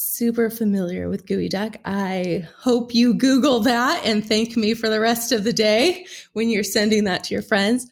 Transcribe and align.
super 0.00 0.48
familiar 0.48 1.08
with 1.10 1.26
Geoduck. 1.26 1.76
I 1.84 2.48
hope 2.58 2.94
you 2.94 3.12
Google 3.12 3.60
that 3.60 4.02
and 4.04 4.26
thank 4.26 4.56
me 4.56 4.72
for 4.72 4.88
the 4.88 4.98
rest 4.98 5.30
of 5.30 5.44
the 5.44 5.52
day 5.52 6.06
when 6.32 6.48
you're 6.48 6.64
sending 6.64 7.04
that 7.04 7.24
to 7.24 7.34
your 7.34 7.42
friends. 7.42 7.90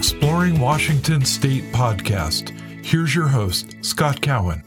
Exploring 0.00 0.58
Washington 0.58 1.26
State 1.26 1.62
podcast. 1.74 2.58
Here's 2.82 3.14
your 3.14 3.28
host, 3.28 3.76
Scott 3.82 4.22
Cowan. 4.22 4.64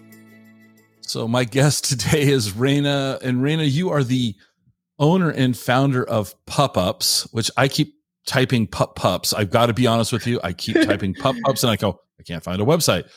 So, 1.02 1.28
my 1.28 1.44
guest 1.44 1.86
today 1.86 2.22
is 2.22 2.52
Raina. 2.52 3.20
And 3.24 3.40
Raina, 3.40 3.68
you 3.68 3.90
are 3.90 4.04
the 4.04 4.36
owner 5.00 5.32
and 5.32 5.58
founder 5.58 6.04
of 6.04 6.36
Pup 6.46 6.78
Ups, 6.78 7.28
which 7.32 7.50
I 7.58 7.68
keep 7.68 7.96
typing 8.28 8.68
Pup 8.68 8.96
Pups. 8.96 9.34
I've 9.34 9.50
got 9.50 9.66
to 9.66 9.74
be 9.74 9.88
honest 9.88 10.14
with 10.14 10.28
you. 10.28 10.40
I 10.44 10.54
keep 10.54 10.76
typing 10.86 11.16
Pup 11.16 11.36
Ups 11.48 11.64
and 11.64 11.72
I 11.72 11.78
go, 11.78 12.00
I 12.20 12.22
can't 12.22 12.44
find 12.44 12.62
a 12.62 12.66
website. 12.66 13.10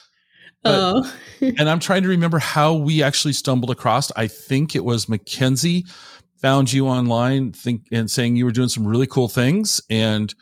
But, 0.62 0.74
oh. 0.74 1.12
and 1.42 1.68
I'm 1.68 1.80
trying 1.80 2.02
to 2.04 2.08
remember 2.08 2.38
how 2.38 2.72
we 2.72 3.02
actually 3.02 3.34
stumbled 3.34 3.70
across. 3.70 4.10
I 4.16 4.26
think 4.26 4.74
it 4.74 4.86
was 4.86 5.06
Mackenzie 5.06 5.84
found 6.40 6.72
you 6.72 6.88
online 6.88 7.52
think 7.52 7.82
and 7.92 8.10
saying 8.10 8.36
you 8.36 8.46
were 8.46 8.52
doing 8.52 8.70
some 8.70 8.86
really 8.88 9.06
cool 9.06 9.28
things 9.28 9.82
and 9.90 10.34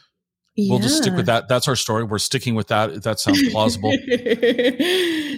yeah. 0.56 0.70
We'll 0.70 0.78
just 0.78 1.02
stick 1.02 1.14
with 1.14 1.26
that. 1.26 1.48
That's 1.48 1.66
our 1.66 1.76
story. 1.76 2.04
We're 2.04 2.18
sticking 2.18 2.54
with 2.54 2.68
that. 2.68 3.02
That 3.02 3.18
sounds 3.18 3.42
plausible. 3.50 3.92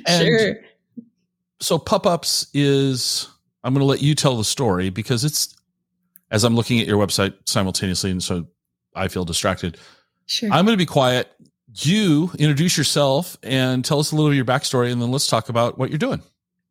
sure. 0.09 0.57
So 1.61 1.79
Pupups 1.79 2.49
is 2.53 3.29
I'm 3.65 3.73
going 3.73 3.81
to 3.81 3.87
let 3.87 4.03
you 4.03 4.15
tell 4.15 4.37
the 4.37 4.45
story 4.45 4.91
because 4.91 5.25
it's 5.25 5.55
as 6.31 6.45
I'm 6.45 6.55
looking 6.55 6.81
at 6.81 6.87
your 6.87 7.05
website 7.05 7.35
simultaneously, 7.47 8.11
and 8.11 8.23
so 8.23 8.47
I 8.95 9.09
feel 9.09 9.25
distracted. 9.25 9.79
Sure. 10.27 10.51
I'm 10.53 10.65
going 10.65 10.77
to 10.77 10.83
be 10.83 10.87
quiet. 10.87 11.31
You 11.75 12.31
introduce 12.39 12.77
yourself 12.77 13.37
and 13.43 13.85
tell 13.85 13.99
us 14.01 14.13
a 14.13 14.17
little 14.17 14.31
of 14.31 14.37
your 14.37 14.45
backstory, 14.45 14.93
and 14.93 15.01
then 15.01 15.11
let's 15.11 15.29
talk 15.29 15.49
about 15.49 15.79
what 15.79 15.91
you're 15.91 15.99
doing. 15.99 16.23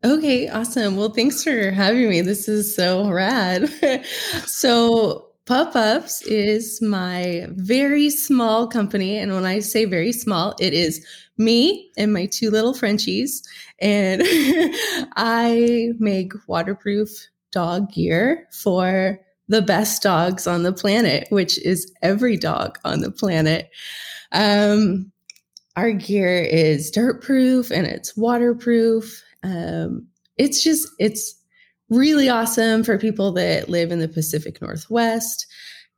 Okay, 0.04 0.48
awesome. 0.50 0.98
Well, 0.98 1.10
thanks 1.10 1.44
for 1.44 1.72
having 1.72 2.10
me. 2.10 2.22
This 2.22 2.48
is 2.48 2.76
so 2.76 3.10
rad. 3.10 3.70
so, 4.46 5.25
Pupups 5.46 6.26
is 6.26 6.82
my 6.82 7.46
very 7.52 8.10
small 8.10 8.68
company. 8.68 9.18
And 9.18 9.32
when 9.32 9.46
I 9.46 9.60
say 9.60 9.86
very 9.86 10.12
small, 10.12 10.56
it 10.60 10.74
is 10.74 11.06
me 11.38 11.92
and 11.98 12.12
my 12.12 12.26
two 12.26 12.50
little 12.50 12.74
Frenchies. 12.74 13.44
And 13.80 14.24
I 15.16 15.90
make 16.00 16.34
waterproof 16.48 17.10
dog 17.52 17.92
gear 17.94 18.48
for 18.52 19.20
the 19.48 19.62
best 19.62 20.02
dogs 20.02 20.48
on 20.48 20.64
the 20.64 20.74
planet, 20.74 21.28
which 21.30 21.60
is 21.60 21.92
every 22.02 22.38
dog 22.38 22.80
on 22.84 23.02
the 23.02 23.12
planet. 23.12 23.70
Um, 24.32 25.12
our 25.76 25.92
gear 25.92 26.42
is 26.42 26.90
dirt 26.90 27.22
proof 27.22 27.70
and 27.70 27.86
it's 27.86 28.18
waterproof. 28.18 29.24
Um, 29.44 30.08
it's 30.38 30.64
just, 30.64 30.88
it's 30.98 31.36
really 31.90 32.30
awesome 32.30 32.84
for 32.84 32.98
people 32.98 33.32
that 33.34 33.70
live 33.70 33.92
in 33.92 34.00
the 34.00 34.08
Pacific 34.08 34.62
Northwest, 34.62 35.46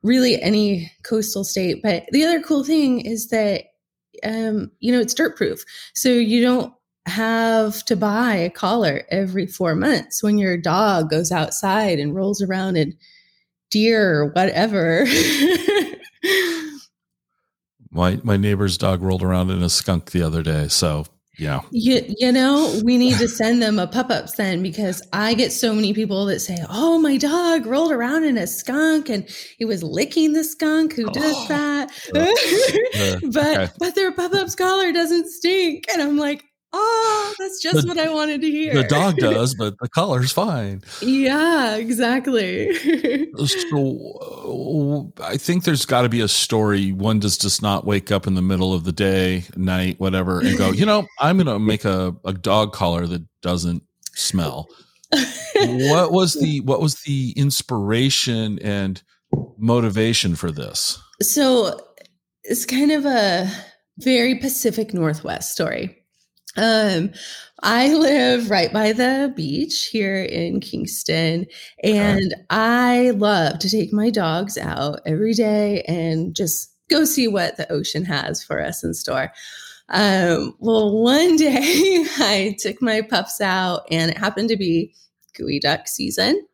really 0.04 0.42
any 0.42 0.92
coastal 1.04 1.44
state. 1.44 1.82
But 1.82 2.06
the 2.12 2.24
other 2.26 2.42
cool 2.42 2.64
thing 2.64 3.02
is 3.02 3.30
that, 3.30 3.66
um, 4.24 4.72
you 4.80 4.92
know, 4.92 5.00
it's 5.00 5.14
dirt 5.14 5.38
proof. 5.38 5.64
So 5.94 6.10
you 6.10 6.42
don't 6.42 6.74
have 7.06 7.84
to 7.86 7.96
buy 7.96 8.36
a 8.36 8.50
collar 8.50 9.04
every 9.10 9.48
four 9.48 9.76
months 9.76 10.22
when 10.22 10.38
your 10.38 10.58
dog 10.58 11.10
goes 11.10 11.32
outside 11.32 12.00
and 12.00 12.14
rolls 12.14 12.42
around 12.42 12.76
in 12.76 12.98
deer 13.72 14.20
or 14.22 14.26
whatever. 14.32 15.06
my 17.92 18.20
my 18.24 18.36
neighbor's 18.38 18.78
dog 18.78 19.02
rolled 19.02 19.24
around 19.24 19.50
in 19.52 19.64
a 19.64 19.70
skunk 19.70 20.12
the 20.12 20.22
other 20.22 20.44
day, 20.44 20.68
so 20.68 21.06
yeah. 21.38 21.62
You, 21.72 22.02
you 22.18 22.32
know, 22.32 22.80
we 22.84 22.98
need 22.98 23.18
to 23.20 23.28
send 23.28 23.62
them 23.62 23.78
a 23.78 23.88
pup 23.88 24.10
up 24.10 24.34
then 24.36 24.64
because 24.64 25.02
I 25.14 25.36
get 25.36 25.52
so 25.52 25.74
many 25.74 25.94
people 25.94 26.26
that 26.26 26.40
say, 26.40 26.58
Oh, 26.70 26.98
my 27.00 27.18
dog 27.18 27.66
rolled 27.66 27.92
around 27.92 28.24
in 28.24 28.38
a 28.38 28.48
skunk 28.48 29.10
and 29.10 29.28
he 29.58 29.66
was 29.66 29.84
licking 29.84 30.34
the 30.34 30.44
skunk. 30.44 30.94
Who 30.94 31.06
does 31.12 31.36
oh. 31.36 31.48
that? 31.48 31.92
Uh, 32.16 33.20
but, 33.32 33.58
okay. 33.58 33.74
but 33.78 33.96
their 33.96 34.12
Pupups 34.12 34.58
collar 34.58 34.92
doesn't 34.92 35.30
stink. 35.30 35.86
And 35.94 36.02
I'm 36.02 36.18
like, 36.18 36.44
Oh, 36.74 37.34
that's 37.40 37.62
just 37.62 37.84
the, 37.84 37.88
what 37.88 37.98
I 37.98 38.14
wanted 38.14 38.42
to 38.42 38.50
hear. 38.50 38.74
The 38.74 38.84
dog 38.84 39.18
does, 39.20 39.56
but 39.56 39.76
the 39.80 39.88
collar's 39.88 40.32
fine. 40.32 40.82
Yeah, 41.02 41.76
exactly. 41.76 42.74
so 43.46 45.12
uh, 45.18 45.24
I 45.24 45.38
think 45.38 45.64
there's 45.64 45.86
got 45.86 46.02
to 46.02 46.10
be 46.10 46.22
a 46.22 46.28
story. 46.28 46.92
One 46.92 47.20
does 47.20 47.38
just 47.38 47.62
not 47.62 47.86
wake 47.86 48.12
up 48.12 48.28
in 48.28 48.36
the 48.36 48.42
middle 48.42 48.74
of 48.74 48.84
the 48.84 48.92
day, 48.92 49.46
night, 49.56 50.00
whatever, 50.00 50.42
and 50.42 50.58
go, 50.58 50.72
you 50.72 50.86
know, 50.86 51.08
I'm 51.20 51.38
going 51.38 51.48
to 51.54 51.60
make 51.60 51.86
a, 51.86 52.16
a 52.26 52.34
dog 52.34 52.74
collar 52.74 53.08
that 53.08 53.26
doesn't 53.42 53.84
smell. 54.14 54.68
what 55.56 56.12
was 56.12 56.34
the 56.34 56.60
what 56.62 56.82
was 56.82 56.96
the 57.04 57.34
inspiration 57.38 58.60
and 58.60 59.02
motivation 59.58 60.36
for 60.36 60.52
this? 60.52 61.00
So 61.22 61.80
it's 62.44 62.66
kind 62.66 62.92
of 62.92 63.06
a 63.06 63.50
very 64.00 64.36
Pacific 64.36 64.94
Northwest 64.94 65.54
story. 65.54 66.04
Um, 66.58 67.12
I 67.64 67.94
live 67.94 68.50
right 68.50 68.72
by 68.72 68.94
the 68.94 69.34
beach 69.36 69.88
here 69.88 70.24
in 70.24 70.60
Kingston, 70.60 71.46
and. 71.84 72.34
I 72.50 73.12
love 73.12 73.60
to 73.60 73.70
take 73.70 73.92
my 73.92 74.10
dogs 74.10 74.58
out 74.58 75.02
every 75.06 75.34
day 75.34 75.82
and 75.84 76.36
just 76.36 76.74
go 76.90 77.06
see 77.06 77.28
what 77.28 77.58
the 77.58 77.72
ocean 77.72 78.06
has 78.06 78.44
for 78.44 78.62
us 78.64 78.84
in 78.84 78.94
store. 78.94 79.32
Um, 79.90 80.56
well, 80.60 81.02
one 81.02 81.36
day 81.38 82.06
I 82.18 82.56
took 82.60 82.82
my 82.82 83.02
pups 83.02 83.42
out, 83.42 83.82
and 83.92 84.12
it 84.12 84.18
happened 84.18 84.50
to 84.50 84.58
be 84.58 84.94
geoduck 85.38 85.88
season. 85.88 86.46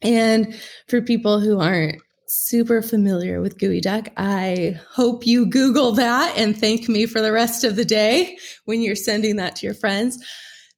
And 0.00 0.54
for 0.88 1.00
people 1.00 1.40
who 1.40 1.60
aren't 1.60 2.00
super 2.32 2.80
familiar 2.80 3.40
with 3.40 3.58
Geoduck. 3.58 4.08
I 4.16 4.80
hope 4.90 5.26
you 5.26 5.46
Google 5.46 5.92
that 5.92 6.34
and 6.36 6.58
thank 6.58 6.88
me 6.88 7.06
for 7.06 7.20
the 7.20 7.32
rest 7.32 7.62
of 7.62 7.76
the 7.76 7.84
day 7.84 8.38
when 8.64 8.80
you're 8.80 8.96
sending 8.96 9.36
that 9.36 9.56
to 9.56 9.66
your 9.66 9.74
friends. 9.74 10.18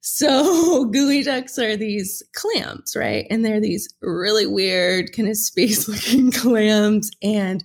So, 0.01 0.85
Geoducks 0.93 1.57
are 1.57 1.77
these 1.77 2.21
clams, 2.33 2.95
right? 2.95 3.25
And 3.29 3.43
they're 3.43 3.61
these 3.61 3.93
really 4.01 4.45
weird, 4.45 5.13
kind 5.13 5.29
of 5.29 5.37
space 5.37 5.87
looking 5.87 6.31
clams. 6.31 7.09
And 7.23 7.63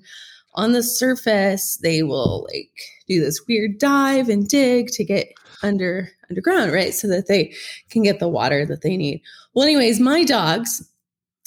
on 0.55 0.73
the 0.73 0.83
surface, 0.83 1.79
they 1.83 2.03
will 2.03 2.47
like 2.53 2.71
do 3.09 3.21
this 3.21 3.41
weird 3.49 3.79
dive 3.79 4.29
and 4.29 4.49
dig 4.49 4.89
to 4.93 5.05
get 5.05 5.29
under 5.63 6.11
underground, 6.29 6.73
right? 6.73 6.95
So 6.95 7.09
that 7.09 7.27
they 7.27 7.55
can 7.91 8.05
get 8.05 8.21
the 8.21 8.29
water 8.29 8.65
that 8.67 8.83
they 8.83 8.97
need. 8.97 9.21
Well, 9.53 9.65
anyways, 9.65 10.01
my 10.01 10.25
dogs 10.25 10.89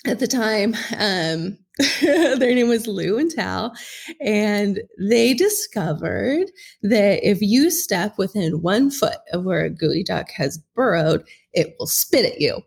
at 0.05 0.19
the 0.19 0.27
time, 0.27 0.75
um, 0.99 1.57
their 2.01 2.53
name 2.53 2.67
was 2.67 2.87
Lou 2.87 3.17
and 3.17 3.31
Tal. 3.31 3.73
And 4.21 4.81
they 4.99 5.33
discovered 5.33 6.51
that 6.83 7.27
if 7.27 7.41
you 7.41 7.71
step 7.71 8.17
within 8.17 8.61
one 8.61 8.91
foot 8.91 9.17
of 9.31 9.43
where 9.43 9.65
a 9.65 9.69
geoduck 9.69 10.29
has 10.31 10.59
burrowed, 10.75 11.23
it 11.53 11.75
will 11.79 11.87
spit 11.87 12.25
at 12.25 12.41
you. 12.41 12.61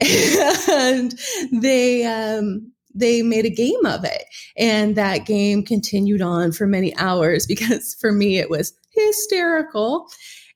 and 0.70 1.18
they, 1.52 2.04
um, 2.04 2.72
they 2.94 3.22
made 3.22 3.44
a 3.44 3.50
game 3.50 3.84
of 3.84 4.04
it. 4.04 4.24
And 4.56 4.96
that 4.96 5.26
game 5.26 5.62
continued 5.62 6.22
on 6.22 6.52
for 6.52 6.66
many 6.66 6.96
hours 6.96 7.46
because 7.48 7.94
for 8.00 8.12
me, 8.12 8.38
it 8.38 8.50
was 8.50 8.72
hysterical. 8.90 10.08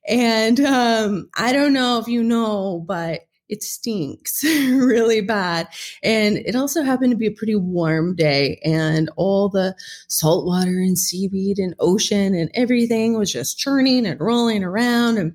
And 0.07 0.59
um, 0.61 1.29
I 1.37 1.53
don't 1.53 1.73
know 1.73 1.99
if 1.99 2.07
you 2.07 2.23
know, 2.23 2.83
but 2.87 3.21
it 3.51 3.61
stinks 3.61 4.43
really 4.43 5.21
bad. 5.21 5.67
And 6.01 6.37
it 6.37 6.55
also 6.55 6.81
happened 6.81 7.11
to 7.11 7.17
be 7.17 7.27
a 7.27 7.31
pretty 7.31 7.55
warm 7.55 8.15
day, 8.15 8.59
and 8.63 9.11
all 9.17 9.49
the 9.49 9.75
salt 10.07 10.45
water 10.45 10.79
and 10.79 10.97
seaweed 10.97 11.59
and 11.59 11.75
ocean 11.79 12.33
and 12.33 12.49
everything 12.53 13.17
was 13.17 13.31
just 13.31 13.59
churning 13.59 14.07
and 14.07 14.19
rolling 14.19 14.63
around. 14.63 15.17
And 15.17 15.33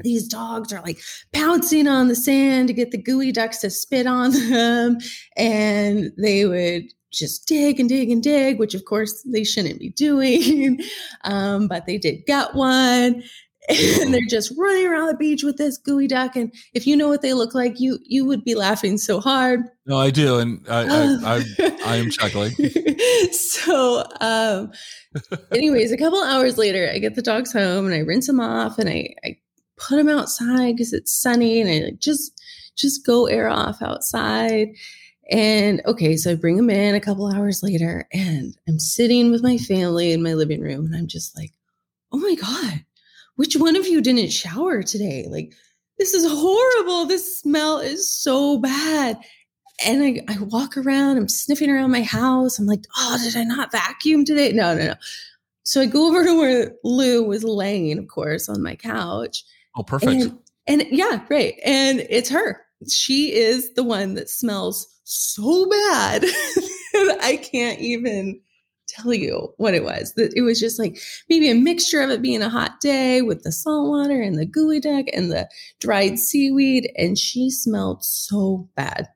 these 0.00 0.26
dogs 0.26 0.72
are 0.72 0.80
like 0.80 1.00
pouncing 1.32 1.86
on 1.86 2.08
the 2.08 2.16
sand 2.16 2.68
to 2.68 2.74
get 2.74 2.90
the 2.90 3.02
geoducks 3.02 3.60
to 3.60 3.70
spit 3.70 4.06
on 4.06 4.32
them. 4.50 4.98
And 5.36 6.10
they 6.18 6.46
would 6.46 6.84
just 7.12 7.46
dig 7.46 7.78
and 7.78 7.90
dig 7.90 8.10
and 8.10 8.22
dig, 8.22 8.58
which 8.58 8.74
of 8.74 8.86
course 8.86 9.22
they 9.30 9.44
shouldn't 9.44 9.78
be 9.78 9.90
doing. 9.90 10.80
um, 11.24 11.68
but 11.68 11.86
they 11.86 11.98
did 11.98 12.24
get 12.26 12.54
one. 12.54 13.22
And 13.68 14.12
they're 14.12 14.20
just 14.28 14.52
running 14.58 14.86
around 14.86 15.06
the 15.06 15.16
beach 15.16 15.44
with 15.44 15.56
this 15.56 15.80
geoduck. 15.80 16.34
And 16.34 16.52
if 16.74 16.86
you 16.86 16.96
know 16.96 17.08
what 17.08 17.22
they 17.22 17.32
look 17.32 17.54
like, 17.54 17.78
you 17.78 17.98
you 18.02 18.24
would 18.24 18.44
be 18.44 18.56
laughing 18.56 18.98
so 18.98 19.20
hard. 19.20 19.60
No, 19.86 19.98
I 19.98 20.10
do, 20.10 20.38
and 20.38 20.66
I 20.68 20.82
I, 20.82 21.36
I, 21.36 21.78
I 21.86 21.96
am 21.96 22.10
chuckling. 22.10 22.52
so, 23.32 24.04
um, 24.20 24.72
anyways, 25.52 25.92
a 25.92 25.96
couple 25.96 26.22
hours 26.22 26.58
later, 26.58 26.90
I 26.92 26.98
get 26.98 27.14
the 27.14 27.22
dogs 27.22 27.52
home 27.52 27.86
and 27.86 27.94
I 27.94 27.98
rinse 27.98 28.26
them 28.26 28.40
off 28.40 28.78
and 28.78 28.88
I, 28.88 29.14
I 29.24 29.38
put 29.76 29.96
them 29.96 30.08
outside 30.08 30.76
because 30.76 30.92
it's 30.92 31.12
sunny 31.12 31.60
and 31.60 31.70
I 31.70 31.86
like 31.86 31.98
just 31.98 32.40
just 32.76 33.06
go 33.06 33.26
air 33.26 33.48
off 33.48 33.82
outside. 33.82 34.68
And 35.30 35.80
okay, 35.86 36.16
so 36.16 36.32
I 36.32 36.34
bring 36.34 36.56
them 36.56 36.70
in 36.70 36.94
a 36.94 37.00
couple 37.00 37.32
hours 37.32 37.62
later 37.62 38.06
and 38.12 38.56
I'm 38.68 38.78
sitting 38.78 39.30
with 39.30 39.42
my 39.42 39.56
family 39.56 40.12
in 40.12 40.22
my 40.22 40.34
living 40.34 40.60
room 40.60 40.86
and 40.86 40.96
I'm 40.96 41.06
just 41.06 41.36
like, 41.36 41.52
oh 42.12 42.18
my 42.18 42.34
God, 42.34 42.84
which 43.36 43.56
one 43.56 43.76
of 43.76 43.86
you 43.86 44.00
didn't 44.00 44.32
shower 44.32 44.82
today? 44.82 45.26
Like, 45.28 45.52
this 45.98 46.14
is 46.14 46.30
horrible. 46.30 47.06
This 47.06 47.38
smell 47.38 47.78
is 47.78 48.08
so 48.08 48.58
bad. 48.58 49.18
And 49.84 50.02
I, 50.02 50.20
I 50.28 50.38
walk 50.38 50.76
around, 50.76 51.16
I'm 51.16 51.28
sniffing 51.28 51.70
around 51.70 51.90
my 51.90 52.02
house. 52.02 52.58
I'm 52.58 52.66
like, 52.66 52.84
oh, 52.96 53.18
did 53.22 53.36
I 53.36 53.44
not 53.44 53.72
vacuum 53.72 54.24
today? 54.24 54.52
No, 54.52 54.74
no, 54.76 54.86
no. 54.88 54.94
So 55.64 55.80
I 55.80 55.86
go 55.86 56.06
over 56.08 56.24
to 56.24 56.38
where 56.38 56.72
Lou 56.84 57.24
was 57.24 57.44
laying, 57.44 57.98
of 57.98 58.08
course, 58.08 58.48
on 58.48 58.62
my 58.62 58.76
couch. 58.76 59.44
Oh, 59.76 59.82
perfect. 59.82 60.12
And, 60.12 60.38
and 60.66 60.84
yeah, 60.90 61.24
right. 61.30 61.54
And 61.64 62.06
it's 62.10 62.30
her. 62.30 62.60
She 62.88 63.32
is 63.32 63.74
the 63.74 63.84
one 63.84 64.14
that 64.14 64.28
smells 64.28 64.88
so 65.04 65.68
bad. 65.68 66.24
I 67.20 67.40
can't 67.42 67.78
even 67.80 68.40
tell 68.88 69.12
you 69.12 69.52
what 69.56 69.74
it 69.74 69.84
was. 69.84 70.12
It 70.16 70.42
was 70.42 70.60
just 70.60 70.78
like 70.78 70.98
maybe 71.28 71.50
a 71.50 71.54
mixture 71.54 72.00
of 72.00 72.10
it 72.10 72.22
being 72.22 72.42
a 72.42 72.48
hot 72.48 72.80
day 72.80 73.22
with 73.22 73.42
the 73.42 73.52
salt 73.52 73.88
water 73.88 74.20
and 74.20 74.38
the 74.38 74.46
geoduck 74.46 75.08
and 75.12 75.30
the 75.30 75.48
dried 75.80 76.18
seaweed. 76.18 76.90
And 76.96 77.18
she 77.18 77.50
smelled 77.50 78.04
so 78.04 78.68
bad. 78.76 79.08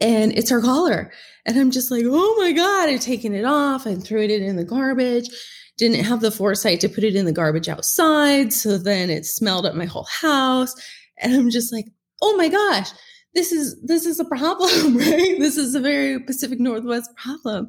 And 0.00 0.32
it's 0.36 0.50
her 0.50 0.60
collar. 0.60 1.10
And 1.44 1.58
I'm 1.58 1.70
just 1.70 1.90
like, 1.90 2.04
oh 2.06 2.36
my 2.38 2.52
God, 2.52 2.88
I've 2.88 3.00
taken 3.00 3.34
it 3.34 3.44
off 3.44 3.86
and 3.86 4.04
threw 4.04 4.22
it 4.22 4.30
in 4.30 4.56
the 4.56 4.64
garbage. 4.64 5.28
Didn't 5.76 6.04
have 6.04 6.20
the 6.20 6.30
foresight 6.30 6.80
to 6.80 6.88
put 6.88 7.04
it 7.04 7.16
in 7.16 7.24
the 7.24 7.32
garbage 7.32 7.68
outside. 7.68 8.52
So 8.52 8.78
then 8.78 9.10
it 9.10 9.24
smelled 9.24 9.66
up 9.66 9.74
my 9.74 9.86
whole 9.86 10.06
house. 10.10 10.74
And 11.18 11.34
I'm 11.34 11.50
just 11.50 11.72
like, 11.72 11.86
oh 12.22 12.36
my 12.36 12.48
gosh, 12.48 12.90
this 13.34 13.52
is 13.52 13.80
this 13.82 14.06
is 14.06 14.20
a 14.20 14.24
problem, 14.24 14.96
right? 14.98 15.36
This 15.38 15.56
is 15.56 15.74
a 15.74 15.80
very 15.80 16.18
Pacific 16.20 16.60
Northwest 16.60 17.14
problem. 17.16 17.68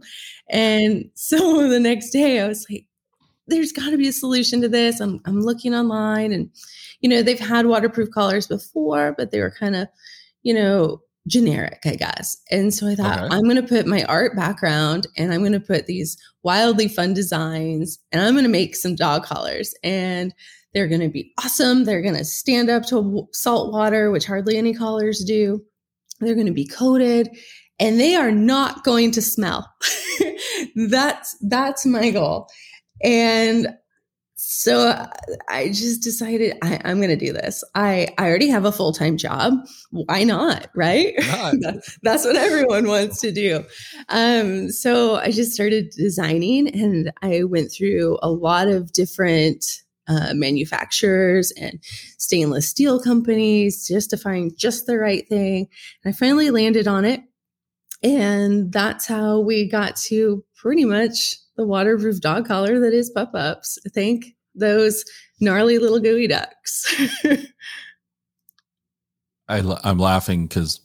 And 0.49 1.09
so 1.15 1.67
the 1.69 1.79
next 1.79 2.11
day 2.11 2.39
I 2.39 2.47
was 2.47 2.65
like, 2.69 2.85
there's 3.47 3.71
got 3.71 3.89
to 3.89 3.97
be 3.97 4.07
a 4.07 4.13
solution 4.13 4.61
to 4.61 4.69
this. 4.69 4.99
I'm 4.99 5.21
I'm 5.25 5.41
looking 5.41 5.73
online 5.73 6.31
and 6.31 6.49
you 7.01 7.09
know, 7.09 7.21
they've 7.21 7.39
had 7.39 7.65
waterproof 7.65 8.11
collars 8.11 8.47
before, 8.47 9.13
but 9.17 9.31
they 9.31 9.39
were 9.39 9.51
kind 9.51 9.75
of, 9.75 9.87
you 10.43 10.53
know, 10.53 11.01
generic, 11.27 11.79
I 11.85 11.95
guess. 11.95 12.37
And 12.51 12.73
so 12.73 12.87
I 12.87 12.95
thought, 12.95 13.19
okay. 13.19 13.35
I'm 13.35 13.43
going 13.43 13.55
to 13.55 13.63
put 13.63 13.85
my 13.85 14.03
art 14.05 14.35
background 14.35 15.07
and 15.17 15.31
I'm 15.31 15.41
going 15.41 15.53
to 15.53 15.59
put 15.59 15.85
these 15.85 16.17
wildly 16.43 16.87
fun 16.87 17.13
designs 17.13 17.99
and 18.11 18.21
I'm 18.21 18.33
going 18.33 18.43
to 18.43 18.49
make 18.49 18.75
some 18.75 18.95
dog 18.95 19.23
collars. 19.23 19.73
And 19.83 20.33
they're 20.73 20.87
going 20.87 21.01
to 21.01 21.09
be 21.09 21.33
awesome. 21.43 21.85
They're 21.85 22.01
going 22.01 22.17
to 22.17 22.25
stand 22.25 22.69
up 22.69 22.85
to 22.87 23.27
salt 23.33 23.73
water, 23.73 24.11
which 24.11 24.25
hardly 24.25 24.57
any 24.57 24.73
collars 24.73 25.23
do. 25.25 25.63
They're 26.19 26.35
going 26.35 26.47
to 26.47 26.53
be 26.53 26.67
coated 26.67 27.29
and 27.79 27.99
they 27.99 28.15
are 28.15 28.31
not 28.31 28.83
going 28.83 29.11
to 29.11 29.21
smell. 29.21 29.71
that's 30.75 31.37
that's 31.41 31.85
my 31.85 32.11
goal. 32.11 32.49
And 33.03 33.69
so 34.41 35.05
I 35.49 35.67
just 35.67 36.01
decided 36.01 36.57
I, 36.63 36.79
am 36.89 36.97
going 36.97 37.09
to 37.09 37.15
do 37.17 37.33
this. 37.33 37.61
I, 37.75 38.07
I 38.17 38.27
already 38.27 38.47
have 38.47 38.63
a 38.63 38.71
full 38.71 38.93
time 38.93 39.17
job. 39.17 39.53
Why 39.91 40.23
not? 40.23 40.69
Right? 40.75 41.13
That's 42.03 42.25
what 42.25 42.37
everyone 42.37 42.87
wants 42.87 43.19
to 43.21 43.33
do. 43.33 43.65
Um, 44.07 44.69
so 44.69 45.17
I 45.17 45.31
just 45.31 45.51
started 45.51 45.89
designing 45.95 46.69
and 46.69 47.11
I 47.21 47.43
went 47.43 47.71
through 47.71 48.17
a 48.21 48.31
lot 48.31 48.69
of 48.69 48.93
different 48.93 49.65
uh, 50.09 50.33
manufacturers 50.33 51.51
and 51.51 51.79
stainless 52.17 52.67
steel 52.67 52.99
companies 52.99 53.87
just 53.87 54.09
to 54.09 54.17
find 54.17 54.57
just 54.57 54.87
the 54.87 54.97
right 54.97 55.27
thing. 55.29 55.67
And 56.03 56.13
I 56.13 56.17
finally 56.17 56.49
landed 56.49 56.87
on 56.87 57.05
it. 57.05 57.21
And 58.01 58.71
that's 58.71 59.05
how 59.05 59.39
we 59.39 59.69
got 59.69 59.95
to 59.97 60.43
pretty 60.55 60.85
much 60.85 61.35
the 61.57 61.65
waterproof 61.65 62.21
dog 62.21 62.47
collar 62.47 62.79
that 62.79 62.93
is 62.93 63.11
Pupups. 63.15 63.77
Thank 63.93 64.25
those 64.55 65.03
gnarly 65.39 65.77
little 65.77 65.99
geoducks. 65.99 66.85
I, 69.47 69.59
am 69.83 69.99
laughing 69.99 70.47
because 70.47 70.79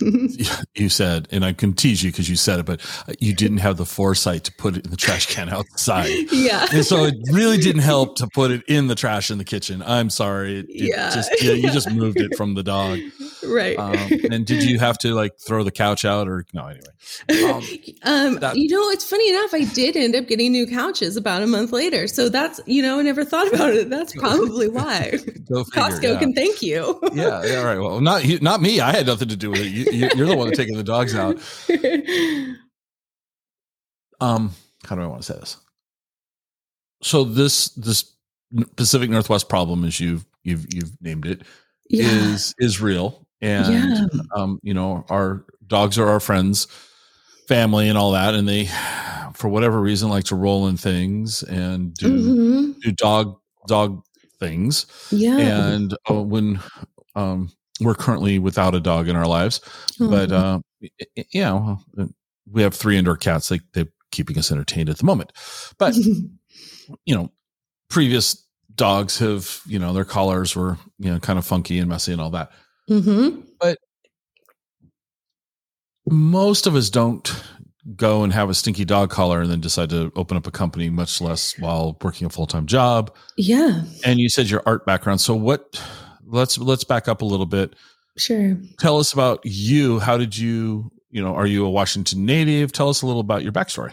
you, 0.00 0.44
know, 0.44 0.54
you 0.74 0.88
said, 0.88 1.28
and 1.30 1.44
I 1.44 1.52
can 1.52 1.72
tease 1.72 2.02
you 2.02 2.10
because 2.10 2.28
you 2.28 2.36
said 2.36 2.60
it, 2.60 2.66
but 2.66 2.80
you 3.20 3.34
didn't 3.34 3.58
have 3.58 3.76
the 3.76 3.84
foresight 3.84 4.44
to 4.44 4.52
put 4.52 4.76
it 4.76 4.84
in 4.84 4.90
the 4.90 4.96
trash 4.96 5.26
can 5.26 5.48
outside. 5.48 6.10
Yeah. 6.34 6.66
And 6.72 6.84
so 6.84 7.04
it 7.04 7.14
really 7.30 7.58
didn't 7.58 7.82
help 7.82 8.16
to 8.16 8.26
put 8.26 8.50
it 8.50 8.62
in 8.66 8.88
the 8.88 8.94
trash 8.94 9.30
in 9.30 9.38
the 9.38 9.44
kitchen. 9.44 9.82
I'm 9.82 10.10
sorry. 10.10 10.58
It, 10.58 10.66
it 10.68 10.88
yeah. 10.88 11.10
Just, 11.10 11.30
yeah. 11.42 11.52
You 11.52 11.70
just 11.70 11.90
moved 11.90 12.20
it 12.20 12.36
from 12.36 12.54
the 12.54 12.62
dog. 12.62 12.98
Right. 13.42 13.78
Um, 13.78 13.96
and 14.30 14.44
did 14.44 14.64
you 14.64 14.78
have 14.80 14.98
to 14.98 15.14
like 15.14 15.38
throw 15.38 15.62
the 15.62 15.70
couch 15.70 16.04
out 16.04 16.28
or 16.28 16.44
no, 16.52 16.66
anyway? 16.66 17.44
Um, 17.44 17.62
um 18.02 18.34
that, 18.40 18.56
you 18.56 18.68
know, 18.68 18.90
it's 18.90 19.08
funny 19.08 19.30
enough. 19.30 19.54
I 19.54 19.64
did 19.64 19.96
end 19.96 20.16
up 20.16 20.26
getting 20.26 20.52
new 20.52 20.66
couches 20.66 21.16
about 21.16 21.42
a 21.42 21.46
month 21.46 21.72
later. 21.72 22.08
So 22.08 22.28
that's, 22.28 22.60
you 22.66 22.82
know, 22.82 22.98
I 22.98 23.02
never 23.02 23.24
thought 23.24 23.52
about 23.52 23.74
it. 23.74 23.90
That's 23.90 24.14
probably 24.14 24.68
why 24.68 25.12
figure, 25.12 25.64
Costco 25.64 26.02
yeah. 26.02 26.18
can 26.18 26.34
thank 26.34 26.62
you. 26.62 26.98
yeah. 27.12 27.44
Yeah. 27.44 27.62
Right. 27.62 27.78
Well, 27.78 28.00
not, 28.00 28.24
not 28.42 28.60
me. 28.60 28.80
I 28.80 28.92
had 28.92 29.06
nothing 29.06 29.28
to 29.28 29.33
do 29.36 29.50
with 29.50 29.60
it. 29.60 29.68
You, 29.68 30.10
you're 30.14 30.28
the 30.28 30.36
one 30.36 30.52
taking 30.52 30.76
the 30.76 30.84
dogs 30.84 31.14
out. 31.14 31.38
Um, 34.20 34.52
how 34.86 34.96
do 34.96 35.02
I 35.02 35.06
want 35.06 35.22
to 35.22 35.32
say 35.32 35.38
this? 35.38 35.58
So 37.02 37.24
this 37.24 37.68
this 37.70 38.12
Pacific 38.76 39.10
Northwest 39.10 39.48
problem, 39.48 39.84
as 39.84 40.00
you've 40.00 40.24
you've 40.42 40.66
you've 40.72 40.92
named 41.02 41.26
it, 41.26 41.42
yeah. 41.90 42.04
is 42.04 42.54
is 42.58 42.80
real, 42.80 43.26
and 43.40 43.74
yeah. 43.74 44.20
um, 44.34 44.60
you 44.62 44.72
know 44.72 45.04
our 45.10 45.44
dogs 45.66 45.98
are 45.98 46.08
our 46.08 46.20
friends, 46.20 46.66
family, 47.48 47.88
and 47.88 47.98
all 47.98 48.12
that, 48.12 48.34
and 48.34 48.48
they, 48.48 48.68
for 49.34 49.48
whatever 49.48 49.80
reason, 49.80 50.08
like 50.08 50.24
to 50.24 50.36
roll 50.36 50.68
in 50.68 50.76
things 50.76 51.42
and 51.42 51.92
do 51.94 52.08
mm-hmm. 52.08 52.72
do 52.80 52.92
dog 52.92 53.38
dog 53.66 54.02
things. 54.38 54.86
Yeah, 55.10 55.38
and 55.38 55.94
uh, 56.08 56.22
when 56.22 56.60
um 57.14 57.50
we're 57.84 57.94
currently 57.94 58.38
without 58.38 58.74
a 58.74 58.80
dog 58.80 59.08
in 59.08 59.16
our 59.16 59.26
lives, 59.26 59.60
mm-hmm. 59.92 60.10
but 60.10 60.32
uh, 60.32 60.60
you 60.80 61.42
know, 61.42 61.78
we 62.50 62.62
have 62.62 62.74
three 62.74 62.96
indoor 62.96 63.16
cats. 63.16 63.48
They 63.48 63.60
they're 63.72 63.88
keeping 64.10 64.38
us 64.38 64.50
entertained 64.50 64.88
at 64.88 64.98
the 64.98 65.06
moment, 65.06 65.32
but 65.78 65.94
you 67.04 67.14
know, 67.14 67.30
previous 67.88 68.42
dogs 68.74 69.18
have 69.18 69.60
you 69.66 69.78
know 69.78 69.92
their 69.92 70.04
collars 70.04 70.56
were 70.56 70.78
you 70.98 71.12
know 71.12 71.18
kind 71.20 71.38
of 71.38 71.46
funky 71.46 71.78
and 71.78 71.88
messy 71.88 72.12
and 72.12 72.20
all 72.20 72.30
that. 72.30 72.50
Mm-hmm. 72.90 73.40
But 73.60 73.78
most 76.06 76.66
of 76.66 76.74
us 76.74 76.90
don't 76.90 77.32
go 77.96 78.22
and 78.22 78.32
have 78.32 78.48
a 78.48 78.54
stinky 78.54 78.84
dog 78.84 79.10
collar 79.10 79.42
and 79.42 79.50
then 79.50 79.60
decide 79.60 79.90
to 79.90 80.10
open 80.16 80.36
up 80.36 80.46
a 80.46 80.50
company, 80.50 80.88
much 80.88 81.20
less 81.20 81.58
while 81.58 81.96
working 82.02 82.26
a 82.26 82.30
full 82.30 82.46
time 82.46 82.66
job. 82.66 83.14
Yeah. 83.36 83.82
And 84.04 84.18
you 84.18 84.28
said 84.28 84.50
your 84.50 84.62
art 84.66 84.86
background. 84.86 85.20
So 85.20 85.34
what? 85.34 85.80
Let's 86.34 86.58
let's 86.58 86.84
back 86.84 87.08
up 87.08 87.22
a 87.22 87.24
little 87.24 87.46
bit. 87.46 87.74
Sure. 88.18 88.56
Tell 88.78 88.98
us 88.98 89.12
about 89.12 89.40
you. 89.44 89.98
How 89.98 90.16
did 90.18 90.36
you, 90.36 90.90
you 91.10 91.22
know, 91.22 91.34
are 91.34 91.46
you 91.46 91.64
a 91.64 91.70
Washington 91.70 92.26
native? 92.26 92.72
Tell 92.72 92.88
us 92.88 93.02
a 93.02 93.06
little 93.06 93.20
about 93.20 93.42
your 93.42 93.52
backstory. 93.52 93.92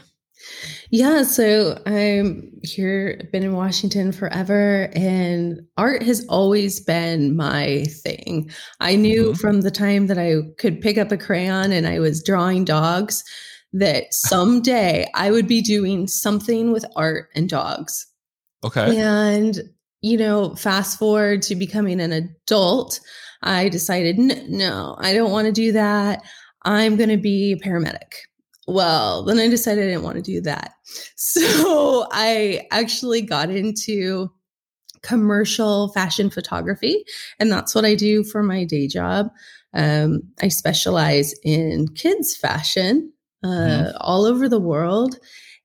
Yeah, 0.89 1.23
so 1.23 1.79
I'm 1.85 2.51
here, 2.63 3.29
been 3.31 3.43
in 3.43 3.53
Washington 3.53 4.11
forever, 4.11 4.89
and 4.93 5.61
art 5.77 6.03
has 6.03 6.25
always 6.27 6.79
been 6.79 7.35
my 7.35 7.85
thing. 8.03 8.49
I 8.79 8.95
knew 8.95 9.27
mm-hmm. 9.27 9.39
from 9.39 9.61
the 9.61 9.71
time 9.71 10.07
that 10.07 10.17
I 10.17 10.37
could 10.57 10.81
pick 10.81 10.97
up 10.97 11.11
a 11.11 11.17
crayon 11.17 11.71
and 11.71 11.87
I 11.87 11.99
was 11.99 12.23
drawing 12.23 12.65
dogs 12.65 13.23
that 13.73 14.13
someday 14.13 15.07
I 15.13 15.31
would 15.31 15.47
be 15.47 15.61
doing 15.61 16.07
something 16.07 16.71
with 16.71 16.85
art 16.95 17.29
and 17.35 17.47
dogs. 17.47 18.05
Okay. 18.63 18.99
And 18.99 19.61
you 20.01 20.17
know, 20.17 20.55
fast 20.55 20.97
forward 20.97 21.41
to 21.43 21.55
becoming 21.55 22.01
an 22.01 22.11
adult, 22.11 22.99
I 23.43 23.69
decided, 23.69 24.17
no, 24.17 24.95
I 24.99 25.13
don't 25.13 25.31
want 25.31 25.45
to 25.47 25.51
do 25.51 25.71
that. 25.71 26.23
I'm 26.63 26.95
going 26.95 27.09
to 27.09 27.17
be 27.17 27.53
a 27.53 27.57
paramedic. 27.57 28.13
Well, 28.67 29.23
then 29.23 29.39
I 29.39 29.47
decided 29.47 29.83
I 29.83 29.87
didn't 29.87 30.03
want 30.03 30.17
to 30.17 30.21
do 30.21 30.41
that. 30.41 30.73
So 31.15 32.07
I 32.11 32.67
actually 32.71 33.21
got 33.21 33.49
into 33.49 34.29
commercial 35.03 35.93
fashion 35.93 36.29
photography, 36.29 37.05
and 37.39 37.49
that's 37.49 37.73
what 37.73 37.85
I 37.85 37.95
do 37.95 38.23
for 38.25 38.43
my 38.43 38.65
day 38.65 38.87
job. 38.87 39.27
Um, 39.73 40.23
I 40.41 40.49
specialize 40.49 41.33
in 41.43 41.87
kids' 41.95 42.35
fashion 42.35 43.13
uh, 43.43 43.47
mm-hmm. 43.47 43.97
all 44.01 44.25
over 44.25 44.49
the 44.49 44.59
world, 44.59 45.17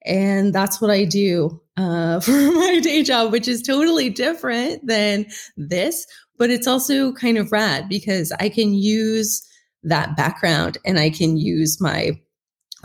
and 0.04 0.52
that's 0.52 0.80
what 0.80 0.90
I 0.92 1.04
do 1.04 1.60
uh, 1.76 2.20
for 2.20 2.30
my 2.32 2.80
day 2.80 3.02
job, 3.02 3.32
which 3.32 3.48
is 3.48 3.62
totally 3.62 4.10
different 4.10 4.86
than 4.86 5.26
this, 5.56 6.06
but 6.38 6.50
it's 6.50 6.66
also 6.66 7.12
kind 7.12 7.38
of 7.38 7.52
rad 7.52 7.88
because 7.88 8.32
I 8.40 8.48
can 8.48 8.74
use 8.74 9.46
that 9.82 10.16
background 10.16 10.78
and 10.84 10.98
I 10.98 11.10
can 11.10 11.36
use 11.36 11.80
my 11.80 12.20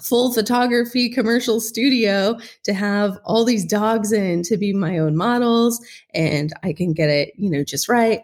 full 0.01 0.33
photography 0.33 1.09
commercial 1.09 1.59
studio 1.59 2.37
to 2.63 2.73
have 2.73 3.17
all 3.23 3.45
these 3.45 3.65
dogs 3.65 4.11
in 4.11 4.43
to 4.43 4.57
be 4.57 4.73
my 4.73 4.97
own 4.97 5.15
models 5.15 5.83
and 6.13 6.53
I 6.63 6.73
can 6.73 6.93
get 6.93 7.09
it, 7.09 7.33
you 7.37 7.49
know, 7.49 7.63
just 7.63 7.87
right. 7.87 8.21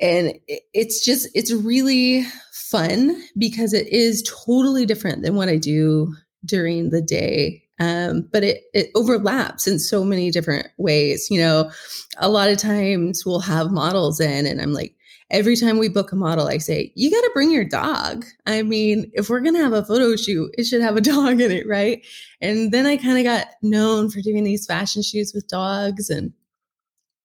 And 0.00 0.38
it's 0.72 1.04
just, 1.04 1.28
it's 1.34 1.52
really 1.52 2.24
fun 2.52 3.22
because 3.38 3.72
it 3.72 3.88
is 3.88 4.22
totally 4.22 4.86
different 4.86 5.22
than 5.22 5.36
what 5.36 5.48
I 5.48 5.56
do 5.56 6.14
during 6.44 6.90
the 6.90 7.02
day. 7.02 7.62
Um, 7.82 8.28
but 8.30 8.44
it, 8.44 8.62
it 8.72 8.90
overlaps 8.94 9.66
in 9.66 9.80
so 9.80 10.04
many 10.04 10.30
different 10.30 10.68
ways. 10.76 11.28
You 11.30 11.40
know, 11.40 11.70
a 12.18 12.28
lot 12.28 12.48
of 12.48 12.58
times 12.58 13.24
we'll 13.26 13.40
have 13.40 13.72
models 13.72 14.20
in, 14.20 14.46
and 14.46 14.60
I'm 14.60 14.72
like, 14.72 14.94
every 15.30 15.56
time 15.56 15.78
we 15.78 15.88
book 15.88 16.12
a 16.12 16.16
model, 16.16 16.46
I 16.46 16.58
say, 16.58 16.92
you 16.94 17.10
got 17.10 17.22
to 17.22 17.30
bring 17.34 17.50
your 17.50 17.64
dog. 17.64 18.24
I 18.46 18.62
mean, 18.62 19.10
if 19.14 19.28
we're 19.28 19.40
going 19.40 19.56
to 19.56 19.62
have 19.62 19.72
a 19.72 19.84
photo 19.84 20.14
shoot, 20.14 20.54
it 20.56 20.64
should 20.64 20.82
have 20.82 20.96
a 20.96 21.00
dog 21.12 21.40
in 21.40 21.50
it, 21.50 21.66
right? 21.66 22.06
And 22.40 22.70
then 22.70 22.86
I 22.86 22.96
kind 22.96 23.18
of 23.18 23.24
got 23.24 23.48
known 23.62 24.10
for 24.10 24.20
doing 24.20 24.44
these 24.44 24.66
fashion 24.66 25.02
shoots 25.02 25.34
with 25.34 25.48
dogs. 25.48 26.08
And 26.08 26.34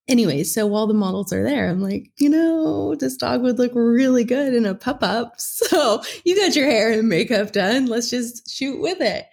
anyway, 0.08 0.44
so 0.44 0.66
while 0.66 0.88
the 0.88 0.94
models 0.96 1.32
are 1.34 1.44
there, 1.44 1.70
I'm 1.70 1.84
like, 1.84 2.10
you 2.18 2.30
know, 2.30 2.96
this 2.96 3.18
dog 3.18 3.44
would 3.44 3.60
look 3.60 3.74
really 3.76 4.24
good 4.24 4.56
in 4.56 4.66
a 4.66 4.74
pup 4.74 5.04
up. 5.04 5.36
So 5.68 6.02
you 6.24 6.36
got 6.36 6.56
your 6.56 6.66
hair 6.66 6.92
and 6.92 7.10
makeup 7.10 7.52
done. 7.52 7.86
Let's 7.86 8.10
just 8.10 8.50
shoot 8.50 8.80
with 8.82 9.02
it. 9.02 9.28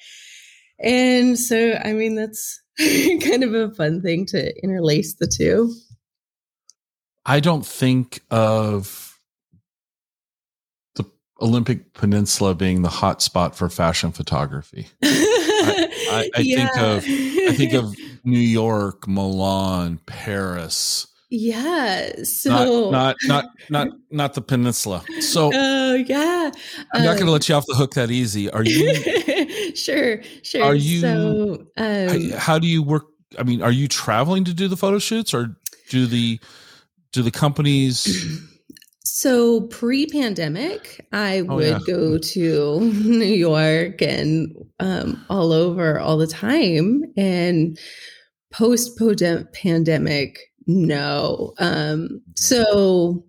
And 0.84 1.38
so, 1.38 1.80
I 1.82 1.94
mean, 1.94 2.14
that's 2.14 2.60
kind 2.78 3.42
of 3.42 3.54
a 3.54 3.70
fun 3.74 4.02
thing 4.02 4.26
to 4.26 4.62
interlace 4.62 5.14
the 5.14 5.26
two. 5.26 5.74
I 7.24 7.40
don't 7.40 7.64
think 7.64 8.20
of 8.30 9.18
the 10.94 11.06
Olympic 11.40 11.94
Peninsula 11.94 12.54
being 12.54 12.82
the 12.82 12.90
hot 12.90 13.22
spot 13.22 13.56
for 13.56 13.70
fashion 13.70 14.12
photography. 14.12 14.88
I, 15.02 15.88
I, 16.10 16.30
I 16.36 16.40
yeah. 16.40 16.56
think 16.56 16.76
of 16.76 17.04
I 17.48 17.54
think 17.54 17.72
of 17.72 17.96
New 18.22 18.38
York, 18.38 19.08
Milan, 19.08 20.00
Paris. 20.04 21.06
Yeah. 21.36 22.22
So 22.22 22.90
not 22.90 23.16
not 23.24 23.46
not 23.68 23.88
not, 23.88 23.88
not 24.10 24.34
the 24.34 24.40
peninsula. 24.40 25.04
So 25.20 25.50
Oh 25.54 25.94
yeah. 25.94 26.50
I'm 26.94 27.04
not 27.04 27.12
um, 27.14 27.18
gonna 27.18 27.30
let 27.32 27.48
you 27.48 27.56
off 27.56 27.66
the 27.66 27.74
hook 27.74 27.94
that 27.94 28.10
easy. 28.10 28.48
Are 28.50 28.62
you 28.62 29.74
sure, 29.74 30.22
sure. 30.42 30.62
Are 30.62 30.74
you 30.74 31.00
so, 31.00 31.66
um, 31.76 32.30
how, 32.30 32.38
how 32.38 32.58
do 32.58 32.68
you 32.68 32.82
work? 32.82 33.06
I 33.36 33.42
mean, 33.42 33.62
are 33.62 33.72
you 33.72 33.88
traveling 33.88 34.44
to 34.44 34.54
do 34.54 34.68
the 34.68 34.76
photo 34.76 35.00
shoots 35.00 35.34
or 35.34 35.56
do 35.90 36.06
the 36.06 36.38
do 37.12 37.22
the 37.22 37.30
companies 37.30 38.40
so 39.04 39.62
pre-pandemic 39.62 41.06
i 41.12 41.40
oh, 41.40 41.56
would 41.56 41.66
yeah. 41.66 41.78
go 41.86 42.18
to 42.18 42.80
new 43.04 43.24
york 43.24 44.02
and 44.02 44.52
um, 44.80 45.24
all 45.28 45.52
over 45.52 46.00
all 46.00 46.16
the 46.16 46.26
time 46.26 47.04
and 47.16 47.78
post 48.50 49.00
pandemic 49.52 50.40
no 50.66 51.54
um, 51.58 52.20
so 52.36 53.24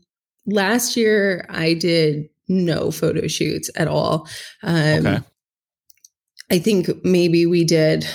last 0.45 0.95
year 0.95 1.45
i 1.49 1.73
did 1.73 2.29
no 2.47 2.91
photo 2.91 3.27
shoots 3.27 3.69
at 3.75 3.87
all 3.87 4.27
um, 4.63 5.05
okay. 5.05 5.19
i 6.51 6.59
think 6.59 6.89
maybe 7.03 7.45
we 7.45 7.63
did 7.63 8.05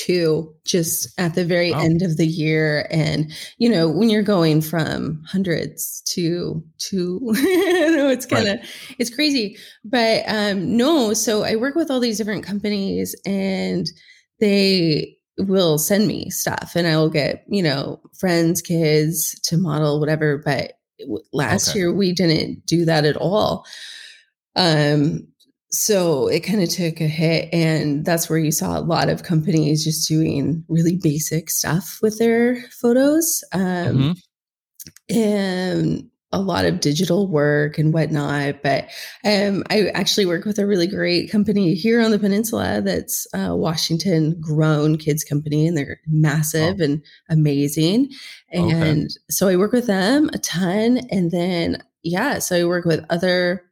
two 0.00 0.54
just 0.64 1.08
at 1.18 1.34
the 1.34 1.44
very 1.44 1.72
wow. 1.72 1.80
end 1.80 2.02
of 2.02 2.16
the 2.16 2.26
year 2.26 2.86
and 2.90 3.30
you 3.58 3.68
know 3.68 3.88
when 3.88 4.08
you're 4.08 4.22
going 4.22 4.60
from 4.60 5.22
hundreds 5.26 6.00
to 6.06 6.62
to 6.78 7.20
know 7.24 8.08
it's 8.08 8.26
kind 8.26 8.48
of 8.48 8.56
right. 8.58 8.68
it's 8.98 9.14
crazy 9.14 9.58
but 9.84 10.22
um 10.26 10.76
no 10.76 11.12
so 11.12 11.42
i 11.42 11.54
work 11.56 11.74
with 11.74 11.90
all 11.90 12.00
these 12.00 12.16
different 12.16 12.44
companies 12.44 13.14
and 13.26 13.88
they 14.38 15.16
will 15.46 15.78
send 15.78 16.06
me 16.06 16.30
stuff 16.30 16.72
and 16.74 16.86
i 16.86 16.96
will 16.96 17.10
get 17.10 17.44
you 17.48 17.62
know 17.62 18.00
friends 18.18 18.62
kids 18.62 19.38
to 19.40 19.56
model 19.56 20.00
whatever 20.00 20.38
but 20.38 20.74
last 21.32 21.70
okay. 21.70 21.78
year 21.78 21.92
we 21.92 22.12
didn't 22.12 22.64
do 22.66 22.84
that 22.84 23.04
at 23.04 23.16
all 23.16 23.64
um 24.56 25.26
so 25.72 26.26
it 26.26 26.40
kind 26.40 26.60
of 26.62 26.68
took 26.68 27.00
a 27.00 27.06
hit 27.06 27.48
and 27.52 28.04
that's 28.04 28.28
where 28.28 28.38
you 28.38 28.50
saw 28.50 28.78
a 28.78 28.82
lot 28.82 29.08
of 29.08 29.22
companies 29.22 29.84
just 29.84 30.08
doing 30.08 30.64
really 30.68 30.96
basic 30.96 31.48
stuff 31.48 32.00
with 32.02 32.18
their 32.18 32.60
photos 32.70 33.44
um, 33.52 34.16
mm-hmm. 35.10 35.16
and 35.16 36.10
a 36.32 36.40
lot 36.40 36.64
of 36.64 36.80
digital 36.80 37.28
work 37.28 37.78
and 37.78 37.92
whatnot 37.92 38.62
but 38.62 38.84
um, 39.24 39.64
i 39.70 39.88
actually 39.94 40.26
work 40.26 40.44
with 40.44 40.58
a 40.58 40.66
really 40.66 40.86
great 40.86 41.30
company 41.30 41.74
here 41.74 42.00
on 42.00 42.10
the 42.10 42.18
peninsula 42.18 42.80
that's 42.82 43.26
a 43.34 43.54
washington 43.54 44.40
grown 44.40 44.96
kids 44.96 45.24
company 45.24 45.66
and 45.66 45.76
they're 45.76 46.00
massive 46.06 46.76
oh. 46.80 46.84
and 46.84 47.02
amazing 47.28 48.08
and 48.52 49.06
okay. 49.06 49.08
so 49.28 49.48
i 49.48 49.56
work 49.56 49.72
with 49.72 49.86
them 49.86 50.30
a 50.32 50.38
ton 50.38 50.98
and 51.10 51.30
then 51.30 51.82
yeah 52.02 52.38
so 52.38 52.56
i 52.56 52.64
work 52.64 52.84
with 52.84 53.04
other 53.10 53.62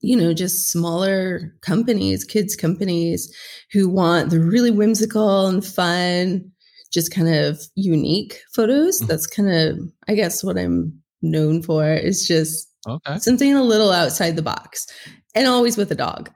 you 0.00 0.16
know, 0.16 0.32
just 0.32 0.70
smaller 0.70 1.54
companies, 1.62 2.24
kids 2.24 2.54
companies 2.54 3.34
who 3.72 3.88
want 3.88 4.30
the 4.30 4.40
really 4.40 4.70
whimsical 4.70 5.46
and 5.46 5.64
fun, 5.64 6.52
just 6.92 7.12
kind 7.12 7.28
of 7.28 7.60
unique 7.74 8.40
photos. 8.54 9.00
Mm-hmm. 9.00 9.08
That's 9.08 9.26
kind 9.26 9.50
of, 9.50 9.78
I 10.06 10.14
guess, 10.14 10.44
what 10.44 10.58
I'm 10.58 11.02
known 11.22 11.62
for 11.62 11.88
is 11.92 12.26
just 12.26 12.70
okay. 12.86 13.18
something 13.18 13.54
a 13.54 13.62
little 13.62 13.92
outside 13.92 14.36
the 14.36 14.42
box 14.42 14.86
and 15.34 15.46
always 15.46 15.76
with 15.76 15.90
a 15.92 15.94
dog. 15.94 16.30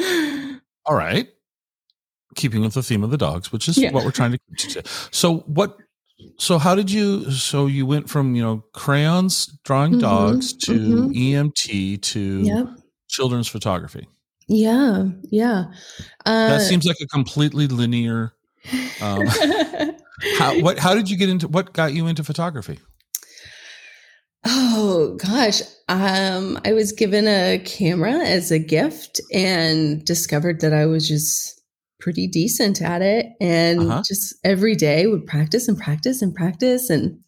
All 0.86 0.94
right. 0.94 1.28
Keeping 2.34 2.62
with 2.62 2.74
the 2.74 2.82
theme 2.82 3.04
of 3.04 3.10
the 3.10 3.16
dogs, 3.16 3.52
which 3.52 3.68
is 3.68 3.78
yeah. 3.78 3.92
what 3.92 4.04
we're 4.04 4.10
trying 4.10 4.38
to. 4.58 4.82
So, 5.12 5.38
what 5.46 5.76
so 6.38 6.58
how 6.58 6.74
did 6.74 6.90
you 6.90 7.30
so 7.30 7.66
you 7.66 7.86
went 7.86 8.08
from 8.08 8.34
you 8.34 8.42
know 8.42 8.64
crayons 8.72 9.46
drawing 9.64 9.92
mm-hmm, 9.92 10.00
dogs 10.00 10.52
to 10.52 10.72
mm-hmm. 10.72 11.10
emt 11.12 12.02
to 12.02 12.40
yep. 12.42 12.66
children's 13.08 13.48
photography 13.48 14.08
yeah 14.48 15.04
yeah 15.30 15.64
uh, 16.26 16.48
that 16.48 16.62
seems 16.62 16.84
like 16.84 16.96
a 17.02 17.06
completely 17.06 17.66
linear 17.66 18.32
um, 19.02 19.26
how 20.38 20.58
what 20.60 20.78
how 20.78 20.94
did 20.94 21.10
you 21.10 21.16
get 21.16 21.28
into 21.28 21.48
what 21.48 21.72
got 21.72 21.92
you 21.92 22.06
into 22.06 22.22
photography 22.22 22.78
oh 24.44 25.16
gosh. 25.18 25.62
Um 25.88 26.58
i 26.64 26.72
was 26.72 26.92
given 26.92 27.28
a 27.28 27.58
camera 27.64 28.12
as 28.12 28.50
a 28.50 28.58
gift 28.58 29.20
and 29.32 30.04
discovered 30.04 30.60
that 30.60 30.72
i 30.72 30.86
was 30.86 31.06
just 31.06 31.60
pretty 32.00 32.26
decent 32.26 32.82
at 32.82 33.02
it 33.02 33.26
and 33.40 33.80
uh-huh. 33.80 34.02
just 34.06 34.34
every 34.44 34.74
day 34.74 35.06
would 35.06 35.26
practice 35.26 35.68
and 35.68 35.78
practice 35.78 36.22
and 36.22 36.34
practice 36.34 36.90
and 36.90 37.18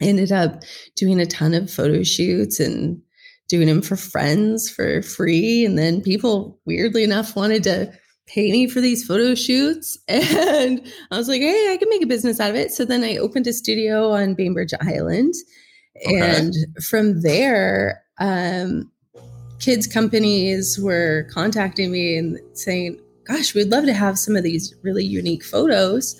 ended 0.00 0.32
up 0.32 0.62
doing 0.96 1.20
a 1.20 1.26
ton 1.26 1.54
of 1.54 1.70
photo 1.70 2.02
shoots 2.02 2.60
and 2.60 3.00
doing 3.48 3.66
them 3.66 3.82
for 3.82 3.96
friends 3.96 4.70
for 4.70 5.02
free. 5.02 5.64
And 5.64 5.78
then 5.78 6.00
people 6.00 6.58
weirdly 6.64 7.04
enough 7.04 7.36
wanted 7.36 7.62
to 7.64 7.92
pay 8.26 8.50
me 8.50 8.66
for 8.66 8.80
these 8.80 9.04
photo 9.04 9.34
shoots. 9.34 9.98
And 10.08 10.86
i 11.10 11.18
was 11.18 11.28
like 11.28 11.42
hey 11.42 11.72
i 11.72 11.76
can 11.76 11.88
make 11.88 12.02
a 12.02 12.06
business 12.06 12.40
out 12.40 12.50
of 12.50 12.56
it. 12.56 12.72
So 12.72 12.84
then 12.84 13.04
i 13.04 13.16
opened 13.16 13.46
a 13.46 13.52
studio 13.52 14.10
on 14.10 14.34
bainbridge 14.34 14.72
island 14.80 15.34
okay. 15.96 16.36
and 16.38 16.54
from 16.82 17.22
there 17.22 18.02
um, 18.18 18.90
kids 19.58 19.86
companies 19.86 20.78
were 20.78 21.26
contacting 21.32 21.90
me 21.90 22.16
and 22.16 22.38
saying 22.54 22.98
gosh, 23.24 23.54
we'd 23.54 23.70
love 23.70 23.84
to 23.84 23.94
have 23.94 24.18
some 24.18 24.36
of 24.36 24.42
these 24.42 24.74
really 24.82 25.04
unique 25.04 25.44
photos. 25.44 26.18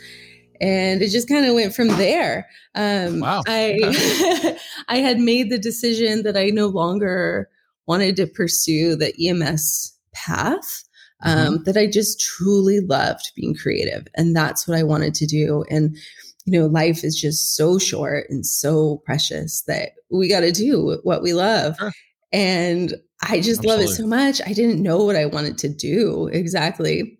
And 0.60 1.02
it 1.02 1.10
just 1.10 1.28
kind 1.28 1.44
of 1.44 1.54
went 1.54 1.74
from 1.74 1.88
there. 1.88 2.48
Um, 2.74 3.20
wow. 3.20 3.42
I, 3.46 4.56
I 4.88 4.98
had 4.98 5.18
made 5.18 5.50
the 5.50 5.58
decision 5.58 6.22
that 6.22 6.36
I 6.36 6.50
no 6.50 6.68
longer 6.68 7.48
wanted 7.86 8.16
to 8.16 8.26
pursue 8.26 8.94
the 8.94 9.12
EMS 9.28 9.96
path. 10.12 10.84
Um, 11.24 11.36
mm-hmm. 11.36 11.62
That 11.64 11.76
I 11.76 11.86
just 11.86 12.20
truly 12.20 12.80
loved 12.80 13.30
being 13.36 13.54
creative. 13.54 14.08
And 14.16 14.34
that's 14.34 14.66
what 14.66 14.76
I 14.76 14.82
wanted 14.82 15.14
to 15.14 15.26
do. 15.26 15.64
And, 15.70 15.96
you 16.44 16.58
know, 16.58 16.66
life 16.66 17.04
is 17.04 17.20
just 17.20 17.56
so 17.56 17.78
short 17.78 18.26
and 18.28 18.44
so 18.44 19.02
precious 19.04 19.62
that 19.62 19.90
we 20.10 20.28
got 20.28 20.40
to 20.40 20.52
do 20.52 20.98
what 21.04 21.22
we 21.22 21.32
love. 21.32 21.76
Sure. 21.78 21.92
And 22.32 22.94
I 23.22 23.40
just 23.40 23.60
Absolutely. 23.60 23.68
love 23.68 23.80
it 23.80 23.94
so 23.94 24.06
much. 24.06 24.40
I 24.44 24.52
didn't 24.52 24.82
know 24.82 25.04
what 25.04 25.16
I 25.16 25.26
wanted 25.26 25.58
to 25.58 25.68
do 25.68 26.28
exactly. 26.32 27.18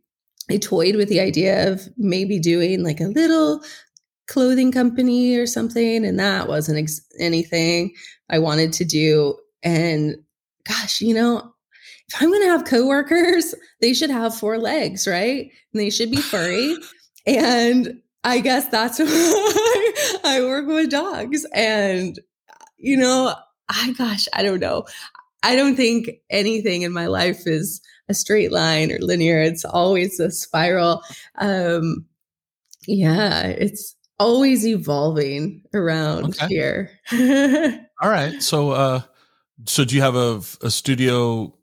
I 0.51 0.57
toyed 0.57 0.97
with 0.97 1.09
the 1.09 1.21
idea 1.21 1.71
of 1.71 1.89
maybe 1.97 2.41
doing 2.41 2.83
like 2.83 3.01
a 3.01 3.05
little 3.05 3.63
clothing 4.27 4.73
company 4.73 5.37
or 5.37 5.47
something, 5.47 6.05
and 6.05 6.19
that 6.19 6.49
wasn't 6.49 6.79
ex- 6.79 7.01
anything 7.19 7.95
I 8.29 8.39
wanted 8.39 8.73
to 8.75 8.85
do. 8.85 9.37
And 9.63 10.17
gosh, 10.67 11.01
you 11.01 11.15
know, 11.15 11.53
if 12.09 12.21
I'm 12.21 12.31
going 12.31 12.43
to 12.43 12.49
have 12.49 12.65
coworkers, 12.65 13.55
they 13.81 13.95
should 13.95 14.11
have 14.11 14.35
four 14.35 14.59
legs, 14.59 15.07
right? 15.07 15.51
And 15.73 15.81
they 15.81 15.91
should 15.91 16.11
be 16.11 16.21
furry. 16.21 16.77
and 17.27 18.02
I 18.25 18.41
guess 18.41 18.69
that's 18.69 18.99
why 19.01 19.93
I 20.25 20.41
work 20.43 20.67
with 20.67 20.91
dogs. 20.91 21.45
And, 21.53 22.19
you 22.79 22.97
know, 22.97 23.35
I, 23.69 23.93
gosh, 23.93 24.29
I 24.33 24.43
don't 24.43 24.61
know. 24.61 24.85
I 25.43 25.57
don't 25.57 25.77
think 25.77 26.09
anything 26.31 26.83
in 26.83 26.93
my 26.93 27.07
life 27.07 27.47
is 27.47 27.81
a 28.09 28.15
straight 28.15 28.53
line 28.53 28.93
or 28.93 28.99
linear. 28.99 29.43
It's 29.43 29.65
always 29.65 30.21
a 30.21 30.31
spiral. 30.31 31.03
Um, 31.37 32.07
yeah, 32.87 33.43
it's 33.47 33.97
always 34.19 34.67
evolving 34.67 35.63
around 35.75 36.37
okay. 36.41 36.47
here. 36.49 36.91
All 38.01 38.11
right. 38.11 38.41
So, 38.43 38.71
uh, 38.71 39.01
so 39.67 39.85
do 39.85 39.97
you 39.97 40.03
have 40.03 40.17
a, 40.17 40.41
a 40.63 40.71
studio 40.71 41.55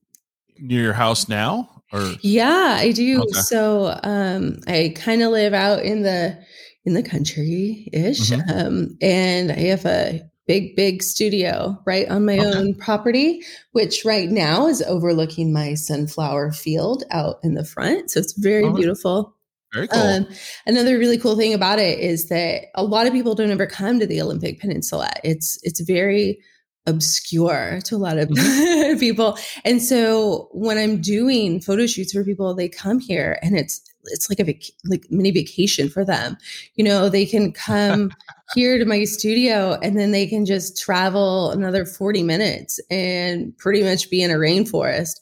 near 0.57 0.83
your 0.83 0.93
house 0.93 1.29
now? 1.29 1.83
Or 1.91 2.13
yeah, 2.21 2.77
I 2.77 2.91
do. 2.91 3.21
Okay. 3.21 3.39
So, 3.41 3.97
um, 4.03 4.59
I 4.67 4.93
kind 4.95 5.23
of 5.23 5.31
live 5.31 5.53
out 5.53 5.83
in 5.83 6.03
the 6.03 6.37
in 6.85 6.93
the 6.93 7.03
country 7.03 7.89
ish, 7.93 8.31
mm-hmm. 8.31 8.49
um, 8.49 8.97
and 9.01 9.51
I 9.51 9.59
have 9.67 9.85
a 9.85 10.21
big, 10.49 10.75
big 10.75 11.03
studio 11.03 11.77
right 11.85 12.09
on 12.09 12.25
my 12.25 12.39
okay. 12.39 12.57
own 12.57 12.73
property, 12.73 13.43
which 13.73 14.03
right 14.03 14.29
now 14.29 14.65
is 14.65 14.81
overlooking 14.81 15.53
my 15.53 15.75
sunflower 15.75 16.51
field 16.53 17.03
out 17.11 17.35
in 17.43 17.53
the 17.53 17.63
front. 17.63 18.09
So 18.09 18.19
it's 18.19 18.33
very 18.33 18.63
oh, 18.63 18.73
beautiful. 18.73 19.35
Very 19.73 19.87
cool. 19.87 20.01
Um, 20.01 20.27
another 20.65 20.97
really 20.97 21.19
cool 21.19 21.35
thing 21.35 21.53
about 21.53 21.77
it 21.77 21.99
is 21.99 22.29
that 22.29 22.63
a 22.73 22.83
lot 22.83 23.05
of 23.05 23.13
people 23.13 23.35
don't 23.35 23.51
ever 23.51 23.67
come 23.67 23.99
to 23.99 24.07
the 24.07 24.21
Olympic 24.21 24.59
Peninsula. 24.59 25.11
It's 25.23 25.59
it's 25.61 25.81
very 25.81 26.39
obscure 26.87 27.79
to 27.83 27.95
a 27.95 27.97
lot 27.97 28.17
of 28.17 28.29
mm-hmm. 28.29 28.97
people. 28.99 29.37
And 29.63 29.83
so 29.83 30.49
when 30.51 30.79
I'm 30.79 30.99
doing 30.99 31.61
photo 31.61 31.85
shoots 31.85 32.13
for 32.13 32.23
people, 32.23 32.55
they 32.55 32.69
come 32.69 32.99
here 32.99 33.37
and 33.43 33.55
it's 33.55 33.81
it's 34.05 34.29
like 34.29 34.39
a 34.39 34.43
vac- 34.43 34.71
like 34.85 35.05
mini 35.09 35.31
vacation 35.31 35.89
for 35.89 36.05
them. 36.05 36.37
You 36.75 36.83
know, 36.83 37.09
they 37.09 37.25
can 37.25 37.51
come 37.51 38.11
here 38.55 38.77
to 38.77 38.85
my 38.85 39.03
studio 39.03 39.77
and 39.81 39.97
then 39.97 40.11
they 40.11 40.27
can 40.27 40.45
just 40.45 40.81
travel 40.81 41.51
another 41.51 41.85
40 41.85 42.23
minutes 42.23 42.79
and 42.89 43.55
pretty 43.57 43.83
much 43.83 44.09
be 44.09 44.21
in 44.21 44.31
a 44.31 44.35
rainforest. 44.35 45.19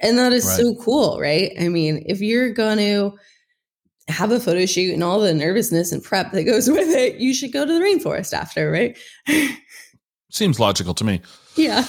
And 0.00 0.18
that 0.18 0.32
is 0.32 0.44
right. 0.44 0.56
so 0.56 0.74
cool, 0.76 1.20
right? 1.20 1.52
I 1.60 1.68
mean, 1.68 2.04
if 2.06 2.20
you're 2.20 2.50
going 2.52 2.78
to 2.78 3.12
have 4.08 4.32
a 4.32 4.40
photo 4.40 4.66
shoot 4.66 4.92
and 4.92 5.04
all 5.04 5.20
the 5.20 5.32
nervousness 5.32 5.92
and 5.92 6.02
prep 6.02 6.32
that 6.32 6.44
goes 6.44 6.68
with 6.70 6.88
it, 6.88 7.16
you 7.16 7.34
should 7.34 7.52
go 7.52 7.64
to 7.64 7.72
the 7.72 7.80
rainforest 7.80 8.32
after, 8.32 8.70
right? 8.70 8.98
Seems 10.30 10.58
logical 10.58 10.94
to 10.94 11.04
me. 11.04 11.20
Yeah. 11.54 11.84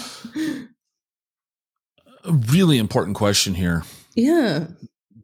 A 2.26 2.34
really 2.34 2.78
important 2.78 3.16
question 3.16 3.54
here. 3.54 3.84
Yeah. 4.14 4.68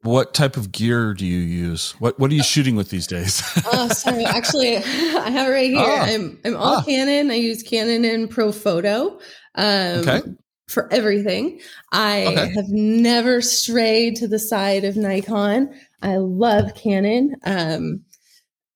What 0.02 0.34
type 0.34 0.56
of 0.56 0.72
gear 0.72 1.14
do 1.14 1.26
you 1.26 1.40
use? 1.40 1.92
What 2.00 2.20
What 2.20 2.32
are 2.32 2.34
you 2.34 2.44
shooting 2.44 2.76
with 2.76 2.90
these 2.90 3.08
days? 3.08 3.44
oh, 3.74 3.90
sorry. 3.90 4.26
Actually, 4.26 4.78
I 4.78 5.30
have 5.30 5.48
it 5.48 5.52
right 5.52 5.70
here. 5.70 5.80
Ah. 5.80 6.06
I'm 6.06 6.40
I'm 6.46 6.56
all 6.56 6.78
ah. 6.78 6.84
Canon. 6.84 7.32
I 7.32 7.36
use 7.36 7.64
Canon 7.64 8.06
and 8.06 8.30
Profoto. 8.30 9.20
Um, 9.56 10.08
okay. 10.08 10.22
For 10.70 10.92
everything, 10.94 11.60
I 11.92 12.28
okay. 12.28 12.54
have 12.54 12.70
never 12.70 13.42
strayed 13.42 14.18
to 14.18 14.28
the 14.28 14.38
side 14.38 14.84
of 14.86 14.96
Nikon. 14.96 15.74
I 16.02 16.18
love 16.18 16.76
Canon. 16.76 17.36
Um, 17.44 18.06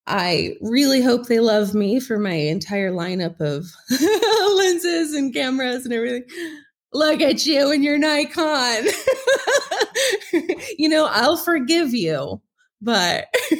I 0.05 0.55
really 0.59 1.01
hope 1.01 1.27
they 1.27 1.39
love 1.39 1.73
me 1.73 1.99
for 1.99 2.19
my 2.19 2.33
entire 2.33 2.91
lineup 2.91 3.39
of 3.39 3.65
lenses 4.57 5.13
and 5.13 5.33
cameras 5.33 5.85
and 5.85 5.93
everything. 5.93 6.23
Look 6.93 7.21
at 7.21 7.45
you 7.45 7.71
and 7.71 7.83
your 7.83 7.97
Nikon. 7.97 8.85
you 10.77 10.89
know, 10.89 11.07
I'll 11.09 11.37
forgive 11.37 11.93
you, 11.93 12.41
but 12.81 13.25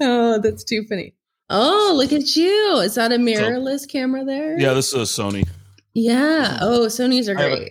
oh, 0.00 0.40
that's 0.42 0.64
too 0.64 0.84
funny. 0.88 1.14
Oh, 1.50 1.92
look 1.96 2.12
at 2.12 2.36
you. 2.36 2.76
Is 2.78 2.94
that 2.94 3.12
a 3.12 3.16
mirrorless 3.16 3.80
so, 3.80 3.86
camera 3.88 4.24
there? 4.24 4.58
Yeah, 4.58 4.72
this 4.72 4.94
is 4.94 5.18
a 5.18 5.22
Sony. 5.22 5.46
Yeah. 5.94 6.58
Oh, 6.60 6.86
Sony's 6.86 7.28
are 7.28 7.34
great. 7.34 7.46
I 7.46 7.50
have 7.50 7.60
a, 7.60 7.70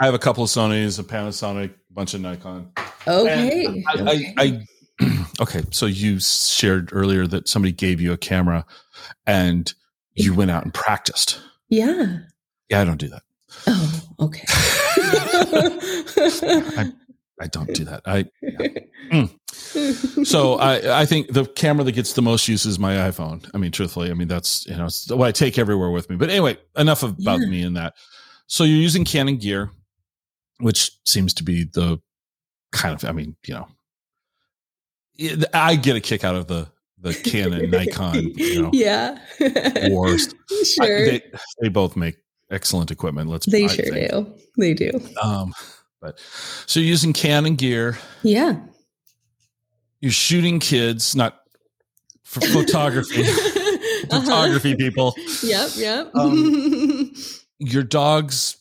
I 0.00 0.04
have 0.06 0.14
a 0.14 0.18
couple 0.18 0.44
of 0.44 0.50
Sonys, 0.50 0.98
a 0.98 1.04
Panasonic, 1.04 1.70
a 1.70 1.92
bunch 1.92 2.14
of 2.14 2.20
Nikon. 2.20 2.72
Okay. 3.06 3.66
I, 3.66 3.94
okay. 3.94 4.34
I, 4.36 4.44
I 4.44 4.66
okay, 5.40 5.62
so 5.70 5.86
you 5.86 6.20
shared 6.20 6.90
earlier 6.92 7.26
that 7.26 7.48
somebody 7.48 7.72
gave 7.72 8.00
you 8.00 8.12
a 8.12 8.18
camera 8.18 8.66
and 9.26 9.72
you 10.14 10.34
went 10.34 10.50
out 10.50 10.64
and 10.64 10.74
practiced. 10.74 11.40
Yeah. 11.68 12.18
Yeah, 12.70 12.80
I 12.80 12.84
don't 12.84 12.98
do 12.98 13.08
that. 13.08 13.22
Oh, 13.66 14.00
okay. 14.20 14.44
I, 16.78 16.92
I 17.40 17.46
don't 17.48 17.72
do 17.74 17.84
that. 17.84 18.02
I 18.04 18.26
yeah. 18.42 18.68
mm. 19.12 20.26
so 20.26 20.54
I 20.54 21.00
I 21.00 21.06
think 21.06 21.32
the 21.32 21.46
camera 21.46 21.84
that 21.84 21.92
gets 21.92 22.12
the 22.12 22.22
most 22.22 22.46
use 22.46 22.64
is 22.64 22.78
my 22.78 22.94
iPhone. 22.94 23.48
I 23.52 23.58
mean, 23.58 23.72
truthfully, 23.72 24.10
I 24.10 24.14
mean 24.14 24.28
that's 24.28 24.66
you 24.66 24.76
know 24.76 24.88
what 25.16 25.26
I 25.26 25.32
take 25.32 25.58
everywhere 25.58 25.90
with 25.90 26.08
me. 26.10 26.16
But 26.16 26.30
anyway, 26.30 26.58
enough 26.76 27.02
about 27.02 27.40
yeah. 27.40 27.48
me 27.48 27.62
and 27.62 27.76
that. 27.76 27.94
So 28.46 28.64
you're 28.64 28.76
using 28.76 29.04
Canon 29.04 29.38
gear, 29.38 29.70
which 30.58 30.92
seems 31.04 31.34
to 31.34 31.44
be 31.44 31.64
the 31.64 31.98
kind 32.72 32.94
of 32.94 33.04
I 33.08 33.12
mean 33.12 33.36
you 33.46 33.54
know 33.54 33.68
I 35.52 35.76
get 35.76 35.96
a 35.96 36.00
kick 36.00 36.24
out 36.24 36.36
of 36.36 36.46
the 36.46 36.68
the 37.00 37.14
Canon 37.14 37.70
Nikon, 37.70 38.32
you 38.36 38.62
know, 38.62 38.70
yeah, 38.74 39.18
wars. 39.88 40.34
Sure, 40.64 40.84
I, 40.84 41.04
they, 41.04 41.22
they 41.62 41.68
both 41.68 41.96
make 41.96 42.16
excellent 42.50 42.90
equipment. 42.90 43.30
Let's 43.30 43.46
they 43.46 43.64
I 43.64 43.68
sure 43.68 43.84
think. 43.84 44.10
do. 44.10 44.34
They 44.56 44.74
do. 44.74 44.90
Um, 45.22 45.54
but 46.00 46.18
so 46.66 46.80
you're 46.80 46.88
using 46.88 47.12
Canon 47.12 47.56
gear. 47.56 47.98
Yeah, 48.22 48.60
you're 50.00 50.12
shooting 50.12 50.58
kids, 50.60 51.14
not 51.14 51.40
for 52.24 52.40
photography. 52.40 53.24
Uh-huh. 54.10 54.20
photography 54.22 54.74
people. 54.74 55.14
Yep, 55.42 55.70
yep. 55.76 56.10
Um, 56.14 57.12
your 57.58 57.82
dog's 57.82 58.56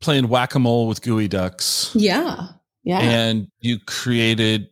playing 0.00 0.28
whack 0.28 0.54
a 0.54 0.58
mole 0.58 0.88
with 0.88 1.02
geoducks. 1.02 1.90
Yeah, 1.94 2.48
yeah. 2.82 2.98
And 3.00 3.48
you 3.60 3.78
created 3.86 4.68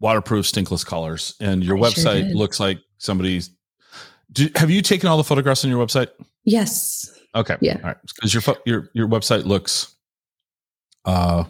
waterproof 0.00 0.46
stinkless 0.46 0.84
collars, 0.84 1.34
and 1.40 1.64
your 1.64 1.78
I 1.78 1.80
website 1.80 2.28
sure 2.28 2.36
looks 2.36 2.60
like 2.60 2.78
somebody's. 2.98 3.50
Do, 4.30 4.48
have 4.56 4.70
you 4.70 4.82
taken 4.82 5.08
all 5.08 5.16
the 5.16 5.24
photographs 5.24 5.64
on 5.64 5.70
your 5.70 5.84
website? 5.84 6.08
Yes. 6.44 7.10
Okay. 7.34 7.56
Yeah. 7.60 7.76
All 7.76 7.82
right. 7.82 7.96
Because 8.02 8.34
your 8.34 8.42
your 8.66 8.90
your 8.94 9.08
website 9.08 9.44
looks 9.44 9.94
uh 11.04 11.44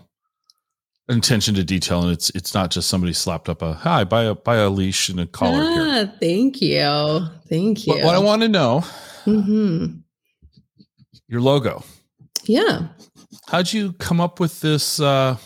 attention 1.09 1.55
to 1.57 1.65
detail, 1.65 2.03
and 2.03 2.13
it's 2.13 2.31
it's 2.31 2.55
not 2.55 2.71
just 2.71 2.89
somebody 2.89 3.13
slapped 3.13 3.49
up 3.49 3.63
a 3.63 3.75
hi 3.75 4.05
buy 4.05 4.25
a 4.25 4.35
buy 4.35 4.57
a 4.57 4.69
leash 4.71 5.09
and 5.09 5.21
a 5.21 5.27
collar. 5.27 5.63
Ah, 5.63 5.95
here. 5.95 6.13
thank 6.21 6.61
you, 6.61 7.27
thank 7.49 7.87
you. 7.87 7.95
What, 7.95 8.05
what 8.05 8.15
I 8.15 8.19
want 8.19 8.43
to 8.43 8.49
know, 8.49 8.85
mm-hmm. 9.25 9.99
your 11.29 11.41
logo. 11.41 11.85
Yeah. 12.45 12.89
How'd 13.49 13.73
you 13.73 13.93
come 13.95 14.21
up 14.21 14.41
with 14.41 14.61
this? 14.61 15.01
uh 15.01 15.37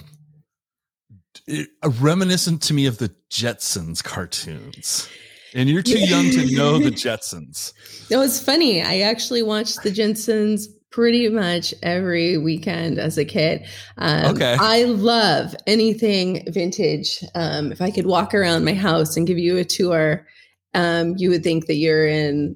reminiscent 2.00 2.62
to 2.62 2.74
me 2.74 2.86
of 2.86 2.98
the 2.98 3.14
Jetsons 3.30 4.02
cartoons. 4.02 5.08
And 5.56 5.70
you're 5.70 5.82
too 5.82 5.98
young 5.98 6.30
to 6.32 6.54
know 6.54 6.78
the 6.78 6.90
Jetsons. 6.92 7.72
No, 8.10 8.20
it's 8.20 8.38
funny. 8.38 8.82
I 8.82 9.00
actually 9.00 9.42
watched 9.42 9.82
the 9.82 9.90
Jetsons 9.90 10.66
pretty 10.90 11.30
much 11.30 11.74
every 11.82 12.36
weekend 12.36 12.98
as 12.98 13.16
a 13.16 13.24
kid. 13.24 13.66
Um, 13.96 14.36
okay. 14.36 14.56
I 14.60 14.84
love 14.84 15.56
anything 15.66 16.44
vintage. 16.48 17.24
Um, 17.34 17.72
if 17.72 17.80
I 17.80 17.90
could 17.90 18.04
walk 18.04 18.34
around 18.34 18.66
my 18.66 18.74
house 18.74 19.16
and 19.16 19.26
give 19.26 19.38
you 19.38 19.56
a 19.56 19.64
tour, 19.64 20.26
um, 20.74 21.14
you 21.16 21.30
would 21.30 21.42
think 21.42 21.66
that 21.66 21.76
you're 21.76 22.06
in 22.06 22.54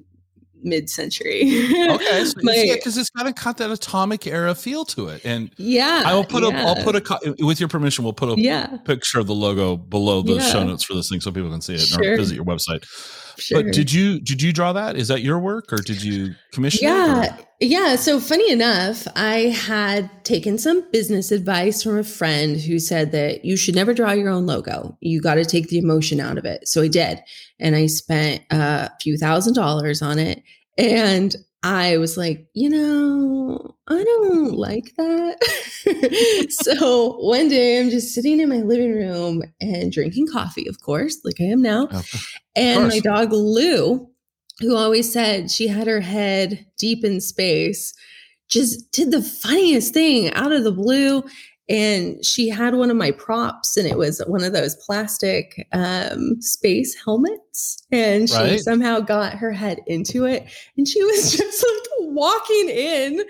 mid-century. 0.63 1.41
okay, 1.41 2.25
so 2.25 2.33
because 2.35 2.95
yeah, 2.95 3.01
it's 3.01 3.09
kind 3.09 3.27
of 3.27 3.35
got 3.35 3.57
that 3.57 3.71
atomic 3.71 4.27
era 4.27 4.55
feel 4.55 4.85
to 4.85 5.07
it, 5.09 5.25
and 5.25 5.51
yeah, 5.57 6.03
I 6.05 6.13
will 6.13 6.23
put 6.23 6.43
yeah. 6.43 6.63
a. 6.63 6.67
I'll 6.67 6.83
put 6.83 6.95
a. 6.95 7.35
With 7.39 7.59
your 7.59 7.69
permission, 7.69 8.03
we'll 8.03 8.13
put 8.13 8.29
a 8.29 8.41
yeah. 8.41 8.77
picture 8.77 9.19
of 9.19 9.27
the 9.27 9.35
logo 9.35 9.77
below 9.77 10.21
the 10.21 10.33
yeah. 10.33 10.41
show 10.41 10.63
notes 10.63 10.83
for 10.83 10.93
this 10.93 11.09
thing, 11.09 11.21
so 11.21 11.31
people 11.31 11.49
can 11.49 11.61
see 11.61 11.75
it 11.75 11.81
sure. 11.81 12.13
or 12.13 12.17
visit 12.17 12.35
your 12.35 12.45
website. 12.45 12.85
Sure. 13.37 13.63
But 13.63 13.73
did 13.73 13.91
you 13.91 14.19
did 14.19 14.41
you 14.41 14.53
draw 14.53 14.73
that? 14.73 14.95
Is 14.95 15.07
that 15.07 15.21
your 15.21 15.39
work, 15.39 15.71
or 15.71 15.77
did 15.77 16.03
you 16.03 16.35
commission? 16.51 16.79
Yeah, 16.83 17.37
yeah. 17.59 17.95
So 17.95 18.19
funny 18.19 18.51
enough, 18.51 19.07
I 19.15 19.49
had 19.49 20.09
taken 20.23 20.57
some 20.57 20.89
business 20.91 21.31
advice 21.31 21.83
from 21.83 21.97
a 21.97 22.03
friend 22.03 22.59
who 22.59 22.79
said 22.79 23.11
that 23.11 23.45
you 23.45 23.57
should 23.57 23.75
never 23.75 23.93
draw 23.93 24.11
your 24.11 24.29
own 24.29 24.45
logo. 24.45 24.97
You 24.99 25.21
got 25.21 25.35
to 25.35 25.45
take 25.45 25.69
the 25.69 25.77
emotion 25.77 26.19
out 26.19 26.37
of 26.37 26.45
it. 26.45 26.67
So 26.67 26.81
I 26.81 26.87
did, 26.87 27.19
and 27.59 27.75
I 27.75 27.87
spent 27.87 28.41
uh, 28.51 28.89
a 28.89 28.97
few 29.01 29.17
thousand 29.17 29.53
dollars 29.53 30.01
on 30.01 30.19
it. 30.19 30.43
And 30.77 31.35
I 31.63 31.97
was 31.97 32.17
like, 32.17 32.47
you 32.53 32.69
know, 32.69 33.75
I 33.87 34.03
don't 34.03 34.53
like 34.53 34.93
that. 34.97 36.47
so 36.49 37.17
one 37.19 37.49
day 37.49 37.79
I'm 37.79 37.89
just 37.89 38.15
sitting 38.15 38.39
in 38.39 38.49
my 38.49 38.57
living 38.57 38.93
room 38.93 39.43
and 39.59 39.91
drinking 39.91 40.27
coffee, 40.31 40.67
of 40.67 40.81
course, 40.81 41.19
like 41.23 41.39
I 41.39 41.45
am 41.45 41.61
now. 41.61 41.87
and 42.55 42.87
my 42.87 42.99
dog 42.99 43.31
Lou, 43.31 44.09
who 44.59 44.75
always 44.75 45.11
said 45.11 45.51
she 45.51 45.67
had 45.67 45.87
her 45.87 46.01
head 46.01 46.65
deep 46.77 47.03
in 47.05 47.21
space, 47.21 47.93
just 48.49 48.91
did 48.91 49.11
the 49.11 49.21
funniest 49.21 49.93
thing 49.93 50.33
out 50.33 50.51
of 50.51 50.63
the 50.63 50.71
blue 50.71 51.23
and 51.69 52.23
she 52.25 52.49
had 52.49 52.73
one 52.75 52.89
of 52.91 52.97
my 52.97 53.11
props 53.11 53.77
and 53.77 53.87
it 53.87 53.97
was 53.97 54.21
one 54.27 54.43
of 54.43 54.51
those 54.53 54.75
plastic 54.85 55.67
um, 55.71 56.41
space 56.41 56.95
helmets. 57.03 57.83
And 57.91 58.29
she 58.29 58.35
Right. 58.35 58.59
somehow 58.59 58.99
got 58.99 59.33
her 59.35 59.51
head 59.51 59.79
into 59.87 60.25
it 60.25 60.45
and 60.77 60.87
she 60.87 61.03
was 61.03 61.31
just 61.37 61.63
like 61.63 62.09
walking 62.13 62.69
in 62.69 63.21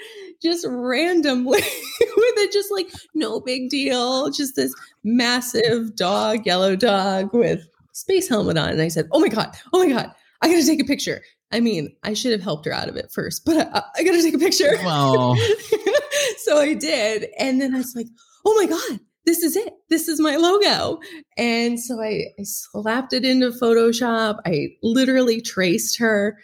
just 0.42 0.66
randomly 0.68 1.60
with 2.00 2.38
it 2.38 2.52
just 2.52 2.72
like 2.72 2.88
no 3.14 3.40
big 3.40 3.70
deal 3.70 4.30
just 4.32 4.56
this 4.56 4.74
massive 5.04 5.96
dog 5.96 6.46
yellow 6.48 6.76
dog 6.76 7.32
with 7.34 7.62
space 7.94 8.28
helmet 8.28 8.58
on. 8.58 8.70
And 8.70 8.82
i 8.82 8.88
said 8.88 9.08
oh 9.12 9.20
my 9.20 9.28
god 9.28 9.56
oh 9.74 9.86
my 9.86 9.94
god 9.94 10.12
i 10.42 10.48
gotta 10.48 10.66
take 10.66 10.82
a 10.82 10.86
picture. 10.86 11.22
I 11.52 11.60
mean 11.60 11.96
i 12.04 12.14
should 12.14 12.32
have 12.32 12.42
helped 12.42 12.66
her 12.66 12.72
out 12.72 12.90
of 12.90 12.96
it 12.96 13.12
first 13.12 13.46
but 13.46 13.68
i, 13.72 13.84
I 13.98 14.04
gotta 14.04 14.22
take 14.24 14.34
a 14.34 14.40
picture. 14.40 14.72
Well, 14.84 15.38
so 16.40 16.60
I 16.60 16.74
did. 16.74 17.28
And 17.38 17.62
then 17.62 17.74
I 17.76 17.80
was 17.80 17.96
like, 17.96 18.08
oh 18.46 18.56
my 18.56 18.66
God, 18.68 19.00
this 19.26 19.44
is 19.44 19.56
it. 19.56 19.74
This 19.90 20.08
is 20.08 20.20
my 20.20 20.36
logo. 20.36 21.00
And 21.38 21.80
so 21.80 22.02
I, 22.02 22.26
I 22.40 22.44
slapped 22.44 23.14
it 23.14 23.26
into 23.26 23.52
Photoshop. 23.52 24.40
I 24.46 24.70
literally 24.82 25.42
traced 25.42 26.00
her, 26.00 26.38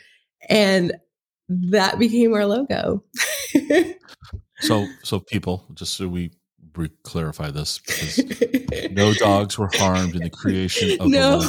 and 0.49 0.93
that 1.49 1.97
became 1.97 2.33
our 2.33 2.45
logo. 2.45 3.03
so 4.59 4.87
so 5.03 5.19
people, 5.19 5.65
just 5.73 5.95
so 5.97 6.07
we 6.07 6.31
re- 6.77 6.91
clarify 7.03 7.51
this, 7.51 7.79
because 7.79 8.19
no 8.91 9.13
dogs 9.13 9.57
were 9.57 9.69
harmed 9.73 10.15
in 10.15 10.23
the 10.23 10.29
creation 10.29 10.99
of 11.01 11.07
no, 11.07 11.39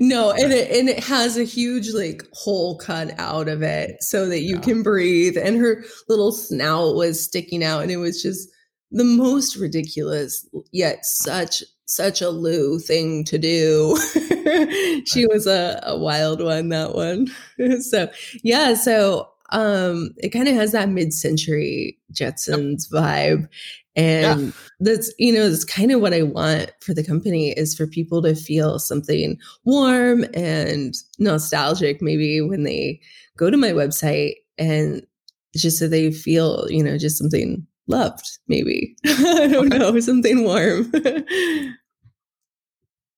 no, 0.00 0.32
and 0.32 0.52
it 0.52 0.70
and 0.70 0.88
it 0.88 1.02
has 1.04 1.36
a 1.36 1.44
huge 1.44 1.90
like 1.92 2.22
hole 2.32 2.76
cut 2.78 3.18
out 3.18 3.48
of 3.48 3.62
it 3.62 4.02
so 4.02 4.26
that 4.28 4.40
you 4.42 4.56
Yeah. 4.56 4.60
can 4.62 4.82
breathe. 4.82 5.36
And 5.36 5.56
her 5.58 5.84
little 6.08 6.32
snout 6.32 6.94
was 6.94 7.22
sticking 7.22 7.64
out, 7.64 7.82
and 7.82 7.90
it 7.90 7.96
was 7.98 8.22
just 8.22 8.48
the 8.90 9.04
most 9.04 9.56
ridiculous 9.56 10.46
yet 10.72 11.04
such 11.04 11.62
such 11.86 12.22
a 12.22 12.30
Lou 12.30 12.78
thing 12.78 13.24
to 13.24 13.38
do. 13.38 13.96
she 15.06 15.26
was 15.26 15.46
a, 15.46 15.80
a 15.84 15.98
wild 15.98 16.40
one, 16.42 16.68
that 16.68 16.94
one. 16.94 17.26
so 17.80 18.08
yeah, 18.42 18.74
so 18.74 19.29
um 19.52 20.10
it 20.18 20.30
kind 20.30 20.48
of 20.48 20.54
has 20.54 20.72
that 20.72 20.88
mid-century 20.88 21.98
Jetsons 22.12 22.90
vibe. 22.92 23.48
And 23.96 24.54
that's 24.80 25.12
you 25.18 25.32
know 25.32 25.48
that's 25.50 25.64
kind 25.64 25.92
of 25.92 26.00
what 26.00 26.14
i 26.14 26.22
want 26.22 26.70
for 26.80 26.94
the 26.94 27.04
company 27.04 27.50
is 27.50 27.74
for 27.76 27.86
people 27.86 28.22
to 28.22 28.34
feel 28.34 28.78
something 28.78 29.38
warm 29.64 30.24
and 30.32 30.94
nostalgic 31.18 32.00
maybe 32.00 32.40
when 32.40 32.62
they 32.62 32.98
go 33.36 33.50
to 33.50 33.58
my 33.58 33.72
website 33.72 34.36
and 34.56 35.06
just 35.54 35.78
so 35.78 35.86
they 35.86 36.10
feel 36.10 36.66
you 36.70 36.82
know 36.82 36.96
just 36.96 37.18
something 37.18 37.66
loved 37.88 38.38
maybe 38.48 38.96
i 39.06 39.48
don't 39.48 39.66
Okay. 39.66 39.78
know 39.78 40.00
something 40.00 40.44
warm 40.44 40.90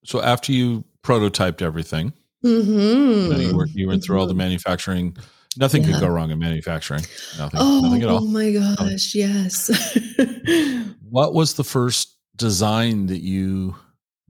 So 0.05 0.21
after 0.21 0.53
you 0.53 0.85
prototyped 1.03 1.63
everything, 1.63 2.13
hmm 2.43 3.33
you, 3.33 3.55
were, 3.55 3.69
you 3.73 3.87
went 3.87 4.03
through 4.03 4.19
all 4.19 4.27
the 4.27 4.35
manufacturing. 4.35 5.17
Nothing 5.59 5.83
Yeah. 5.85 5.93
could 5.93 6.01
go 6.01 6.09
wrong 6.09 6.31
in 6.31 6.39
manufacturing. 6.39 7.05
Nothing, 7.39 7.61
oh, 7.63 7.81
nothing 7.83 8.03
at 8.03 8.09
all. 8.09 8.21
my 8.27 8.53
gosh 8.53 9.15
yes 9.15 9.71
What 11.11 11.35
was 11.35 11.55
the 11.55 11.65
first 11.65 12.17
design 12.37 13.07
that 13.07 13.21
you 13.23 13.77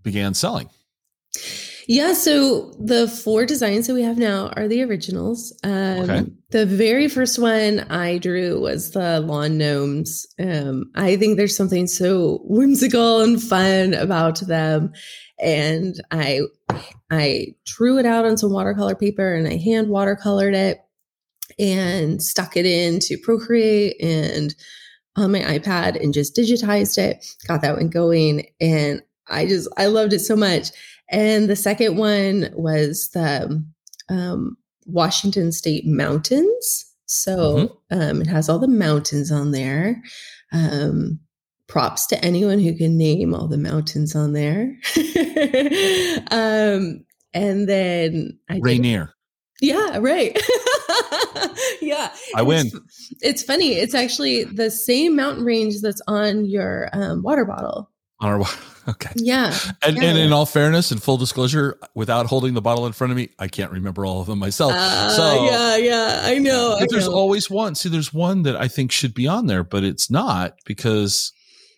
began 0.03 0.35
selling? 0.35 0.69
Yeah, 1.89 2.13
so 2.13 2.73
the 2.79 3.09
four 3.09 3.45
designs 3.45 3.87
that 3.89 3.95
we 3.95 4.03
have 4.03 4.17
now 4.19 4.49
are 4.57 4.69
the 4.69 4.83
originals. 4.83 5.53
Um, 5.65 5.73
Okay. 5.73 6.25
The 6.51 6.65
very 6.67 7.09
first 7.09 7.39
one 7.39 7.81
I 7.91 8.19
drew 8.19 8.61
was 8.61 8.91
the 8.93 9.21
lawn 9.21 9.59
gnomes. 9.59 10.27
Um, 10.39 10.85
I 10.95 11.17
think 11.17 11.37
there's 11.37 11.57
something 11.57 11.87
so 11.89 12.41
whimsical 12.45 13.21
and 13.21 13.43
fun 13.43 13.95
about 13.95 14.41
them, 14.41 14.93
and 15.41 15.95
I 16.11 16.43
I 17.11 17.49
drew 17.67 17.99
it 17.99 18.07
out 18.07 18.27
on 18.27 18.37
some 18.37 18.53
watercolor 18.53 18.95
paper 18.95 19.35
and 19.35 19.49
I 19.49 19.57
hand 19.57 19.89
watercolored 19.89 20.55
it 20.55 20.82
and 21.59 22.23
stuck 22.23 22.57
it 22.57 22.67
into 22.67 23.19
Procreate 23.23 23.97
and 24.01 24.55
on 25.17 25.33
my 25.33 25.41
iPad 25.41 26.03
and 26.03 26.15
just 26.15 26.35
digitized 26.37 26.99
it. 26.99 27.25
Got 27.47 27.63
that 27.63 27.77
one 27.77 27.89
going, 27.89 28.47
and 28.61 29.03
I 29.29 29.47
just 29.47 29.69
I 29.77 29.87
loved 29.87 30.13
it 30.13 30.21
so 30.21 30.37
much. 30.37 30.69
And 31.11 31.49
the 31.51 31.57
second 31.57 31.97
one 31.97 32.51
was 32.55 33.11
the 33.11 33.63
um, 34.09 34.57
Washington 34.87 35.53
State 35.53 35.87
Mountains. 35.87 36.87
So 37.07 37.81
um, 37.91 38.23
it 38.23 38.27
has 38.27 38.49
all 38.49 38.59
the 38.59 38.69
mountains 38.69 39.31
on 39.31 39.51
there. 39.53 40.03
Um, 40.53 41.21
props 41.69 42.07
to 42.07 42.23
anyone 42.25 42.59
who 42.59 42.75
can 42.77 42.97
name 42.99 43.35
all 43.35 43.49
the 43.49 43.59
mountains 43.59 44.15
on 44.17 44.33
there. 44.35 44.77
um, 46.31 47.05
and 47.35 47.69
then 47.69 48.39
I 48.49 48.55
did- 48.55 48.65
Rainier. 48.65 49.11
yeah, 49.61 49.99
right. 50.01 50.39
yeah. 51.83 52.13
I 52.35 52.43
win. 52.43 52.67
It's, 52.67 53.15
it's 53.23 53.43
funny. 53.43 53.73
It's 53.75 53.95
actually 53.95 54.45
the 54.45 54.71
same 54.71 55.17
mountain 55.17 55.45
range 55.45 55.81
that's 55.81 56.01
on 56.07 56.45
your 56.45 56.89
um, 56.93 57.23
water 57.23 57.45
bottle. 57.45 57.91
On 58.21 58.29
our, 58.29 58.39
water. 58.39 58.59
okay. 58.89 59.11
Yeah. 59.17 59.55
And, 59.83 59.97
Yeah. 59.97 60.05
and 60.05 60.19
in 60.19 60.33
all 60.33 60.47
fairness 60.47 60.91
and 60.93 61.03
full 61.03 61.17
disclosure, 61.17 61.79
without 61.95 62.27
holding 62.27 62.55
the 62.55 62.61
bottle 62.63 62.87
in 62.87 62.93
front 62.93 63.11
of 63.11 63.17
me, 63.17 63.31
I 63.39 63.49
can't 63.49 63.73
remember 63.73 64.05
all 64.07 64.21
of 64.21 64.27
them 64.27 64.39
myself. 64.39 64.73
Uh, 64.75 65.11
so 65.11 65.45
yeah, 65.45 65.77
yeah, 65.77 66.21
I 66.25 66.39
know. 66.39 66.77
I 66.81 66.87
there's 66.89 67.09
know. 67.09 67.15
always 67.15 67.51
one. 67.51 67.75
See, 67.75 67.89
there's 67.89 68.13
one 68.15 68.43
that 68.45 68.57
I 68.57 68.69
think 68.69 68.93
should 68.93 69.15
be 69.15 69.27
on 69.27 69.47
there, 69.47 69.65
but 69.65 69.83
it's 69.85 70.11
not 70.11 70.55
because 70.67 71.33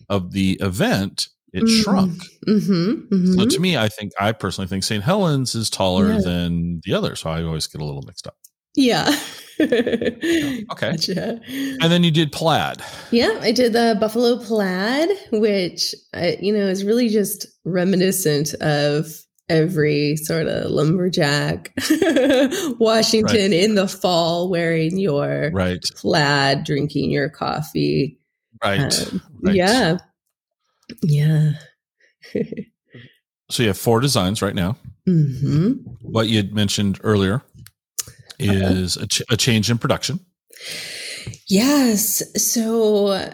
of 0.09 0.33
the 0.33 0.59
event. 0.61 1.29
It 1.55 1.63
Mm. 1.63 1.83
shrunk. 1.85 2.23
Mm-hmm, 2.49 3.35
So 3.39 3.47
to 3.47 3.61
me, 3.61 3.77
I 3.77 3.89
think 3.89 4.11
I 4.19 4.33
personally 4.33 4.67
think 4.67 4.83
St. 4.83 5.05
Helens 5.05 5.55
is 5.55 5.71
taller 5.71 6.13
Yeah. 6.15 6.21
than 6.21 6.81
the 6.85 6.95
other. 6.95 7.15
So 7.15 7.31
I 7.31 7.45
always 7.45 7.69
get 7.69 7.81
a 7.81 7.85
little 7.85 8.03
mixed 8.03 8.27
up. 8.27 8.37
Yeah. 8.75 9.11
Okay. 9.61 10.67
Gotcha. 10.91 11.41
And 11.49 11.83
then 11.93 12.03
you 12.03 12.11
did 12.11 12.33
plaid. 12.33 12.83
Yeah, 13.13 13.39
I 13.41 13.53
did 13.53 13.73
the 13.73 13.97
Buffalo 14.01 14.37
Plaid, 14.43 15.11
which 15.31 15.95
uh, 16.13 16.33
you 16.41 16.53
know 16.53 16.67
is 16.67 16.85
really 16.85 17.09
just 17.09 17.47
reminiscent 17.65 18.53
of 18.55 19.07
every 19.49 20.17
sort 20.17 20.49
of 20.49 20.73
lumberjack 20.73 21.73
Washington 22.81 23.53
in 23.53 23.77
the 23.77 23.87
fall 23.87 24.51
wearing 24.51 24.99
your 24.99 25.51
Right. 25.53 25.85
plaid, 25.95 26.65
drinking 26.65 27.13
your 27.13 27.29
coffee. 27.29 28.19
Right. 28.61 28.81
Um, 28.81 29.23
right. 29.41 29.55
Yeah, 29.55 29.97
yeah. 31.05 31.51
So 33.51 33.63
you 33.63 33.69
have 33.69 33.79
four 33.79 34.01
designs 34.01 34.41
right 34.41 34.55
now. 34.55 34.77
hmm 35.07 35.75
What 36.01 36.29
you 36.29 36.39
had 36.39 36.55
mentioned 36.55 36.99
earlier 37.05 37.43
is 38.39 38.97
a, 38.97 39.07
ch- 39.07 39.23
a 39.31 39.37
change 39.37 39.71
in 39.71 39.79
production. 39.79 40.21
Yes. 41.49 42.23
So 42.37 43.31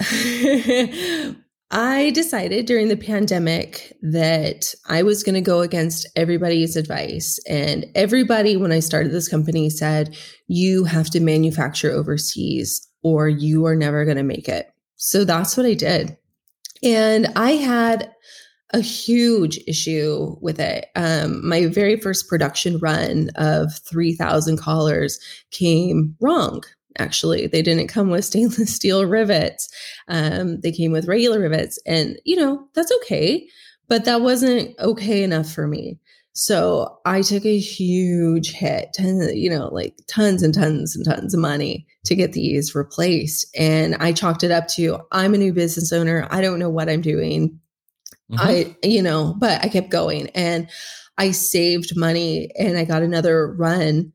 I 1.70 2.10
decided 2.10 2.66
during 2.66 2.88
the 2.88 2.96
pandemic 2.96 3.96
that 4.02 4.74
I 4.88 5.02
was 5.02 5.22
going 5.22 5.36
to 5.36 5.40
go 5.40 5.60
against 5.60 6.06
everybody's 6.16 6.76
advice. 6.76 7.38
And 7.48 7.86
everybody, 7.94 8.56
when 8.56 8.72
I 8.72 8.80
started 8.80 9.12
this 9.12 9.28
company, 9.28 9.70
said, 9.70 10.16
you 10.48 10.84
have 10.84 11.10
to 11.10 11.20
manufacture 11.20 11.92
overseas 11.92 12.86
or 13.02 13.28
you 13.28 13.66
are 13.66 13.76
never 13.76 14.04
going 14.04 14.16
to 14.16 14.22
make 14.22 14.48
it. 14.48 14.72
So 14.96 15.24
that's 15.24 15.56
what 15.56 15.66
I 15.66 15.74
did. 15.74 16.16
And 16.82 17.28
I 17.36 17.52
had 17.52 18.10
a 18.72 18.80
huge 18.80 19.58
issue 19.66 20.36
with 20.40 20.60
it. 20.60 20.86
Um, 20.94 21.46
my 21.46 21.66
very 21.66 21.96
first 21.96 22.28
production 22.28 22.78
run 22.78 23.30
of 23.34 23.72
3,000 23.78 24.56
collars 24.56 25.18
came 25.50 26.16
wrong 26.20 26.62
actually. 26.98 27.46
They 27.46 27.62
didn't 27.62 27.86
come 27.88 28.10
with 28.10 28.24
stainless 28.26 28.74
steel 28.74 29.06
rivets. 29.06 29.68
Um, 30.08 30.60
they 30.60 30.72
came 30.72 30.92
with 30.92 31.08
regular 31.08 31.40
rivets 31.40 31.78
and 31.86 32.18
you 32.24 32.36
know 32.36 32.68
that's 32.74 32.92
okay 33.02 33.46
but 33.90 34.04
that 34.04 34.22
wasn't 34.22 34.78
okay 34.78 35.22
enough 35.22 35.52
for 35.52 35.66
me. 35.66 35.98
So 36.32 36.98
i 37.04 37.22
took 37.22 37.44
a 37.44 37.58
huge 37.58 38.52
hit 38.52 38.96
you 38.98 39.50
know 39.50 39.68
like 39.72 39.96
tons 40.06 40.42
and 40.44 40.54
tons 40.54 40.94
and 40.94 41.04
tons 41.04 41.34
of 41.34 41.40
money 41.40 41.86
to 42.04 42.14
get 42.14 42.32
these 42.32 42.74
replaced 42.74 43.44
and 43.58 43.96
i 43.96 44.12
chalked 44.12 44.44
it 44.44 44.52
up 44.52 44.68
to 44.68 45.00
i'm 45.10 45.34
a 45.34 45.38
new 45.38 45.52
business 45.52 45.92
owner. 45.92 46.28
I 46.30 46.40
don't 46.40 46.60
know 46.60 46.70
what 46.70 46.88
i'm 46.88 47.00
doing 47.02 47.59
Mhm. 48.30 48.36
I, 48.38 48.76
you 48.82 49.02
know, 49.02 49.34
but 49.38 49.64
I 49.64 49.68
kept 49.68 49.90
going 49.90 50.28
and 50.34 50.68
I 51.18 51.32
saved 51.32 51.96
money 51.96 52.50
and 52.58 52.78
I 52.78 52.84
got 52.84 53.02
another 53.02 53.52
run 53.54 54.12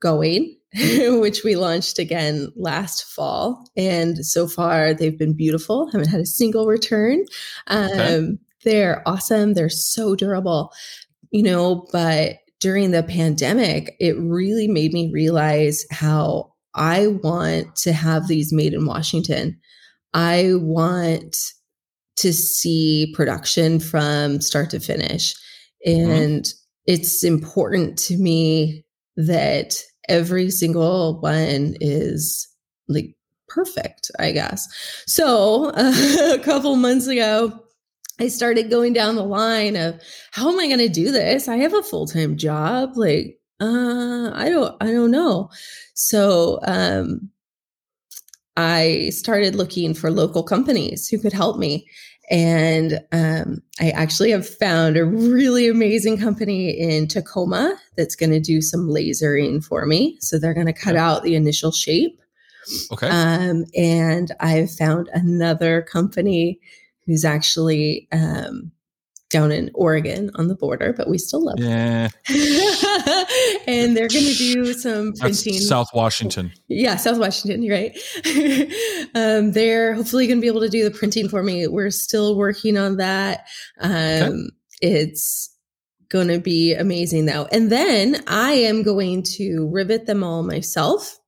going, 0.00 0.56
which 0.74 1.42
we 1.44 1.56
launched 1.56 1.98
again 1.98 2.52
last 2.56 3.04
fall. 3.04 3.68
And 3.76 4.24
so 4.24 4.46
far 4.46 4.94
they've 4.94 5.18
been 5.18 5.34
beautiful. 5.34 5.90
Haven't 5.90 6.08
had 6.08 6.20
a 6.20 6.26
single 6.26 6.66
return. 6.66 7.24
Um, 7.66 7.90
Okay. 7.90 8.28
They're 8.64 9.02
awesome. 9.06 9.54
They're 9.54 9.68
so 9.68 10.16
durable, 10.16 10.72
you 11.30 11.44
know, 11.44 11.86
but 11.92 12.38
during 12.58 12.90
the 12.90 13.04
pandemic, 13.04 13.94
it 14.00 14.16
really 14.18 14.66
made 14.66 14.92
me 14.92 15.10
realize 15.12 15.86
how 15.92 16.54
I 16.74 17.06
want 17.06 17.76
to 17.76 17.92
have 17.92 18.26
these 18.26 18.52
made 18.52 18.74
in 18.74 18.84
Washington. 18.86 19.60
I 20.14 20.54
want 20.54 21.36
to 22.16 22.32
see 22.32 23.12
production 23.14 23.80
from 23.80 24.40
start 24.40 24.70
to 24.70 24.80
finish. 24.80 25.34
Mm-hmm. 25.86 26.10
And 26.10 26.44
mm-hmm. 26.44 26.58
it's 26.86 27.22
important 27.22 27.98
to 28.00 28.16
me 28.16 28.84
that 29.16 29.74
every 30.08 30.50
single 30.50 31.20
one 31.20 31.76
is 31.80 32.48
like 32.88 33.14
perfect, 33.48 34.10
I 34.18 34.32
guess. 34.32 34.66
So 35.06 35.70
uh, 35.70 36.34
a 36.34 36.38
couple 36.38 36.74
months 36.76 37.06
ago, 37.06 37.62
I 38.18 38.28
started 38.28 38.70
going 38.70 38.94
down 38.94 39.16
the 39.16 39.24
line 39.24 39.76
of 39.76 40.00
how 40.32 40.50
am 40.50 40.58
I 40.58 40.66
going 40.66 40.78
to 40.78 40.88
do 40.88 41.12
this? 41.12 41.48
I 41.48 41.56
have 41.58 41.74
a 41.74 41.82
full-time 41.82 42.38
job. 42.38 42.96
Like, 42.96 43.38
uh, 43.60 44.30
I 44.32 44.48
don't, 44.48 44.74
I 44.80 44.86
don't 44.86 45.10
know. 45.10 45.50
So, 45.94 46.60
um, 46.62 47.30
I 48.56 49.10
started 49.10 49.54
looking 49.54 49.94
for 49.94 50.10
local 50.10 50.42
companies 50.42 51.08
who 51.08 51.18
could 51.18 51.32
help 51.32 51.58
me. 51.58 51.86
And 52.28 53.00
um, 53.12 53.62
I 53.80 53.90
actually 53.90 54.30
have 54.32 54.48
found 54.48 54.96
a 54.96 55.04
really 55.04 55.68
amazing 55.68 56.18
company 56.18 56.70
in 56.70 57.06
Tacoma 57.06 57.78
that's 57.96 58.16
going 58.16 58.30
to 58.30 58.40
do 58.40 58.60
some 58.60 58.88
lasering 58.88 59.64
for 59.64 59.86
me. 59.86 60.18
So 60.20 60.38
they're 60.38 60.54
going 60.54 60.66
to 60.66 60.72
cut 60.72 60.96
out 60.96 61.22
the 61.22 61.36
initial 61.36 61.70
shape. 61.70 62.20
Okay. 62.90 63.08
Um, 63.08 63.64
and 63.76 64.32
I've 64.40 64.72
found 64.72 65.08
another 65.12 65.82
company 65.82 66.58
who's 67.06 67.24
actually 67.24 68.08
um, 68.10 68.72
down 69.30 69.50
in 69.50 69.70
Oregon 69.74 70.30
on 70.36 70.48
the 70.48 70.54
border, 70.54 70.92
but 70.92 71.08
we 71.08 71.18
still 71.18 71.44
love 71.44 71.58
yeah. 71.58 72.08
and 73.66 73.96
they're 73.96 74.08
going 74.08 74.24
to 74.24 74.34
do 74.34 74.72
some 74.72 75.12
printing. 75.14 75.54
That's 75.54 75.68
South 75.68 75.88
Washington. 75.94 76.52
Yeah, 76.68 76.96
South 76.96 77.18
Washington, 77.18 77.68
right? 77.68 77.96
um, 79.14 79.52
they're 79.52 79.94
hopefully 79.94 80.26
going 80.26 80.38
to 80.38 80.42
be 80.42 80.46
able 80.46 80.60
to 80.60 80.68
do 80.68 80.84
the 80.84 80.96
printing 80.96 81.28
for 81.28 81.42
me. 81.42 81.66
We're 81.66 81.90
still 81.90 82.36
working 82.36 82.76
on 82.76 82.98
that. 82.98 83.46
Um, 83.80 83.92
okay. 83.92 84.34
It's 84.82 85.52
going 86.08 86.28
to 86.28 86.38
be 86.38 86.74
amazing 86.74 87.26
though. 87.26 87.46
And 87.50 87.70
then 87.70 88.22
I 88.26 88.52
am 88.52 88.82
going 88.82 89.22
to 89.36 89.68
rivet 89.72 90.06
them 90.06 90.22
all 90.22 90.42
myself. 90.42 91.18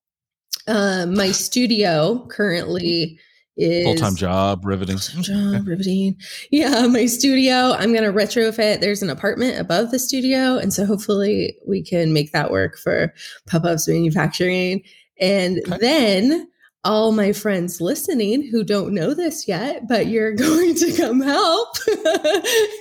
Um, 0.66 1.16
my 1.16 1.32
studio 1.32 2.26
currently 2.28 3.18
full 3.59 3.94
time 3.94 4.16
job 4.16 4.64
riveting. 4.64 4.99
Job 4.99 5.66
riveting. 5.66 6.16
Yeah, 6.51 6.87
my 6.90 7.07
studio. 7.07 7.73
I'm 7.73 7.92
gonna 7.92 8.12
retrofit. 8.12 8.81
There's 8.81 9.03
an 9.03 9.11
apartment 9.11 9.59
above 9.59 9.90
the 9.90 9.99
studio, 9.99 10.57
and 10.57 10.73
so 10.73 10.85
hopefully 10.85 11.57
we 11.66 11.83
can 11.83 12.12
make 12.12 12.33
that 12.33 12.51
work 12.51 12.79
for 12.79 13.12
Pupups 13.49 13.88
Manufacturing. 13.88 14.83
And 15.21 15.59
okay. 15.66 15.79
then 15.79 16.49
all 16.85 17.12
my 17.12 17.33
friends 17.33 17.81
listening 17.81 18.49
who 18.51 18.62
don't 18.62 18.94
know 18.94 19.12
this 19.12 19.49
yet, 19.49 19.88
but 19.88 20.07
you're 20.07 20.33
going 20.35 20.75
to 20.75 20.92
come 20.97 21.21
help. 21.21 21.77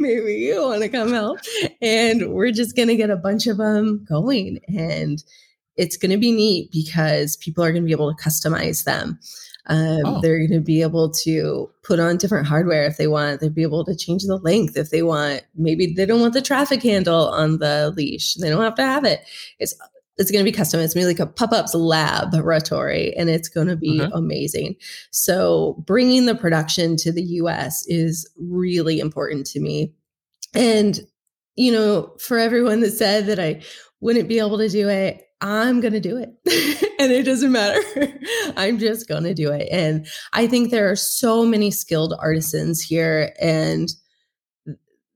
Maybe 0.00 0.34
you 0.34 0.60
want 0.60 0.82
to 0.82 0.88
come 0.88 1.12
help. 1.12 1.38
And 1.80 2.32
we're 2.32 2.52
just 2.52 2.76
going 2.76 2.88
to 2.88 2.96
get 2.96 3.10
a 3.10 3.16
bunch 3.16 3.46
of 3.46 3.56
them 3.56 4.04
going. 4.08 4.58
And 4.68 5.22
it's 5.78 5.96
going 5.96 6.10
to 6.10 6.18
be 6.18 6.32
neat 6.32 6.70
because 6.72 7.36
people 7.36 7.64
are 7.64 7.70
going 7.70 7.82
to 7.82 7.86
be 7.86 7.92
able 7.92 8.14
to 8.14 8.22
customize 8.22 8.84
them. 8.84 9.18
Um, 9.68 10.00
oh. 10.04 10.20
They're 10.20 10.38
going 10.38 10.52
to 10.52 10.60
be 10.60 10.82
able 10.82 11.10
to 11.10 11.70
put 11.82 12.00
on 12.00 12.16
different 12.16 12.46
hardware 12.46 12.84
if 12.84 12.96
they 12.96 13.06
want. 13.06 13.40
They'll 13.40 13.50
be 13.50 13.62
able 13.62 13.84
to 13.84 13.94
change 13.94 14.24
the 14.24 14.38
length 14.38 14.76
if 14.76 14.90
they 14.90 15.02
want. 15.02 15.42
Maybe 15.54 15.92
they 15.94 16.04
don't 16.06 16.20
want 16.20 16.32
the 16.34 16.42
traffic 16.42 16.82
handle 16.82 17.28
on 17.28 17.58
the 17.58 17.92
leash. 17.96 18.34
They 18.34 18.48
don't 18.48 18.62
have 18.62 18.74
to 18.76 18.82
have 18.82 19.04
it. 19.04 19.24
It's 19.58 19.74
it's 20.16 20.32
going 20.32 20.44
to 20.44 20.50
be 20.50 20.56
custom. 20.56 20.80
It's 20.80 20.94
going 20.94 21.06
to 21.06 21.14
be 21.14 21.20
like 21.20 21.28
a 21.28 21.32
Pupups 21.32 21.74
laboratory, 21.74 23.14
and 23.16 23.30
it's 23.30 23.48
going 23.48 23.68
to 23.68 23.76
be 23.76 24.00
okay. 24.00 24.10
amazing. 24.14 24.74
So 25.12 25.80
bringing 25.86 26.26
the 26.26 26.34
production 26.34 26.96
to 26.96 27.12
the 27.12 27.22
U.S. 27.22 27.86
is 27.86 28.28
really 28.36 28.98
important 28.98 29.46
to 29.48 29.60
me. 29.60 29.94
And 30.54 30.98
you 31.54 31.70
know, 31.70 32.16
for 32.18 32.38
everyone 32.38 32.80
that 32.80 32.92
said 32.92 33.26
that 33.26 33.38
I 33.38 33.62
wouldn't 34.00 34.28
be 34.28 34.38
able 34.38 34.58
to 34.58 34.68
do 34.68 34.88
it, 34.88 35.27
I'm 35.40 35.80
going 35.80 35.92
to 35.92 36.00
do 36.00 36.16
it. 36.16 36.30
and 36.98 37.12
it 37.12 37.24
doesn't 37.24 37.52
matter. 37.52 37.80
I'm 38.56 38.78
just 38.78 39.08
going 39.08 39.24
to 39.24 39.34
do 39.34 39.52
it. 39.52 39.68
And 39.70 40.06
I 40.32 40.46
think 40.46 40.70
there 40.70 40.90
are 40.90 40.96
so 40.96 41.44
many 41.44 41.70
skilled 41.70 42.14
artisans 42.18 42.80
here 42.80 43.32
and 43.40 43.88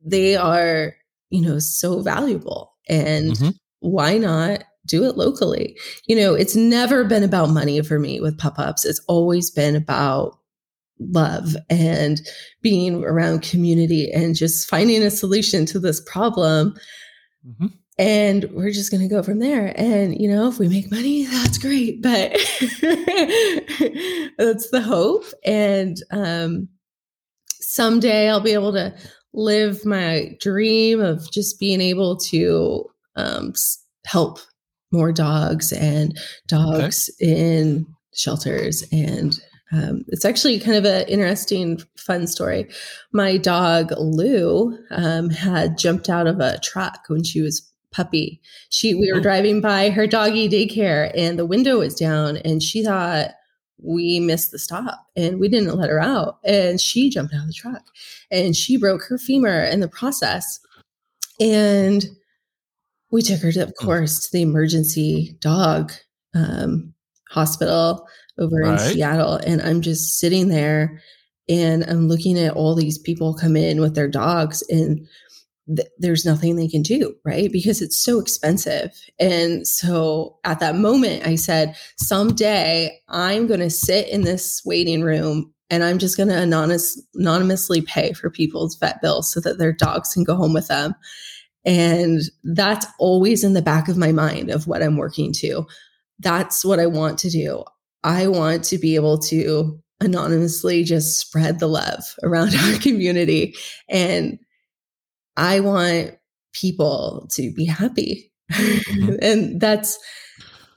they 0.04 0.36
are, 0.36 0.94
you 1.30 1.40
know, 1.40 1.58
so 1.58 2.02
valuable. 2.02 2.72
And 2.88 3.32
mm-hmm. 3.32 3.50
why 3.80 4.18
not 4.18 4.64
do 4.86 5.04
it 5.04 5.16
locally? 5.16 5.76
You 6.06 6.16
know, 6.16 6.34
it's 6.34 6.56
never 6.56 7.04
been 7.04 7.24
about 7.24 7.50
money 7.50 7.80
for 7.82 7.98
me 7.98 8.20
with 8.20 8.38
Pupups. 8.38 8.84
It's 8.84 9.02
always 9.08 9.50
been 9.50 9.74
about 9.74 10.38
love 11.00 11.56
and 11.68 12.20
being 12.60 13.02
around 13.02 13.42
community 13.42 14.10
and 14.12 14.36
just 14.36 14.68
finding 14.68 15.02
a 15.02 15.10
solution 15.10 15.66
to 15.66 15.80
this 15.80 16.00
problem. 16.00 16.76
Mm-hmm 17.44 17.66
and 17.98 18.44
we're 18.52 18.70
just 18.70 18.90
going 18.90 19.02
to 19.02 19.14
go 19.14 19.22
from 19.22 19.38
there 19.38 19.74
and 19.76 20.18
you 20.18 20.28
know 20.28 20.48
if 20.48 20.58
we 20.58 20.68
make 20.68 20.90
money 20.90 21.26
that's 21.26 21.58
great 21.58 22.00
but 22.02 22.32
that's 24.38 24.70
the 24.70 24.82
hope 24.84 25.24
and 25.44 25.98
um 26.10 26.68
someday 27.60 28.30
i'll 28.30 28.40
be 28.40 28.54
able 28.54 28.72
to 28.72 28.94
live 29.34 29.84
my 29.84 30.34
dream 30.40 31.00
of 31.00 31.30
just 31.30 31.60
being 31.60 31.80
able 31.80 32.16
to 32.16 32.84
um 33.16 33.52
help 34.06 34.38
more 34.90 35.12
dogs 35.12 35.72
and 35.72 36.18
dogs 36.46 37.10
okay. 37.20 37.30
in 37.30 37.86
shelters 38.14 38.84
and 38.90 39.38
um, 39.74 40.04
it's 40.08 40.26
actually 40.26 40.60
kind 40.60 40.76
of 40.76 40.84
an 40.84 41.08
interesting, 41.08 41.80
fun 41.96 42.26
story. 42.26 42.68
My 43.14 43.38
dog 43.38 43.90
Lou 43.98 44.76
um, 44.90 45.30
had 45.30 45.78
jumped 45.78 46.10
out 46.10 46.26
of 46.26 46.40
a 46.40 46.58
truck 46.58 46.98
when 47.08 47.24
she 47.24 47.40
was 47.40 47.71
puppy. 47.92 48.40
She 48.70 48.94
we 48.94 49.12
were 49.12 49.18
oh. 49.18 49.22
driving 49.22 49.60
by 49.60 49.90
her 49.90 50.06
doggy 50.06 50.48
daycare 50.48 51.12
and 51.16 51.38
the 51.38 51.46
window 51.46 51.78
was 51.78 51.94
down 51.94 52.38
and 52.38 52.62
she 52.62 52.84
thought 52.84 53.30
we 53.78 54.20
missed 54.20 54.50
the 54.52 54.58
stop 54.58 55.06
and 55.16 55.40
we 55.40 55.48
didn't 55.48 55.76
let 55.76 55.90
her 55.90 56.00
out 56.00 56.38
and 56.44 56.80
she 56.80 57.10
jumped 57.10 57.34
out 57.34 57.42
of 57.42 57.46
the 57.48 57.52
truck 57.52 57.82
and 58.30 58.56
she 58.56 58.76
broke 58.76 59.02
her 59.04 59.18
femur 59.18 59.64
in 59.64 59.80
the 59.80 59.88
process. 59.88 60.60
And 61.40 62.04
we 63.10 63.22
took 63.22 63.40
her 63.40 63.52
to, 63.52 63.62
of 63.62 63.74
hmm. 63.78 63.84
course, 63.84 64.20
to 64.20 64.32
the 64.32 64.42
emergency 64.42 65.36
dog 65.40 65.92
um, 66.34 66.94
hospital 67.28 68.06
over 68.38 68.56
right. 68.56 68.72
in 68.72 68.78
Seattle. 68.78 69.34
And 69.34 69.60
I'm 69.60 69.82
just 69.82 70.18
sitting 70.18 70.48
there 70.48 71.00
and 71.48 71.84
I'm 71.84 72.08
looking 72.08 72.38
at 72.38 72.54
all 72.54 72.74
these 72.74 72.98
people 72.98 73.34
come 73.34 73.56
in 73.56 73.80
with 73.80 73.94
their 73.94 74.08
dogs 74.08 74.62
and 74.68 75.06
th- 75.74 75.88
there's 75.98 76.24
nothing 76.24 76.56
they 76.56 76.68
can 76.68 76.82
do, 76.82 77.14
right? 77.24 77.50
Because 77.50 77.82
it's 77.82 77.98
so 77.98 78.20
expensive. 78.20 78.90
And 79.18 79.66
so 79.66 80.38
at 80.44 80.60
that 80.60 80.76
moment, 80.76 81.26
I 81.26 81.36
said, 81.36 81.76
someday 81.96 82.98
I'm 83.08 83.46
going 83.46 83.60
to 83.60 83.70
sit 83.70 84.08
in 84.08 84.22
this 84.22 84.62
waiting 84.64 85.02
room 85.02 85.52
and 85.70 85.82
I'm 85.82 85.98
just 85.98 86.16
going 86.16 86.28
to 86.28 86.38
anonymous, 86.38 87.00
anonymously 87.14 87.80
pay 87.80 88.12
for 88.12 88.30
people's 88.30 88.76
vet 88.76 89.00
bills 89.00 89.32
so 89.32 89.40
that 89.40 89.58
their 89.58 89.72
dogs 89.72 90.12
can 90.12 90.24
go 90.24 90.36
home 90.36 90.52
with 90.52 90.68
them. 90.68 90.94
And 91.64 92.20
that's 92.44 92.86
always 92.98 93.44
in 93.44 93.54
the 93.54 93.62
back 93.62 93.88
of 93.88 93.96
my 93.96 94.12
mind 94.12 94.50
of 94.50 94.66
what 94.66 94.82
I'm 94.82 94.96
working 94.96 95.32
to. 95.34 95.66
That's 96.18 96.64
what 96.64 96.80
I 96.80 96.86
want 96.86 97.18
to 97.20 97.30
do. 97.30 97.64
I 98.04 98.26
want 98.26 98.64
to 98.64 98.78
be 98.78 98.96
able 98.96 99.18
to 99.20 99.80
anonymously 100.00 100.82
just 100.82 101.18
spread 101.18 101.58
the 101.58 101.68
love 101.68 102.02
around 102.22 102.54
our 102.58 102.78
community 102.78 103.54
and 103.88 104.38
I 105.36 105.60
want 105.60 106.16
people 106.52 107.28
to 107.32 107.52
be 107.52 107.64
happy. 107.64 108.30
Mm-hmm. 108.52 109.14
and 109.22 109.60
that's, 109.60 109.98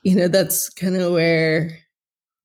you 0.04 0.16
know, 0.16 0.28
that's 0.28 0.70
kind 0.70 0.96
of 0.96 1.12
where 1.12 1.78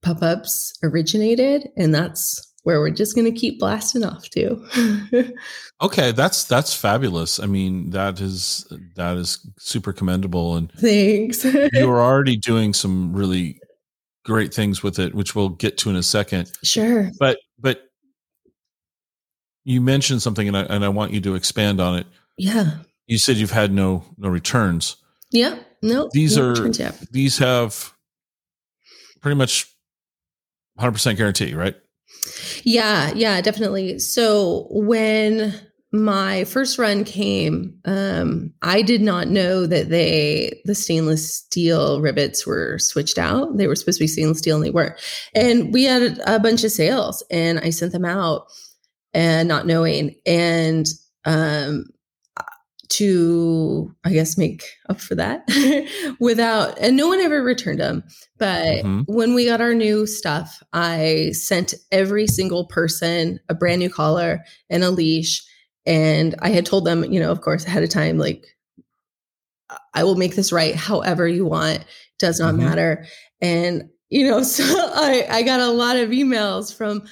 Pupups 0.04 0.72
originated. 0.82 1.68
And 1.76 1.94
that's 1.94 2.46
where 2.62 2.80
we're 2.80 2.90
just 2.90 3.14
going 3.14 3.32
to 3.32 3.38
keep 3.38 3.58
blasting 3.58 4.04
off 4.04 4.28
to. 4.30 5.34
okay. 5.82 6.12
That's, 6.12 6.44
that's 6.44 6.74
fabulous. 6.74 7.40
I 7.40 7.46
mean, 7.46 7.90
that 7.90 8.20
is, 8.20 8.70
that 8.96 9.16
is 9.16 9.46
super 9.58 9.92
commendable. 9.92 10.56
And 10.56 10.70
thanks. 10.72 11.44
you're 11.44 12.00
already 12.02 12.36
doing 12.36 12.74
some 12.74 13.12
really 13.14 13.60
great 14.24 14.52
things 14.52 14.82
with 14.82 14.98
it, 14.98 15.14
which 15.14 15.34
we'll 15.34 15.48
get 15.50 15.78
to 15.78 15.90
in 15.90 15.96
a 15.96 16.02
second. 16.02 16.50
Sure. 16.62 17.10
But, 17.18 17.38
but 17.58 17.89
you 19.64 19.80
mentioned 19.80 20.22
something 20.22 20.48
and 20.48 20.56
I, 20.56 20.62
and 20.62 20.84
I 20.84 20.88
want 20.88 21.12
you 21.12 21.20
to 21.22 21.34
expand 21.34 21.80
on 21.80 21.98
it. 21.98 22.06
Yeah. 22.38 22.76
You 23.06 23.18
said 23.18 23.36
you've 23.36 23.50
had 23.50 23.72
no 23.72 24.04
no 24.16 24.28
returns. 24.28 24.96
Yeah. 25.30 25.58
No. 25.82 26.08
These 26.12 26.36
no 26.36 26.50
are 26.50 26.68
these 27.10 27.38
have 27.38 27.92
pretty 29.20 29.36
much 29.36 29.66
100% 30.78 31.16
guarantee, 31.16 31.54
right? 31.54 31.76
Yeah, 32.64 33.12
yeah, 33.14 33.40
definitely. 33.40 33.98
So 33.98 34.66
when 34.70 35.54
my 35.92 36.44
first 36.44 36.78
run 36.78 37.04
came, 37.04 37.78
um, 37.84 38.52
I 38.62 38.82
did 38.82 39.00
not 39.00 39.28
know 39.28 39.66
that 39.66 39.88
they 39.88 40.60
the 40.64 40.74
stainless 40.74 41.34
steel 41.34 42.00
rivets 42.00 42.46
were 42.46 42.78
switched 42.78 43.18
out. 43.18 43.56
They 43.56 43.66
were 43.66 43.74
supposed 43.74 43.98
to 43.98 44.04
be 44.04 44.08
stainless 44.08 44.38
steel 44.38 44.56
and 44.56 44.64
they 44.64 44.70
weren't. 44.70 44.98
And 45.34 45.72
we 45.72 45.84
had 45.84 46.02
a, 46.02 46.36
a 46.36 46.38
bunch 46.38 46.64
of 46.64 46.70
sales 46.70 47.22
and 47.30 47.58
I 47.58 47.70
sent 47.70 47.92
them 47.92 48.04
out 48.04 48.46
and 49.14 49.48
not 49.48 49.66
knowing. 49.66 50.14
And 50.26 50.86
um 51.24 51.84
to 52.88 53.94
I 54.04 54.10
guess 54.12 54.36
make 54.36 54.64
up 54.88 55.00
for 55.00 55.14
that 55.14 55.44
without 56.18 56.76
and 56.80 56.96
no 56.96 57.06
one 57.06 57.20
ever 57.20 57.42
returned 57.42 57.78
them. 57.80 58.02
But 58.36 58.84
Mhm. 58.84 59.04
when 59.06 59.34
we 59.34 59.46
got 59.46 59.60
our 59.60 59.74
new 59.74 60.06
stuff, 60.06 60.60
I 60.72 61.30
sent 61.32 61.74
every 61.92 62.26
single 62.26 62.66
person 62.66 63.38
a 63.48 63.54
brand 63.54 63.78
new 63.78 63.90
collar 63.90 64.44
and 64.68 64.82
a 64.82 64.90
leash. 64.90 65.42
And 65.86 66.34
I 66.40 66.50
had 66.50 66.66
told 66.66 66.84
them, 66.84 67.04
you 67.04 67.20
know, 67.20 67.30
of 67.30 67.40
course, 67.42 67.64
ahead 67.64 67.82
of 67.84 67.90
time, 67.90 68.18
like, 68.18 68.44
I 69.94 70.04
will 70.04 70.16
make 70.16 70.34
this 70.34 70.52
right 70.52 70.74
however 70.74 71.28
you 71.28 71.46
want, 71.46 71.84
does 72.18 72.40
not 72.40 72.54
Mhm. 72.54 72.58
matter. 72.58 73.06
And, 73.40 73.88
you 74.08 74.28
know, 74.28 74.42
so 74.56 74.64
I, 74.64 75.26
I 75.30 75.42
got 75.42 75.60
a 75.60 75.70
lot 75.70 75.96
of 75.96 76.10
emails 76.10 76.74
from, 76.74 77.04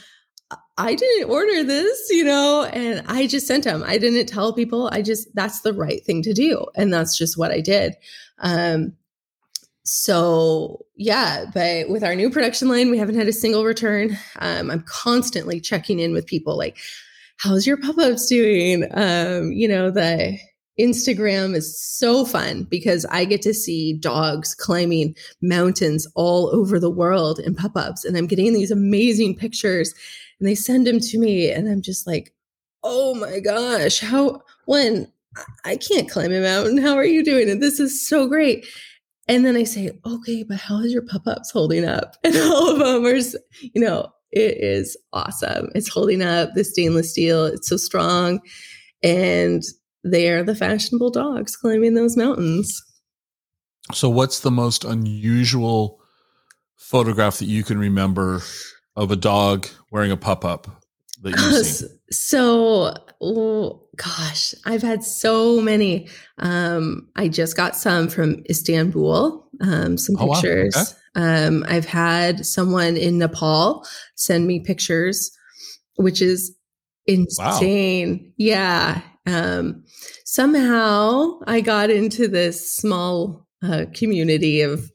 I 0.77 0.95
didn't 0.95 1.31
order 1.31 1.65
this, 1.65 2.09
you 2.11 2.25
know, 2.25 2.65
and 2.65 3.05
I 3.07 3.27
just 3.27 3.47
sent 3.47 3.65
them. 3.65 3.83
I 3.85 3.99
didn't 3.99 4.27
tell 4.27 4.53
people. 4.53 4.89
I 4.93 5.03
just, 5.03 5.35
that's 5.35 5.61
the 5.61 5.75
right 5.75 6.05
thing 6.05 6.23
to 6.23 6.33
do. 6.33 6.67
And 6.75 6.93
that's 6.93 7.19
just 7.19 7.37
what 7.37 7.51
I 7.51 7.61
did. 7.61 7.95
Um, 8.39 8.97
so 9.85 10.87
yeah, 10.97 11.47
but 11.53 11.89
with 11.89 12.05
our 12.05 12.15
new 12.15 12.31
production 12.31 12.69
line, 12.69 12.91
we 12.91 12.99
haven't 12.99 13.17
had 13.17 13.29
a 13.29 13.33
single 13.33 13.65
return. 13.65 14.17
Um, 14.39 14.71
I'm 14.71 14.83
constantly 14.83 15.61
checking 15.61 15.99
in 15.99 16.13
with 16.13 16.27
people 16.27 16.57
like, 16.57 16.79
how's 17.39 17.67
your 17.67 17.77
Pupups 17.77 18.29
doing? 18.29 18.85
Um, 18.93 19.53
you 19.53 19.67
know, 19.67 19.91
the 19.91 20.39
Instagram 20.79 21.55
is 21.55 21.81
so 21.81 22.25
fun 22.25 22.65
because 22.65 23.05
I 23.07 23.25
get 23.25 23.43
to 23.43 23.55
see 23.55 23.95
dogs 23.95 24.55
climbing 24.55 25.17
mountains 25.41 26.07
all 26.15 26.55
over 26.55 26.79
the 26.79 26.91
world 26.91 27.41
in 27.41 27.55
Pupups. 27.55 28.05
And 28.05 28.17
I'm 28.17 28.27
getting 28.27 28.53
these 28.53 28.71
amazing 28.71 29.37
pictures 29.37 29.95
and 30.38 30.48
they 30.48 30.55
send 30.55 30.87
them 30.87 31.01
to 31.01 31.18
me. 31.18 31.51
And 31.51 31.68
I'm 31.68 31.83
just 31.83 32.07
like, 32.07 32.35
oh 32.83 33.14
my 33.14 33.40
gosh, 33.40 34.01
how 34.01 34.42
when 34.66 35.11
I 35.64 35.77
can't 35.77 36.11
climb 36.11 36.33
a 36.33 36.40
mountain. 36.40 36.79
How 36.79 36.94
are 36.94 37.05
you 37.05 37.24
doing? 37.24 37.51
And 37.51 37.62
this 37.62 37.81
is 37.81 38.07
so 38.07 38.27
great. 38.27 38.66
And 39.27 39.44
then 39.44 39.57
I 39.57 39.64
say, 39.64 39.90
okay, 40.07 40.42
but 40.42 40.59
how 40.59 40.81
is 40.81 40.92
your 40.92 41.03
Pupups 41.03 41.53
holding 41.53 41.85
up? 41.85 42.16
And 42.24 42.37
all 42.37 42.70
of 42.70 42.79
them 42.79 43.05
are, 43.05 43.16
you 43.61 43.81
know, 43.81 44.11
it 44.31 44.57
is 44.59 44.96
awesome. 45.12 45.70
It's 45.74 45.88
holding 45.88 46.22
up 46.22 46.51
the 46.55 46.64
stainless 46.64 47.11
steel. 47.11 47.44
It's 47.46 47.68
so 47.68 47.77
strong. 47.77 48.40
And 49.03 49.62
they 50.05 50.29
are 50.29 50.42
the 50.42 50.55
fashionable 50.55 51.11
dogs 51.11 51.57
climbing 51.57 51.94
those 51.94 52.16
mountains. 52.16 52.83
So, 53.92 54.09
what's 54.09 54.40
the 54.40 54.51
most 54.51 54.85
unusual 54.85 56.01
photograph 56.77 57.38
that 57.38 57.46
you 57.46 57.64
can 57.64 57.79
remember 57.79 58.42
of 58.99 59.11
a 59.11 59.17
dog 59.17 59.67
wearing 59.91 60.11
a 60.11 60.17
Pupup 60.17 60.67
that 61.23 61.31
you've 61.31 61.67
seen? 61.67 61.89
so, 62.11 62.95
oh, 63.21 63.83
gosh, 63.97 64.55
I've 64.67 64.83
had 64.83 65.03
so 65.05 65.61
many. 65.61 66.09
Um, 66.39 67.09
I 67.17 67.29
just 67.29 67.57
got 67.57 67.77
some 67.77 68.09
from 68.09 68.43
Istanbul, 68.51 69.49
um, 69.61 69.97
some 69.99 70.17
Oh, 70.19 70.27
wow. 70.27 70.35
pictures. 70.35 70.77
Okay. 70.77 70.95
Um, 71.15 71.65
I've 71.69 71.87
had 71.87 72.45
someone 72.47 72.97
in 72.97 73.19
Nepal 73.19 73.85
send 74.15 74.47
me 74.47 74.61
pictures, 74.61 75.31
which 75.97 76.21
is 76.23 76.55
insane. 77.07 78.33
Yeah. 78.37 79.01
Um, 79.27 79.85
somehow 80.25 81.39
I 81.47 81.61
got 81.61 81.91
into 81.91 82.29
this 82.29 82.75
small 82.75 83.47
uh, 83.63 83.87
community 83.95 84.61
of 84.61 84.91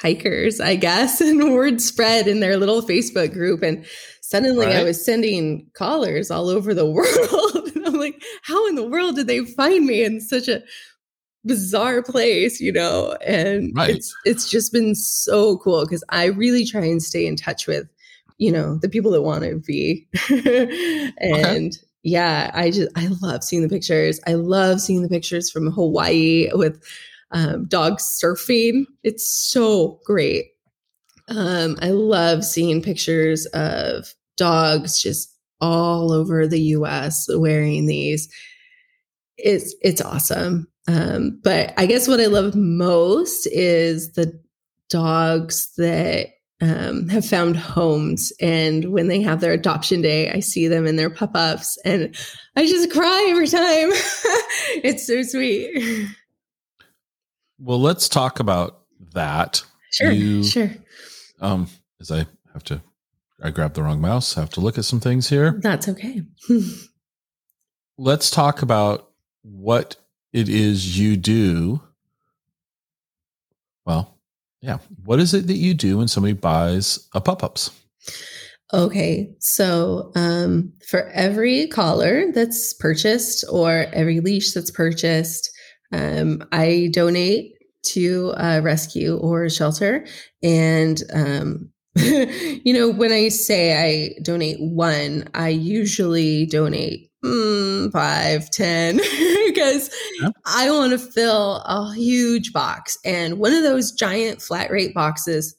hikers, 0.00 0.60
I 0.60 0.76
guess, 0.76 1.20
and 1.22 1.52
word 1.54 1.80
spread 1.80 2.28
in 2.28 2.40
their 2.40 2.56
little 2.56 2.82
Facebook 2.82 3.32
group. 3.32 3.62
And 3.62 3.84
suddenly 4.20 4.66
I 4.66 4.82
was 4.82 5.04
sending 5.04 5.70
callers 5.74 6.30
all 6.30 6.48
over 6.48 6.74
the 6.74 6.86
world. 6.90 7.70
and 7.74 7.86
I'm 7.86 7.94
like, 7.94 8.22
how 8.42 8.66
in 8.68 8.74
the 8.74 8.86
world 8.86 9.16
did 9.16 9.26
they 9.26 9.44
find 9.44 9.86
me 9.86 10.04
in 10.04 10.20
such 10.20 10.48
a 10.48 10.62
bizarre 11.44 12.02
place, 12.02 12.60
you 12.60 12.72
know? 12.72 13.16
And 13.24 13.72
Right. 13.74 13.96
it's 13.96 14.14
it's 14.24 14.50
just 14.50 14.72
been 14.72 14.94
so 14.94 15.58
cool 15.58 15.84
because 15.84 16.04
I 16.08 16.26
really 16.26 16.64
try 16.64 16.84
and 16.84 17.02
stay 17.02 17.26
in 17.26 17.36
touch 17.36 17.66
with, 17.66 17.86
you 18.38 18.50
know, 18.52 18.78
the 18.82 18.88
people 18.88 19.12
that 19.12 19.22
want 19.22 19.44
to 19.44 19.56
be. 19.56 20.08
and 21.20 21.72
yeah, 22.02 22.50
I 22.54 22.70
just 22.70 22.90
I 22.96 23.08
love 23.22 23.42
seeing 23.44 23.62
the 23.62 23.68
pictures. 23.68 24.20
I 24.26 24.34
love 24.34 24.80
seeing 24.80 25.02
the 25.02 25.08
pictures 25.08 25.50
from 25.50 25.70
Hawaii 25.70 26.48
with 26.52 26.82
um, 27.30 27.66
dogs 27.66 28.18
surfing. 28.22 28.84
It's 29.02 29.28
so 29.28 30.00
great. 30.04 30.46
Um, 31.28 31.76
I 31.82 31.90
love 31.90 32.44
seeing 32.44 32.82
pictures 32.82 33.46
of 33.46 34.14
dogs 34.36 35.00
just 35.02 35.32
all 35.60 36.12
over 36.12 36.46
the 36.46 36.60
US 36.60 37.26
wearing 37.30 37.86
these. 37.86 38.28
It's 39.36 39.74
it's 39.82 40.00
awesome. 40.00 40.68
Um, 40.88 41.40
but 41.42 41.74
I 41.76 41.86
guess 41.86 42.06
what 42.06 42.20
I 42.20 42.26
love 42.26 42.54
most 42.54 43.46
is 43.48 44.12
the 44.12 44.40
dogs 44.88 45.72
that 45.76 46.28
um, 46.60 47.08
have 47.08 47.26
found 47.26 47.56
homes. 47.56 48.32
And 48.40 48.92
when 48.92 49.08
they 49.08 49.20
have 49.20 49.40
their 49.40 49.52
adoption 49.52 50.00
day, 50.00 50.30
I 50.30 50.40
see 50.40 50.68
them 50.68 50.86
in 50.86 50.96
their 50.96 51.10
Pupups 51.10 51.76
and 51.84 52.16
I 52.54 52.66
just 52.66 52.92
cry 52.92 53.26
every 53.30 53.48
time. 53.48 53.90
it's 54.82 55.06
so 55.06 55.22
sweet. 55.22 56.08
Well, 57.58 57.80
let's 57.80 58.08
talk 58.08 58.40
about 58.40 58.80
that. 59.14 59.62
Sure. 59.90 60.10
You- 60.12 60.44
Sure. 60.44 60.70
Um, 61.40 61.68
as 62.00 62.10
I 62.10 62.26
have 62.52 62.64
to, 62.64 62.80
I 63.42 63.50
grabbed 63.50 63.74
the 63.74 63.82
wrong 63.82 64.00
mouse. 64.00 64.36
I 64.36 64.40
have 64.40 64.50
to 64.50 64.60
look 64.60 64.78
at 64.78 64.84
some 64.84 65.00
things 65.00 65.28
here. 65.28 65.58
That's 65.62 65.88
okay. 65.88 66.22
Let's 67.98 68.30
talk 68.30 68.62
about 68.62 69.10
what 69.42 69.96
it 70.32 70.48
is 70.48 70.98
you 70.98 71.16
do. 71.16 71.80
Well, 73.84 74.18
yeah. 74.60 74.78
What 75.04 75.20
is 75.20 75.32
it 75.34 75.46
that 75.46 75.56
you 75.56 75.72
do 75.74 75.98
when 75.98 76.08
somebody 76.08 76.34
buys 76.34 77.08
a 77.14 77.20
Pupups? 77.20 77.70
Okay, 78.74 79.34
so 79.38 80.10
um, 80.16 80.72
for 80.88 81.08
every 81.10 81.68
collar 81.68 82.32
that's 82.32 82.72
purchased 82.74 83.44
or 83.50 83.86
every 83.92 84.20
leash 84.20 84.52
that's 84.52 84.70
purchased, 84.72 85.50
um, 85.92 86.44
I 86.52 86.90
donate 86.92 87.54
to 87.84 88.34
a 88.36 88.60
rescue 88.60 89.16
or 89.16 89.44
a 89.44 89.50
shelter. 89.50 90.06
And, 90.42 91.02
um, 91.12 91.70
you 91.96 92.72
know, 92.72 92.90
when 92.90 93.12
I 93.12 93.28
say 93.28 93.74
I 93.76 94.20
donate 94.22 94.60
one, 94.60 95.28
I 95.34 95.48
usually 95.48 96.46
donate 96.46 97.10
mm, 97.24 97.90
five, 97.92 98.50
ten, 98.50 98.96
because 99.46 99.90
Yeah. 100.20 100.30
I 100.44 100.70
want 100.70 100.92
to 100.92 100.98
fill 100.98 101.56
a 101.56 101.94
huge 101.94 102.52
box. 102.52 102.98
And 103.04 103.38
one 103.38 103.52
of 103.54 103.62
those 103.62 103.92
giant 103.92 104.42
flat 104.42 104.70
rate 104.70 104.94
boxes 104.94 105.56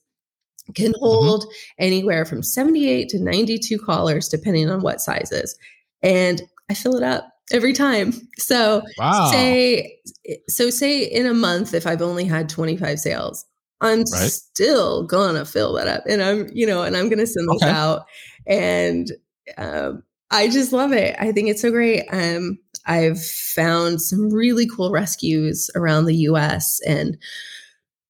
can 0.75 0.93
hold 0.99 1.45
anywhere 1.79 2.25
from 2.25 2.43
78 2.43 3.09
to 3.09 3.19
92 3.23 3.79
collars, 3.79 4.27
depending 4.27 4.69
on 4.69 4.81
what 4.81 4.99
sizes. 5.01 5.57
And 6.03 6.41
I 6.69 6.73
fill 6.73 6.95
it 6.95 7.03
up 7.03 7.29
every 7.51 7.73
time. 7.73 8.13
So 8.37 8.81
Wow. 8.97 9.21
say, 9.29 9.99
so 10.47 10.69
say 10.69 11.03
in 11.03 11.25
a 11.25 11.33
month, 11.33 11.73
if 11.73 11.87
I've 11.87 12.01
only 12.01 12.25
had 12.25 12.49
25 12.49 12.99
sales, 12.99 13.45
I'm 13.81 14.05
Right. 14.11 14.31
still 14.31 15.03
gonna 15.03 15.45
fill 15.45 15.73
that 15.73 15.87
up. 15.87 16.03
And 16.07 16.21
I'm, 16.21 16.49
you 16.53 16.65
know, 16.67 16.83
and 16.83 16.97
I'm 16.97 17.09
gonna 17.09 17.27
send 17.27 17.47
those 17.49 17.63
Okay. 17.63 17.71
out. 17.71 18.05
And 18.47 19.11
um, 19.57 20.03
I 20.31 20.47
just 20.49 20.73
love 20.73 20.91
it. 20.93 21.15
I 21.19 21.31
think 21.31 21.49
it's 21.49 21.61
so 21.61 21.71
great. 21.71 22.05
Um, 22.11 22.59
I've 22.85 23.23
found 23.23 24.01
some 24.01 24.29
really 24.31 24.67
cool 24.67 24.91
rescues 24.91 25.69
around 25.75 26.05
the 26.05 26.15
US 26.15 26.79
and 26.87 27.17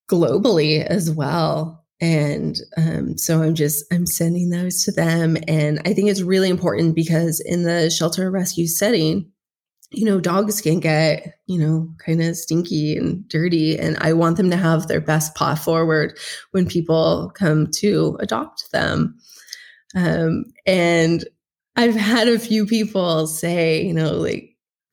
globally 0.10 0.86
as 0.86 1.12
well. 1.12 1.86
And 2.00 2.60
um, 2.78 3.18
so 3.18 3.42
I'm 3.42 3.56
just 3.56 3.86
I'm 3.92 4.06
sending 4.06 4.50
those 4.50 4.84
to 4.84 4.92
them, 4.92 5.36
and 5.48 5.82
I 5.86 5.94
think 5.94 6.10
it's 6.10 6.22
really 6.22 6.50
important 6.50 6.94
because 6.94 7.40
in 7.40 7.64
the 7.64 7.90
shelter 7.90 8.30
rescue 8.30 8.68
setting, 8.68 9.32
you 9.90 10.06
know, 10.06 10.20
dogs 10.20 10.62
can 10.62 10.80
get 10.80 11.40
you 11.48 11.60
know 11.60 11.90
kind 12.06 12.22
of 12.22 12.38
stinky 12.38 12.96
and 12.96 13.28
dirty, 13.28 13.80
and 13.80 13.98
I 14.00 14.14
want 14.14 14.38
them 14.38 14.52
to 14.52 14.58
have 14.58 14.88
their 14.88 15.02
best 15.02 15.34
paw 15.34 15.56
forward 15.56 16.18
when 16.52 16.68
people 16.68 17.32
come 17.34 17.68
to 17.78 18.16
adopt 18.20 18.72
them. 18.72 19.18
Um, 19.96 20.46
and 20.68 21.28
I've 21.78 21.96
had 21.96 22.28
a 22.28 22.40
few 22.40 22.66
people 22.66 23.28
say, 23.28 23.84
you 23.84 23.94
know, 23.94 24.14
like 24.14 24.47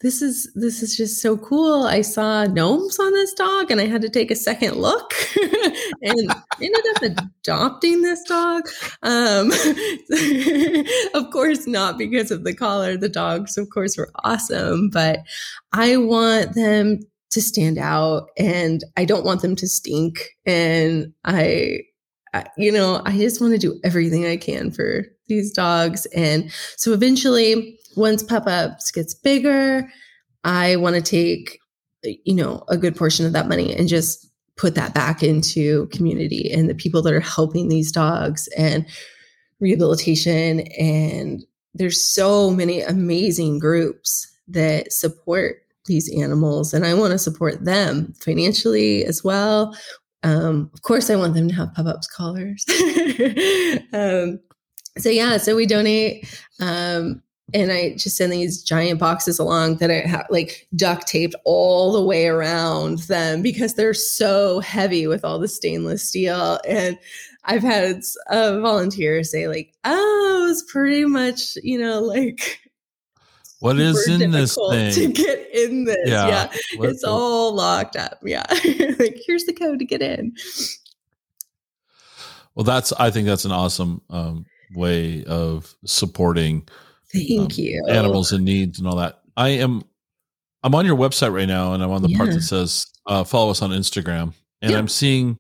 this 0.05 0.21
is 0.21 0.53
this 0.55 0.83
is 0.83 0.95
just 0.95 1.23
so 1.23 1.39
cool. 1.39 1.85
I 1.85 2.03
saw 2.03 2.45
gnomes 2.45 2.99
on 2.99 3.11
this 3.15 3.33
dog 3.33 3.71
and 3.71 3.81
I 3.81 3.87
had 3.87 4.03
to 4.03 4.11
take 4.11 4.31
a 4.31 4.37
second 4.37 4.77
look 4.77 5.15
and 6.03 6.31
ended 6.61 6.87
up 6.95 7.03
adopting 7.03 8.03
this 8.03 8.23
dog. 8.25 8.69
Um, 9.03 9.51
of 11.15 11.31
course, 11.31 11.67
not 11.67 11.97
because 11.97 12.31
of 12.31 12.45
the 12.45 12.55
collar. 12.55 12.99
The 12.99 13.09
dogs, 13.09 13.57
of 13.57 13.71
course, 13.71 13.97
were 13.97 14.11
awesome, 14.23 14.91
but 14.91 15.21
I 15.73 15.97
want 15.97 16.55
them 16.55 17.01
to 17.31 17.41
stand 17.41 17.79
out 17.79 18.29
and 18.37 18.85
I 18.99 19.07
don't 19.07 19.25
want 19.25 19.41
them 19.41 19.57
to 19.57 19.67
stink. 19.67 20.37
And 20.45 21.15
I, 21.25 21.79
I 22.35 22.45
you 22.59 22.73
know, 22.73 23.01
I 23.07 23.17
just 23.17 23.41
want 23.41 23.55
to 23.55 23.59
do 23.59 23.81
everything 23.83 24.27
I 24.27 24.37
can 24.37 24.71
for 24.71 25.07
these 25.29 25.51
dogs. 25.51 26.05
And 26.15 26.53
so 26.77 26.93
eventually, 26.93 27.79
once 27.97 28.23
Pupups 28.23 28.93
gets 28.93 29.15
bigger, 29.15 29.89
I 30.45 30.77
want 30.77 30.97
to 30.97 31.03
take, 31.03 31.59
you 32.03 32.35
know, 32.35 32.65
a 32.69 32.77
good 32.77 32.97
portion 32.97 33.27
of 33.27 33.33
that 33.33 33.49
money 33.49 33.75
and 33.75 33.89
just 33.89 34.29
put 34.57 34.75
that 34.75 34.95
back 34.95 35.23
into 35.23 35.87
community 35.89 36.51
and 36.53 36.69
the 36.69 36.75
people 36.75 37.03
that 37.03 37.13
are 37.13 37.21
helping 37.21 37.69
these 37.69 37.91
dogs 37.91 38.49
and 38.57 38.87
rehabilitation. 39.61 40.61
And 40.79 41.45
there's 41.75 42.07
so 42.07 42.51
many 42.51 42.83
amazing 42.83 43.59
groups 43.59 44.31
that 44.49 44.93
support 44.93 45.57
these 45.87 46.11
animals 46.17 46.73
and 46.73 46.87
I 46.87 46.95
want 46.95 47.13
to 47.13 47.19
support 47.19 47.65
them 47.65 48.15
financially 48.21 49.05
as 49.05 49.23
well. 49.25 49.77
Um, 50.23 50.71
of 50.73 50.83
course, 50.83 51.11
I 51.11 51.17
want 51.17 51.35
them 51.35 51.49
to 51.49 51.55
have 51.55 51.75
Pupups 51.75 52.09
collars. 52.09 52.65
um, 53.93 54.41
so 54.97 55.11
yeah, 55.11 55.37
so 55.37 55.55
we 55.55 55.67
donate. 55.67 56.41
Um, 56.61 57.23
and 57.53 57.71
I 57.71 57.95
just 57.97 58.17
send 58.17 58.33
these 58.33 58.63
giant 58.63 58.99
boxes 58.99 59.39
along 59.39 59.77
that 59.77 59.91
I 59.91 60.07
have 60.07 60.27
like 60.31 60.67
duct 60.75 61.07
taped 61.07 61.35
all 61.45 61.93
the 61.93 62.03
way 62.03 62.27
around 62.27 63.01
them 63.01 63.43
because 63.43 63.75
they're 63.75 63.93
so 63.93 64.61
heavy 64.61 65.07
with 65.07 65.25
all 65.25 65.39
the 65.39 65.49
stainless 65.49 66.09
steel. 66.09 66.59
And 66.67 66.99
I've 67.45 67.63
had 67.63 68.01
a 68.31 68.61
volunteer 68.61 69.23
say 69.25 69.49
like, 69.49 69.75
"Oh, 69.85 70.49
it's 70.51 70.63
pretty 70.71 71.05
much 71.05 71.57
you 71.63 71.79
know 71.79 72.01
like." 72.01 72.61
What 73.61 73.79
is 73.79 74.09
in 74.09 74.31
this 74.31 74.59
thing? 74.71 74.93
To 74.93 75.13
get 75.13 75.49
in 75.55 75.85
this, 75.85 75.97
yeah, 76.05 76.29
yeah. 76.29 76.53
it's 76.81 77.03
all 77.03 77.55
locked 77.55 77.97
up. 77.97 78.19
Yeah, 78.23 78.45
like 78.99 79.19
here's 79.27 79.45
the 79.45 79.55
code 79.59 79.79
to 79.79 79.87
get 79.87 80.03
in. 80.03 80.35
Well, 82.55 82.65
that's 82.65 82.93
I 82.93 83.11
think 83.11 83.27
that's 83.27 83.47
an 83.47 83.53
awesome 83.53 84.03
um, 84.11 84.45
way 84.75 85.25
of 85.25 85.75
supporting 85.87 86.69
Thank 87.15 87.41
um, 87.41 87.49
you. 87.57 87.87
Animals 87.89 88.33
in 88.33 88.45
needs 88.45 88.79
and 88.79 88.89
all 88.89 88.97
that. 88.97 89.21
I 89.37 89.51
am 89.51 89.83
I'm 90.63 90.75
on 90.75 90.87
your 90.87 90.97
website 90.97 91.33
right 91.33 91.49
now 91.49 91.75
and 91.75 91.83
I'm 91.83 91.91
on 91.91 92.03
the 92.03 92.11
yeah. 92.11 92.19
part 92.19 92.31
that 92.31 92.43
says 92.43 92.87
uh, 93.07 93.25
follow 93.25 93.51
us 93.51 93.63
on 93.63 93.71
Instagram 93.71 94.33
and 94.63 94.73
yeah. 94.73 94.79
I'm 94.79 94.89
seeing 94.89 95.39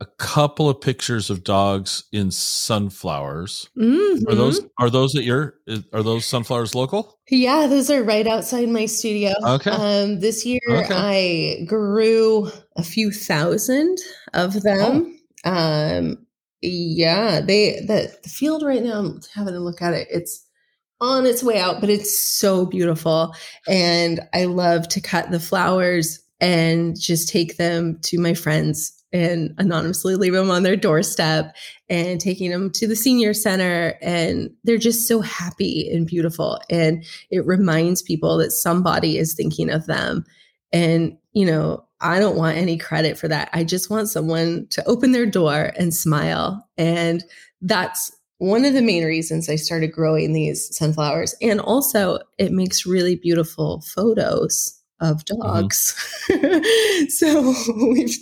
a 0.00 0.06
couple 0.18 0.68
of 0.68 0.80
pictures 0.80 1.28
of 1.28 1.44
dogs 1.44 2.04
in 2.12 2.30
sunflowers. 2.30 3.68
Mm-hmm. 3.76 4.28
Are 4.28 4.34
those 4.34 4.60
are 4.78 4.90
those 4.90 5.14
at 5.14 5.24
your 5.24 5.54
are 5.92 6.02
those 6.02 6.24
sunflowers 6.24 6.74
local? 6.74 7.18
Yeah, 7.28 7.66
those 7.66 7.90
are 7.90 8.02
right 8.02 8.26
outside 8.26 8.68
my 8.68 8.86
studio. 8.86 9.32
Okay. 9.44 9.70
Um, 9.70 10.20
this 10.20 10.46
year 10.46 10.60
okay. 10.70 11.60
I 11.60 11.64
grew 11.66 12.50
a 12.76 12.82
few 12.82 13.10
thousand 13.10 13.98
of 14.32 14.62
them. 14.62 15.18
Oh. 15.44 15.50
Um, 15.50 16.26
yeah, 16.62 17.40
they 17.40 17.80
the, 17.80 18.14
the 18.22 18.28
field 18.28 18.62
right 18.62 18.82
now. 18.82 18.98
I'm 19.00 19.20
having 19.34 19.54
a 19.54 19.60
look 19.60 19.82
at 19.82 19.94
it. 19.94 20.08
It's 20.10 20.46
on 21.00 21.26
its 21.26 21.42
way 21.42 21.58
out, 21.58 21.80
but 21.80 21.90
it's 21.90 22.18
so 22.18 22.66
beautiful. 22.66 23.34
And 23.68 24.20
I 24.34 24.44
love 24.44 24.88
to 24.88 25.00
cut 25.00 25.30
the 25.30 25.40
flowers 25.40 26.20
and 26.40 26.98
just 26.98 27.28
take 27.28 27.56
them 27.56 27.98
to 28.02 28.18
my 28.18 28.34
friends 28.34 28.96
and 29.12 29.52
anonymously 29.58 30.14
leave 30.14 30.32
them 30.32 30.50
on 30.50 30.62
their 30.62 30.76
doorstep 30.76 31.54
and 31.88 32.20
taking 32.20 32.50
them 32.50 32.70
to 32.70 32.86
the 32.86 32.94
senior 32.94 33.34
center. 33.34 33.94
And 34.00 34.50
they're 34.62 34.78
just 34.78 35.08
so 35.08 35.20
happy 35.20 35.90
and 35.92 36.06
beautiful. 36.06 36.60
And 36.70 37.04
it 37.30 37.44
reminds 37.44 38.02
people 38.02 38.36
that 38.38 38.52
somebody 38.52 39.18
is 39.18 39.34
thinking 39.34 39.68
of 39.68 39.86
them. 39.86 40.24
And, 40.72 41.18
you 41.32 41.44
know, 41.44 41.84
I 42.00 42.20
don't 42.20 42.36
want 42.36 42.56
any 42.56 42.78
credit 42.78 43.18
for 43.18 43.28
that. 43.28 43.50
I 43.52 43.64
just 43.64 43.90
want 43.90 44.08
someone 44.08 44.66
to 44.70 44.84
open 44.86 45.12
their 45.12 45.26
door 45.26 45.72
and 45.76 45.92
smile. 45.92 46.66
And 46.78 47.24
that's 47.60 48.12
one 48.40 48.64
of 48.64 48.72
the 48.72 48.80
main 48.80 49.04
reasons 49.04 49.50
I 49.50 49.56
started 49.56 49.92
growing 49.92 50.32
these 50.32 50.74
sunflowers. 50.74 51.34
And 51.42 51.60
also, 51.60 52.20
it 52.38 52.52
makes 52.52 52.86
really 52.86 53.16
beautiful 53.16 53.82
photos 53.82 54.80
of 54.98 55.24
mm-hmm. 55.26 55.42
dogs. 55.42 55.94
Mm-hmm. 56.30 57.04
so 57.08 57.54
we've, 57.92 58.16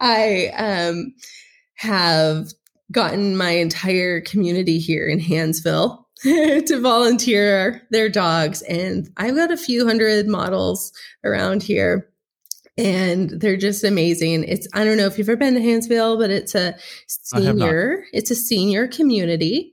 I 0.00 0.50
um, 0.56 1.14
have 1.74 2.48
gotten 2.90 3.36
my 3.36 3.50
entire 3.50 4.22
community 4.22 4.78
here 4.78 5.06
in 5.06 5.20
Hansville 5.20 6.06
to 6.22 6.80
volunteer 6.80 7.82
their 7.90 8.08
dogs. 8.08 8.62
And 8.62 9.10
I've 9.18 9.36
got 9.36 9.52
a 9.52 9.58
few 9.58 9.86
hundred 9.86 10.26
models 10.26 10.90
around 11.22 11.62
here 11.62 12.09
and 12.76 13.30
they're 13.30 13.56
just 13.56 13.84
amazing. 13.84 14.44
It's 14.44 14.66
I 14.72 14.84
don't 14.84 14.96
know 14.96 15.06
if 15.06 15.18
you've 15.18 15.28
ever 15.28 15.36
been 15.36 15.54
to 15.54 15.60
Hansville, 15.60 16.18
but 16.18 16.30
it's 16.30 16.54
a 16.54 16.76
senior 17.06 18.04
it's 18.12 18.30
a 18.30 18.36
senior 18.36 18.88
community. 18.88 19.72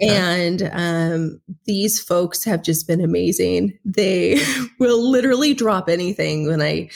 And 0.00 0.70
um, 0.72 1.40
these 1.64 2.00
folks 2.00 2.44
have 2.44 2.62
just 2.62 2.86
been 2.86 3.00
amazing. 3.00 3.76
They 3.84 4.40
will 4.78 5.10
literally 5.10 5.54
drop 5.54 5.88
anything 5.88 6.46
when 6.46 6.62
I 6.62 6.88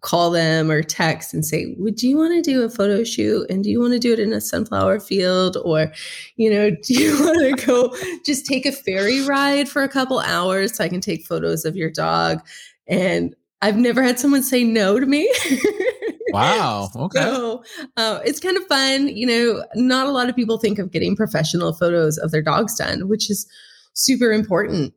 call 0.00 0.30
them 0.30 0.70
or 0.70 0.82
text 0.82 1.34
and 1.34 1.44
say, 1.44 1.74
Would 1.78 2.02
you 2.02 2.16
want 2.16 2.32
to 2.32 2.42
do 2.42 2.62
a 2.62 2.70
photo 2.70 3.04
shoot? 3.04 3.48
And 3.50 3.62
do 3.62 3.70
you 3.70 3.80
want 3.80 3.92
to 3.92 3.98
do 3.98 4.12
it 4.12 4.18
in 4.18 4.32
a 4.32 4.40
sunflower 4.40 5.00
field? 5.00 5.58
Or, 5.64 5.92
you 6.36 6.50
know, 6.50 6.70
do 6.82 6.94
you 6.94 7.12
want 7.20 7.60
to 7.60 7.66
go 7.66 7.94
just 8.24 8.46
take 8.46 8.66
a 8.66 8.72
ferry 8.72 9.24
ride 9.26 9.68
for 9.68 9.82
a 9.82 9.88
couple 9.88 10.18
hours 10.18 10.76
so 10.76 10.84
I 10.84 10.88
can 10.88 11.00
take 11.00 11.26
photos 11.26 11.64
of 11.64 11.76
your 11.76 11.90
dog? 11.90 12.40
And 12.86 13.36
I've 13.62 13.76
never 13.76 14.02
had 14.02 14.18
someone 14.18 14.42
say 14.42 14.64
no 14.64 14.98
to 14.98 15.06
me. 15.06 15.32
wow. 16.32 16.88
Okay. 16.94 17.20
So 17.20 17.62
uh, 17.96 18.20
it's 18.24 18.40
kind 18.40 18.56
of 18.56 18.66
fun. 18.66 19.08
You 19.08 19.26
know, 19.26 19.64
not 19.74 20.06
a 20.06 20.10
lot 20.10 20.28
of 20.28 20.36
people 20.36 20.58
think 20.58 20.78
of 20.78 20.90
getting 20.90 21.16
professional 21.16 21.72
photos 21.72 22.18
of 22.18 22.30
their 22.30 22.42
dogs 22.42 22.76
done, 22.76 23.08
which 23.08 23.30
is 23.30 23.46
super 23.94 24.32
important, 24.32 24.94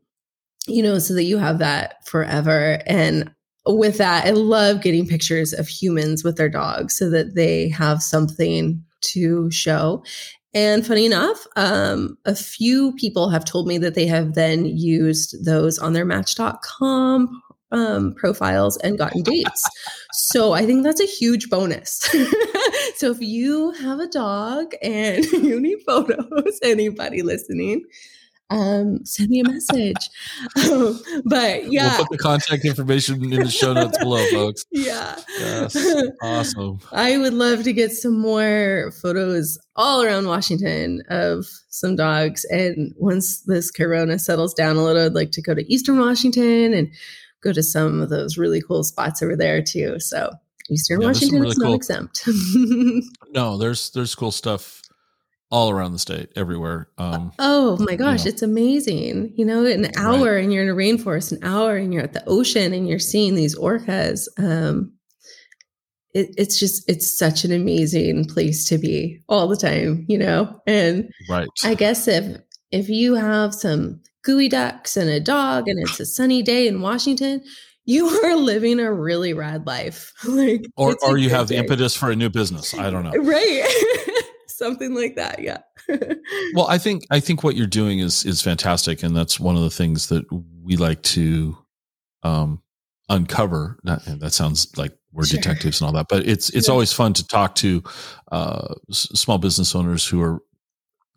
you 0.68 0.82
know, 0.82 1.00
so 1.00 1.14
that 1.14 1.24
you 1.24 1.38
have 1.38 1.60
that 1.60 2.06
forever. 2.08 2.80
And 2.86 3.32
with 3.66 3.98
that, 3.98 4.26
I 4.26 4.32
love 4.32 4.82
getting 4.82 5.08
pictures 5.08 5.54
of 5.54 5.68
humans 5.68 6.24
with 6.24 6.38
their 6.38 6.50
dogs 6.50 6.98
so 6.98 7.10
that 7.10 7.36
they 7.36 7.70
have 7.70 8.02
something 8.02 8.84
to 9.02 9.52
show. 9.52 10.04
And 10.54 10.86
funny 10.86 11.06
enough, 11.06 11.48
um, 11.56 12.18
a 12.26 12.36
few 12.36 12.94
people 12.94 13.30
have 13.30 13.44
told 13.44 13.68
me 13.68 13.78
that 13.80 13.96
they 13.96 14.06
have 14.06 14.36
then 14.36 14.66
used 14.66 15.44
those 15.44 15.80
on 15.80 15.94
their 15.94 16.06
Match.com 16.06 17.42
um, 17.74 18.14
profiles 18.14 18.78
and 18.78 18.98
gotten 18.98 19.24
dates. 19.24 19.64
so 20.14 20.54
I 20.54 20.66
think 20.66 20.84
that's 20.84 21.02
a 21.02 21.06
huge 21.06 21.50
bonus. 21.50 22.00
so 22.96 23.12
if 23.12 23.20
you 23.20 23.72
have 23.72 24.00
a 24.00 24.08
dog 24.08 24.74
and 24.82 25.26
you 25.32 25.60
need 25.60 25.80
photos, 25.86 26.60
anybody 26.64 27.24
listening, 27.24 27.84
um, 28.50 29.04
send 29.04 29.30
me 29.30 29.40
a 29.40 29.50
message. 29.50 30.10
um, 30.70 31.00
but 31.26 31.72
yeah, 31.72 31.98
we'll 31.98 32.06
put 32.06 32.12
the 32.12 32.18
contact 32.20 32.66
information 32.66 33.24
in 33.34 33.42
the 33.42 33.50
show 33.50 33.74
notes 33.74 33.98
below, 33.98 34.24
folks. 34.28 34.66
Yeah, 34.70 35.16
yes, 35.40 35.76
awesome. 36.22 36.80
I 36.92 37.18
would 37.18 37.34
love 37.34 37.64
to 37.64 37.74
get 37.74 37.94
some 37.94 38.20
more 38.20 38.92
photos 39.02 39.58
all 39.76 40.04
around 40.04 40.28
Washington 40.28 41.02
of 41.10 41.48
some 41.70 41.96
dogs. 41.96 42.46
And 42.46 42.94
once 42.98 43.42
this 43.42 43.72
Corona 43.72 44.20
settles 44.20 44.54
down 44.54 44.76
a 44.76 44.84
little, 44.84 45.04
I'd 45.04 45.14
like 45.14 45.32
to 45.32 45.42
go 45.42 45.56
to 45.56 45.74
Eastern 45.74 45.98
Washington 45.98 46.74
and 46.74 46.92
go 47.44 47.54
to 47.54 47.64
some 47.64 48.02
of 48.02 48.10
those 48.10 48.38
really 48.38 48.62
cool 48.62 48.84
spots 48.84 49.22
over 49.22 49.36
there 49.36 49.62
too. 49.62 50.00
So 50.00 50.32
Eastern 50.70 51.02
yeah, 51.02 51.08
Washington 51.08 51.42
really 51.42 51.52
is 51.52 51.58
not 51.58 51.74
exempt. 51.74 52.24
no, 53.34 53.58
there's 53.58 53.92
there's 53.92 54.16
cool 54.16 54.32
stuff 54.32 54.82
all 55.52 55.70
around 55.70 55.92
the 55.92 56.00
state, 56.00 56.32
everywhere. 56.36 56.90
Um, 56.98 57.32
oh 57.38 57.78
my 57.80 57.96
gosh, 57.96 58.22
you 58.22 58.26
know. 58.26 58.30
it's 58.34 58.42
amazing! 58.42 59.34
You 59.36 59.46
know, 59.46 59.66
an 59.66 59.92
hour 59.98 60.36
right. 60.36 60.44
and 60.44 60.54
you're 60.54 60.64
in 60.64 60.70
a 60.70 60.74
rainforest, 60.74 61.32
an 61.32 61.44
hour 61.44 61.76
and 61.76 61.94
you're 61.94 62.04
at 62.04 62.14
the 62.14 62.28
ocean 62.28 62.74
and 62.74 62.88
you're 62.88 63.00
seeing 63.00 63.36
these 63.36 63.58
orcas. 63.58 64.28
Um, 64.38 64.94
it, 66.14 66.34
it's 66.38 66.60
just 66.60 66.90
it's 66.90 67.18
such 67.18 67.44
an 67.44 67.52
amazing 67.52 68.26
place 68.26 68.66
to 68.70 68.78
be 68.78 69.22
all 69.28 69.48
the 69.48 69.58
time, 69.58 70.06
you 70.08 70.18
know. 70.18 70.62
And 70.66 71.12
right, 71.30 71.48
I 71.64 71.76
guess 71.76 72.08
if 72.08 72.38
if 72.72 72.90
you 72.90 73.16
have 73.16 73.54
some 73.54 74.02
geoducks 74.26 74.96
and 74.98 75.10
a 75.10 75.20
dog 75.20 75.68
and 75.68 75.80
it's 75.80 76.00
a 76.00 76.06
sunny 76.06 76.42
day 76.42 76.68
in 76.68 76.82
Washington, 76.82 77.44
you 77.86 78.08
are 78.24 78.36
living 78.36 78.80
a 78.80 78.92
really 78.94 79.34
rad 79.34 79.66
life. 79.68 80.14
like 80.26 80.66
or 80.78 80.96
or 81.04 81.18
you 81.18 81.30
have 81.30 81.48
day. 81.48 81.56
the 81.56 81.60
impetus 81.62 81.96
for 81.96 82.12
a 82.12 82.16
new 82.16 82.30
business. 82.30 82.74
I 82.74 82.90
don't 82.90 83.04
know. 83.04 83.12
Right. 83.22 84.24
Something 84.48 84.94
like 84.94 85.16
that, 85.16 85.40
yeah. 85.40 85.58
well, 86.54 86.68
I 86.68 86.78
think 86.78 87.04
I 87.12 87.20
think 87.20 87.44
what 87.44 87.56
you're 87.56 87.68
doing 87.68 88.00
is 88.00 88.26
is 88.26 88.42
fantastic 88.42 89.04
and 89.04 89.16
that's 89.16 89.40
one 89.40 89.56
of 89.58 89.64
the 89.64 89.70
things 89.70 90.08
that 90.08 90.24
we 90.64 90.78
like 90.78 91.02
to 91.04 91.58
um, 92.24 92.62
uncover. 93.10 93.78
Not, 93.84 94.04
that 94.06 94.32
sounds 94.34 94.78
like 94.78 94.94
we're 95.12 95.26
Sure. 95.26 95.38
detectives 95.42 95.82
and 95.82 95.88
all 95.88 95.94
that, 95.94 96.08
but 96.08 96.26
it's 96.26 96.50
it's 96.52 96.68
Yeah. 96.68 96.72
always 96.72 96.94
fun 96.94 97.12
to 97.14 97.28
talk 97.28 97.56
to 97.56 97.84
uh, 98.32 98.76
s- 98.90 99.10
small 99.14 99.38
business 99.38 99.76
owners 99.76 100.08
who 100.08 100.22
are 100.22 100.40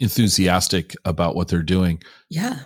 enthusiastic 0.00 0.94
about 1.04 1.36
what 1.36 1.48
they're 1.48 1.62
doing. 1.62 2.02
Yeah. 2.28 2.60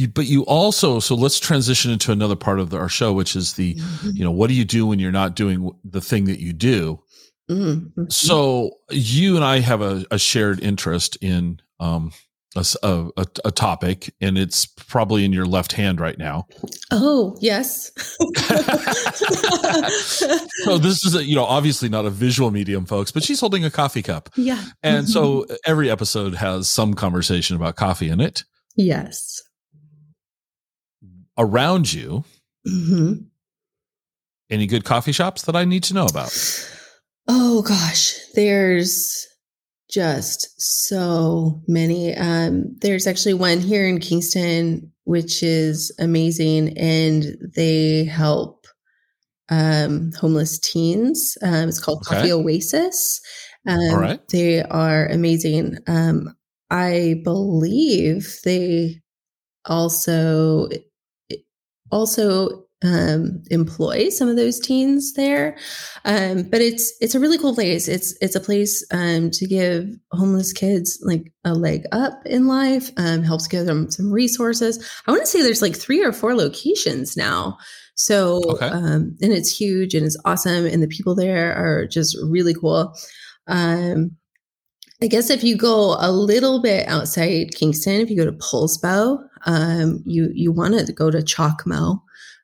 You, 0.00 0.08
but 0.08 0.26
you 0.26 0.42
also 0.46 0.98
so 1.00 1.14
let's 1.14 1.38
transition 1.38 1.90
into 1.90 2.10
another 2.12 2.36
part 2.36 2.58
of 2.58 2.70
the, 2.70 2.78
our 2.78 2.88
show, 2.88 3.12
which 3.12 3.36
is 3.36 3.54
the 3.54 3.76
you 4.14 4.24
know 4.24 4.30
what 4.30 4.48
do 4.48 4.54
you 4.54 4.64
do 4.64 4.86
when 4.86 4.98
you're 4.98 5.12
not 5.12 5.36
doing 5.36 5.70
the 5.84 6.00
thing 6.00 6.24
that 6.24 6.40
you 6.40 6.52
do. 6.52 7.02
Mhm. 7.50 8.10
So 8.12 8.70
you 8.90 9.36
and 9.36 9.44
I 9.44 9.60
have 9.60 9.82
a, 9.82 10.04
a 10.10 10.18
shared 10.18 10.60
interest 10.60 11.16
in 11.20 11.60
um, 11.80 12.12
a 12.82 13.26
a 13.44 13.50
topic, 13.50 14.14
and 14.20 14.38
it's 14.38 14.66
probably 14.66 15.24
in 15.24 15.32
your 15.32 15.46
left 15.46 15.72
hand 15.72 16.00
right 16.00 16.16
now. 16.18 16.46
Oh, 16.90 17.36
yes. 17.40 17.90
So 20.64 20.76
this 20.78 21.04
is 21.04 21.14
a, 21.14 21.24
you 21.24 21.34
know 21.34 21.44
obviously 21.44 21.88
not 21.88 22.04
a 22.06 22.10
visual 22.10 22.50
medium, 22.50 22.84
folks, 22.86 23.10
but 23.12 23.22
she's 23.22 23.40
holding 23.40 23.64
a 23.64 23.70
coffee 23.70 24.02
cup, 24.02 24.28
yeah. 24.36 24.62
and 24.82 25.08
so 25.08 25.46
every 25.64 25.90
episode 25.90 26.34
has 26.34 26.68
some 26.68 26.94
conversation 26.94 27.56
about 27.56 27.76
coffee 27.76 28.08
in 28.08 28.20
it. 28.20 28.44
yes. 28.76 29.42
Around 31.40 31.92
you, 31.92 32.24
hmm 32.66 33.14
any 34.50 34.66
good 34.66 34.84
coffee 34.84 35.12
shops 35.12 35.42
that 35.42 35.56
I 35.56 35.64
need 35.64 35.84
to 35.84 35.94
know 35.94 36.06
about? 36.06 36.36
Oh 37.28 37.62
gosh, 37.62 38.16
there's 38.34 39.26
just 39.88 40.48
so 40.60 41.62
many. 41.68 42.14
Um, 42.16 42.76
there's 42.80 43.06
actually 43.06 43.34
one 43.34 43.60
here 43.60 43.86
in 43.86 44.00
Kingston, 44.00 44.92
which 45.04 45.42
is 45.42 45.94
amazing, 45.98 46.76
and 46.76 47.24
they 47.54 48.04
help 48.04 48.66
um, 49.48 50.12
homeless 50.18 50.58
teens. 50.58 51.38
Um, 51.42 51.68
it's 51.68 51.80
called 51.80 52.02
Okay. 52.06 52.16
Coffee 52.16 52.32
Oasis. 52.32 53.20
Um, 53.66 53.78
All 53.78 53.98
right. 53.98 54.20
They 54.28 54.62
are 54.62 55.06
amazing. 55.06 55.78
Um, 55.86 56.34
I 56.70 57.20
believe 57.24 58.36
they 58.44 59.00
also 59.64 60.68
also 61.90 62.64
um, 62.82 63.42
employ 63.50 64.08
some 64.08 64.28
of 64.28 64.36
those 64.36 64.58
teens 64.58 65.12
there. 65.12 65.56
Um, 66.06 66.44
but 66.44 66.62
it's 66.62 66.92
it's 67.00 67.14
a 67.14 67.20
really 67.20 67.36
cool 67.36 67.54
place. 67.54 67.88
It's 67.88 68.16
it's 68.22 68.34
a 68.34 68.40
place 68.40 68.84
um, 68.90 69.30
to 69.32 69.46
give 69.46 69.86
homeless 70.12 70.52
kids 70.52 70.98
like 71.02 71.30
a 71.44 71.54
leg 71.54 71.82
up 71.92 72.22
in 72.24 72.46
life. 72.46 72.90
Um, 72.96 73.22
helps 73.22 73.46
give 73.48 73.66
them 73.66 73.90
some 73.90 74.10
resources. 74.10 74.82
I 75.06 75.10
want 75.10 75.22
to 75.22 75.26
say 75.26 75.42
there's 75.42 75.62
like 75.62 75.76
three 75.76 76.02
or 76.02 76.12
four 76.12 76.34
locations 76.34 77.16
now. 77.16 77.58
So 77.96 78.40
Okay. 78.52 78.68
um, 78.68 79.14
and 79.20 79.32
it's 79.32 79.54
huge 79.54 79.94
and 79.94 80.06
it's 80.06 80.16
awesome, 80.24 80.64
and 80.64 80.82
the 80.82 80.88
people 80.88 81.14
there 81.14 81.54
are 81.54 81.86
just 81.86 82.16
really 82.24 82.54
cool. 82.54 82.94
Um, 83.46 84.12
I 85.02 85.06
guess 85.06 85.30
if 85.30 85.42
you 85.42 85.56
go 85.56 85.96
a 85.98 86.12
little 86.12 86.60
bit 86.60 86.86
outside 86.88 87.54
Kingston, 87.54 88.00
if 88.00 88.10
you 88.10 88.16
go 88.16 88.26
to 88.26 88.32
Poulsbo, 88.32 89.18
um, 89.46 90.02
you 90.04 90.30
you 90.34 90.52
want 90.52 90.78
to 90.86 90.92
go 90.92 91.10
to 91.10 91.18
Chalkmo. 91.18 92.00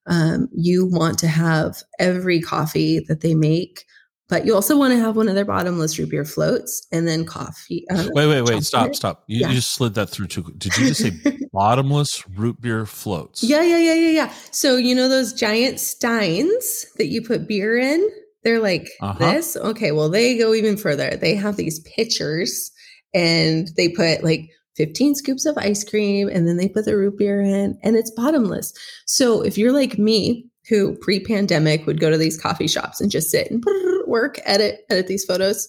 Um, 0.07 0.49
you 0.55 0.87
want 0.87 1.19
to 1.19 1.27
have 1.29 1.83
every 1.99 2.41
coffee 2.41 3.01
that 3.09 3.21
they 3.23 3.35
make, 3.35 3.85
but 4.29 4.47
you 4.47 4.55
also 4.55 4.79
want 4.79 4.93
to 4.93 4.99
have 5.01 5.17
one 5.17 5.29
of 5.29 5.35
their 5.35 5.45
bottomless 5.45 5.99
root 5.99 6.11
beer 6.11 6.25
floats 6.25 6.87
and 6.93 7.07
then 7.09 7.25
coffee. 7.27 7.85
Uh, 7.91 8.09
Wait, 8.13 8.27
wait, 8.29 8.43
wait! 8.43 8.63
Stop, 8.63 8.95
stop! 8.95 9.25
You, 9.27 9.41
Yeah. 9.41 9.49
you 9.49 9.57
just 9.57 9.73
slid 9.73 9.95
that 9.95 10.09
through 10.09 10.29
too. 10.29 10.45
Did 10.57 10.77
you 10.79 10.87
just 10.87 11.03
say 11.03 11.13
bottomless 11.53 12.27
root 12.31 12.61
beer 12.61 12.87
floats? 12.87 13.43
yeah, 13.43 13.63
yeah, 13.63 13.79
yeah, 13.79 13.95
yeah, 13.95 14.11
yeah. 14.11 14.33
So 14.53 14.77
you 14.77 14.95
know 14.95 15.09
those 15.09 15.33
giant 15.35 15.81
steins 15.81 16.87
that 16.97 17.09
you 17.09 17.21
put 17.21 17.47
beer 17.49 17.77
in? 17.77 18.09
They're 18.47 18.61
like 18.61 18.89
Uh-huh. 19.01 19.19
this. 19.33 19.57
Okay, 19.57 19.91
well 19.91 20.09
they 20.09 20.39
go 20.39 20.55
even 20.55 20.77
further. 20.77 21.11
They 21.17 21.35
have 21.35 21.57
these 21.57 21.81
pitchers, 21.81 22.71
and 23.13 23.69
they 23.77 23.89
put 23.89 24.23
like 24.23 24.49
15 24.77 25.17
scoops 25.17 25.47
of 25.47 25.59
ice 25.59 25.83
cream, 25.83 26.29
and 26.29 26.47
then 26.47 26.57
they 26.57 26.69
put 26.69 26.85
the 26.85 26.97
root 26.97 27.19
beer 27.19 27.41
in, 27.43 27.77
and 27.83 27.97
it's 27.97 28.13
bottomless. 28.13 28.73
So 29.05 29.43
if 29.43 29.59
you're 29.59 29.73
like 29.73 29.99
me, 29.99 30.47
who 30.69 30.97
pre-pandemic 30.99 31.87
would 31.87 31.99
go 32.01 32.09
to 32.11 32.17
these 32.19 32.41
coffee 32.41 32.69
shops 32.69 33.01
and 33.01 33.11
just 33.11 33.31
sit 33.31 33.51
and 33.51 33.65
work, 34.07 34.39
edit, 34.45 34.81
edit 34.91 35.09
these 35.09 35.25
photos, 35.25 35.69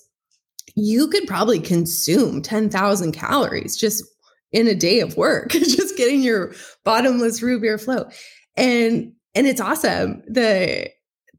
you 0.76 1.08
could 1.08 1.26
probably 1.28 1.60
consume 1.60 2.42
10,000 2.44 3.12
calories 3.12 3.76
just 3.76 4.04
in 4.52 4.68
a 4.68 4.76
day 4.76 5.00
of 5.00 5.18
work, 5.18 5.50
just 5.52 5.98
getting 5.98 6.22
your 6.22 6.54
bottomless 6.84 7.42
root 7.42 7.62
beer 7.64 7.80
float. 7.80 8.14
And 8.56 9.14
and 9.36 9.48
it's 9.48 9.62
awesome. 9.62 10.22
The 10.28 10.90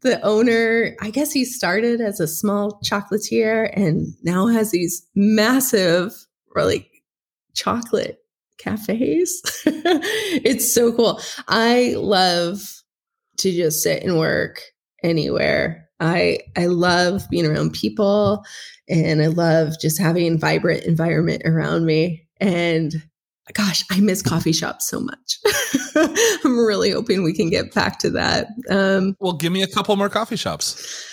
the 0.03 0.21
owner, 0.23 0.95
I 1.01 1.11
guess 1.11 1.33
he 1.33 1.45
started 1.45 2.01
as 2.01 2.21
a 2.21 2.29
small 2.29 2.81
chocolatier 2.85 3.71
and 3.75 4.07
now 4.23 4.47
has 4.47 4.71
these 4.71 5.07
massive 5.15 6.13
like 6.55 6.91
chocolate 7.55 8.19
cafes. 8.59 9.43
it's 9.67 10.73
so 10.73 10.93
cool. 10.93 11.21
I 11.49 11.95
love 11.97 12.83
to 13.39 13.53
just 13.53 13.83
sit 13.83 14.03
and 14.03 14.19
work 14.19 14.61
anywhere. 15.03 15.89
I 16.01 16.41
I 16.57 16.67
love 16.67 17.29
being 17.31 17.47
around 17.47 17.73
people 17.73 18.45
and 18.89 19.21
I 19.23 19.27
love 19.27 19.81
just 19.81 20.01
having 20.01 20.39
vibrant 20.39 20.85
environment 20.85 21.43
around 21.45 21.87
me 21.87 22.27
and 22.41 23.03
gosh, 23.55 23.85
I 23.91 24.01
miss 24.01 24.23
coffee 24.23 24.53
shops 24.53 24.89
so 24.89 25.01
much. 25.01 25.39
I'm 26.45 26.59
really 26.59 26.91
hoping 26.91 27.23
we 27.23 27.35
can 27.35 27.51
get 27.51 27.75
back 27.75 27.99
to 28.01 28.11
that. 28.11 28.49
Um 28.71 29.17
Well, 29.21 29.33
give 29.33 29.53
me 29.53 29.63
a 29.63 29.69
couple 29.69 29.95
more 29.97 30.09
coffee 30.09 30.37
shops. 30.37 31.05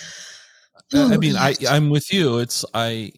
Oh, 0.94 1.12
I 1.12 1.18
mean, 1.18 1.36
I. 1.36 1.56
I'm 1.68 1.90
with 1.90 2.14
you. 2.14 2.38
It's 2.38 2.64
I 2.74 3.12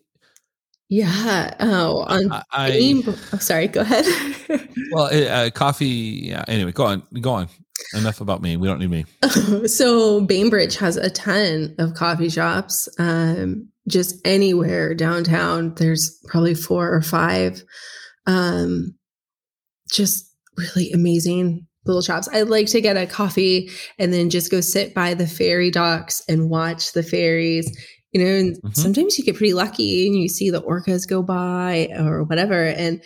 yeah. 0.89 1.53
Oh, 1.59 2.03
on 2.03 2.31
I, 2.31 2.43
I 2.51 3.03
oh, 3.05 3.37
sorry, 3.39 3.67
go 3.67 3.81
ahead. 3.81 4.05
well, 4.91 5.09
uh, 5.13 5.49
coffee. 5.49 6.21
Yeah. 6.23 6.45
Anyway, 6.47 6.71
go 6.71 6.85
on, 6.85 7.03
go 7.19 7.33
on. 7.33 7.49
Enough 7.93 8.21
about 8.21 8.41
me. 8.41 8.57
We 8.57 8.67
don't 8.67 8.79
need 8.79 8.89
me. 8.89 9.05
so 9.67 10.21
Bainbridge 10.21 10.77
has 10.77 10.97
a 10.97 11.09
ton 11.09 11.75
of 11.77 11.93
coffee 11.93 12.29
shops. 12.29 12.89
Um, 12.97 13.69
just 13.87 14.15
anywhere 14.25 14.95
downtown, 14.95 15.75
there's 15.75 16.19
probably 16.27 16.55
four 16.55 16.91
or 16.91 17.01
five. 17.01 17.63
Um, 18.25 18.95
just 19.91 20.29
really 20.57 20.91
amazing 20.91 21.65
little 21.85 22.01
shops. 22.01 22.27
I 22.33 22.41
like 22.41 22.67
to 22.67 22.81
get 22.81 22.97
a 22.97 23.05
coffee 23.05 23.69
and 23.97 24.11
then 24.11 24.29
just 24.29 24.51
go 24.51 24.59
sit 24.61 24.93
by 24.93 25.13
the 25.13 25.27
ferry 25.27 25.71
docks 25.71 26.21
and 26.27 26.49
watch 26.49 26.91
the 26.93 27.03
ferries. 27.03 27.69
You 28.11 28.23
know, 28.23 28.31
and 28.31 28.61
Mhm. 28.63 28.75
sometimes 28.77 29.17
you 29.17 29.23
get 29.25 29.35
pretty 29.35 29.53
lucky 29.53 30.07
and 30.07 30.15
you 30.17 30.27
see 30.29 30.49
the 30.49 30.61
orcas 30.61 31.07
go 31.07 31.21
by 31.21 31.89
or 31.97 32.23
whatever. 32.23 32.63
And 32.63 33.01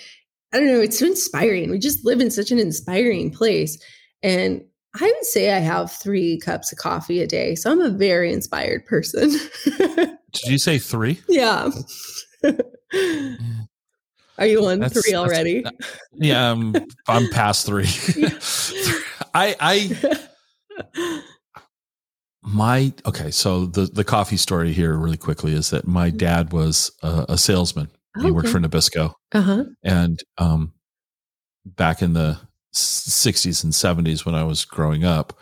I 0.54 0.60
don't 0.60 0.68
know, 0.68 0.80
it's 0.82 1.00
so 1.00 1.06
inspiring. 1.08 1.70
We 1.72 1.80
just 1.80 2.06
live 2.06 2.22
in 2.22 2.30
such 2.32 2.52
an 2.52 2.60
inspiring 2.60 3.32
place. 3.32 3.78
And 4.24 4.62
I 5.00 5.06
would 5.06 5.26
say 5.26 5.52
I 5.54 5.60
have 5.60 5.92
three 5.92 6.38
cups 6.40 6.72
of 6.72 6.78
coffee 6.78 7.22
a 7.22 7.28
day. 7.28 7.56
So 7.56 7.72
I'm 7.72 7.82
a 7.82 7.90
very 7.90 8.32
inspired 8.34 8.86
person. 8.86 9.32
Did 9.66 10.10
you 10.46 10.58
say 10.58 10.78
three? 10.78 11.20
yeah. 11.30 11.70
Are 14.42 14.48
you 14.48 14.66
on 14.66 14.80
That's- 14.80 15.02
three 15.06 15.14
already? 15.14 15.64
Yeah, 16.14 16.52
I'm 16.52 16.76
I'm 17.08 17.30
past 17.30 17.66
three. 17.66 17.86
I 19.36 19.56
I 19.60 20.20
my 22.44 22.92
okay. 23.06 23.30
So 23.32 23.66
the 23.68 23.86
the 23.86 24.04
coffee 24.04 24.38
story 24.38 24.74
here, 24.74 24.96
really 24.98 25.18
quickly, 25.18 25.54
is 25.54 25.70
that 25.70 25.88
my 25.88 26.10
dad 26.10 26.52
was 26.54 26.92
a, 27.04 27.26
a 27.30 27.38
salesman. 27.38 27.89
He 28.20 28.32
worked 28.32 28.50
for 28.50 28.60
Nabisco, 28.60 29.14
Uh 29.32 29.42
huh. 29.42 29.64
and 29.84 30.20
um, 30.38 30.74
back 31.66 32.02
in 32.02 32.14
the 32.14 32.38
'60s 32.74 33.64
and 33.64 33.72
'70s 33.72 34.26
when 34.26 34.36
I 34.36 34.44
was 34.44 34.66
growing 34.66 35.06
up, 35.06 35.38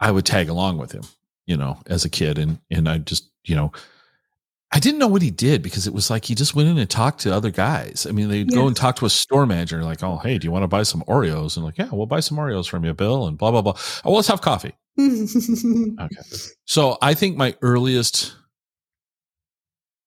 I 0.00 0.10
would 0.10 0.24
tag 0.24 0.48
along 0.48 0.78
with 0.78 0.92
him, 0.92 1.02
you 1.44 1.56
know, 1.56 1.76
as 1.86 2.04
a 2.04 2.08
kid, 2.08 2.38
and 2.38 2.60
and 2.70 2.88
I 2.88 2.98
just 2.98 3.30
you 3.44 3.56
know. 3.56 3.72
I 4.72 4.80
didn't 4.80 4.98
know 4.98 5.06
what 5.06 5.22
he 5.22 5.30
did 5.30 5.62
because 5.62 5.86
it 5.86 5.94
was 5.94 6.10
like 6.10 6.24
he 6.24 6.34
just 6.34 6.54
went 6.56 6.68
in 6.68 6.78
and 6.78 6.90
talked 6.90 7.20
to 7.20 7.32
other 7.32 7.50
guys. 7.50 8.06
I 8.08 8.12
mean, 8.12 8.28
they'd 8.28 8.50
go 8.50 8.66
and 8.66 8.74
talk 8.74 8.96
to 8.96 9.06
a 9.06 9.10
store 9.10 9.46
manager, 9.46 9.84
like, 9.84 10.02
"Oh, 10.02 10.16
hey, 10.18 10.36
do 10.36 10.46
you 10.46 10.50
want 10.50 10.64
to 10.64 10.68
buy 10.68 10.82
some 10.82 11.02
Oreos?" 11.02 11.56
And 11.56 11.64
like, 11.64 11.78
"Yeah, 11.78 11.88
we'll 11.92 12.06
buy 12.06 12.18
some 12.20 12.38
Oreos 12.38 12.68
from 12.68 12.84
you, 12.84 12.92
Bill." 12.92 13.28
And 13.28 13.38
blah 13.38 13.52
blah 13.52 13.62
blah. 13.62 13.74
Oh, 13.76 14.00
well, 14.06 14.14
let's 14.16 14.28
have 14.28 14.40
coffee. 14.40 14.72
Okay. 14.98 16.16
So 16.66 16.98
I 17.02 17.14
think 17.14 17.36
my 17.36 17.54
earliest 17.62 18.34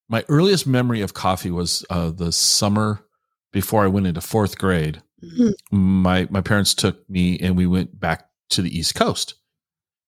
my 0.10 0.24
earliest 0.30 0.66
memory 0.68 1.02
of 1.02 1.14
coffee 1.14 1.52
was 1.52 1.86
uh, 1.90 2.12
the 2.12 2.32
summer 2.32 3.02
before 3.52 3.84
I 3.84 3.88
went 3.88 4.08
into 4.08 4.22
fourth 4.22 4.58
grade. 4.58 5.02
Mhm. 5.24 5.54
My 5.72 6.28
my 6.30 6.42
parents 6.42 6.74
took 6.74 7.10
me 7.10 7.40
and 7.40 7.56
we 7.58 7.68
went 7.68 8.00
back 8.00 8.28
to 8.52 8.62
the 8.62 8.78
East 8.78 8.96
Coast, 8.96 9.36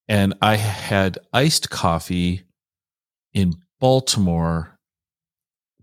and 0.08 0.34
I 0.42 0.56
had 0.56 1.18
iced 1.32 1.70
coffee 1.70 2.42
in 3.32 3.54
Baltimore 3.80 4.76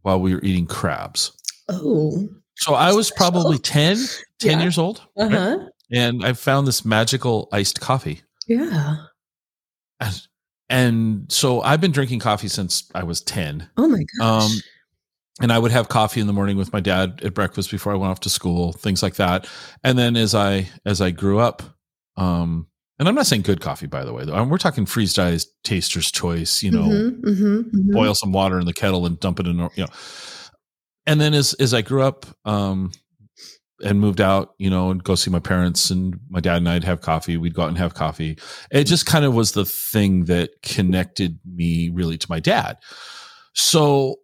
while 0.03 0.19
we 0.21 0.33
were 0.33 0.41
eating 0.43 0.65
crabs. 0.67 1.31
oh. 1.69 2.29
So 2.59 2.73
I 2.73 2.91
was 2.91 3.11
probably 3.11 3.59
10, 3.59 3.97
10 4.39 4.51
Yeah. 4.57 4.61
years 4.63 4.79
old. 4.79 5.01
Uh 5.19 5.27
right? 5.29 5.59
and 5.91 6.25
I 6.25 6.33
found 6.33 6.65
this 6.67 6.83
magical 6.83 7.49
iced 7.51 7.79
coffee. 7.81 8.21
Yeah. 8.47 8.95
And, 9.99 10.21
and 10.69 11.31
so 11.31 11.61
I've 11.61 11.79
been 11.81 11.91
drinking 11.91 12.19
coffee 12.19 12.47
since 12.47 12.89
I 12.95 13.03
was 13.03 13.21
10. 13.21 13.69
Oh 13.77 13.87
my 13.87 14.03
gosh. 14.19 14.43
Um, 14.51 14.57
and 15.39 15.51
I 15.53 15.59
would 15.59 15.69
have 15.71 15.87
coffee 15.87 16.19
in 16.19 16.25
the 16.25 16.33
morning 16.33 16.57
with 16.57 16.73
my 16.73 16.79
dad 16.79 17.21
at 17.23 17.35
breakfast 17.35 17.69
before 17.69 17.93
I 17.93 17.95
went 17.95 18.09
off 18.09 18.21
to 18.21 18.29
school, 18.29 18.73
things 18.73 19.03
like 19.03 19.15
that. 19.15 19.47
And 19.83 19.95
then 19.99 20.15
as 20.15 20.33
I 20.33 20.67
as 20.83 20.99
I 20.99 21.11
grew 21.11 21.37
up, 21.37 21.61
um, 22.15 22.65
and 22.99 23.07
I'm 23.07 23.15
not 23.15 23.27
saying 23.27 23.43
good 23.43 23.61
coffee, 23.61 23.87
by 23.87 24.03
the 24.03 24.13
way. 24.13 24.25
Though 24.25 24.43
we're 24.43 24.57
talking 24.57 24.85
freeze 24.85 25.13
dried 25.13 25.41
taster's 25.63 26.11
choice. 26.11 26.63
You 26.63 26.71
know, 26.71 26.83
Mhm, 26.83 27.21
mhm, 27.21 27.63
mhm. 27.71 27.93
boil 27.93 28.15
some 28.15 28.31
water 28.31 28.59
in 28.59 28.65
the 28.65 28.73
kettle 28.73 29.05
and 29.05 29.19
dump 29.19 29.39
it 29.39 29.47
in. 29.47 29.57
You 29.57 29.69
know, 29.83 29.87
and 31.05 31.19
then 31.21 31.33
as 31.33 31.53
as 31.55 31.73
I 31.73 31.81
grew 31.81 32.03
up, 32.03 32.25
um, 32.45 32.91
and 33.83 33.99
moved 33.99 34.19
out, 34.21 34.55
you 34.57 34.69
know, 34.71 34.89
and 34.89 35.03
go 35.03 35.13
see 35.13 35.29
my 35.29 35.39
parents 35.39 35.91
and 35.91 36.19
my 36.29 36.39
dad 36.39 36.57
and 36.57 36.67
I'd 36.69 36.83
have 36.83 37.01
coffee. 37.01 37.37
We'd 37.37 37.53
go 37.53 37.61
out 37.61 37.69
and 37.69 37.77
have 37.77 37.93
coffee. 37.93 38.39
It 38.71 38.85
just 38.85 39.05
kind 39.05 39.23
of 39.23 39.35
was 39.35 39.51
the 39.51 39.65
thing 39.65 40.25
that 40.25 40.49
connected 40.63 41.39
me 41.45 41.89
really 41.89 42.17
to 42.17 42.25
my 42.27 42.39
dad. 42.39 42.77
So 43.53 44.15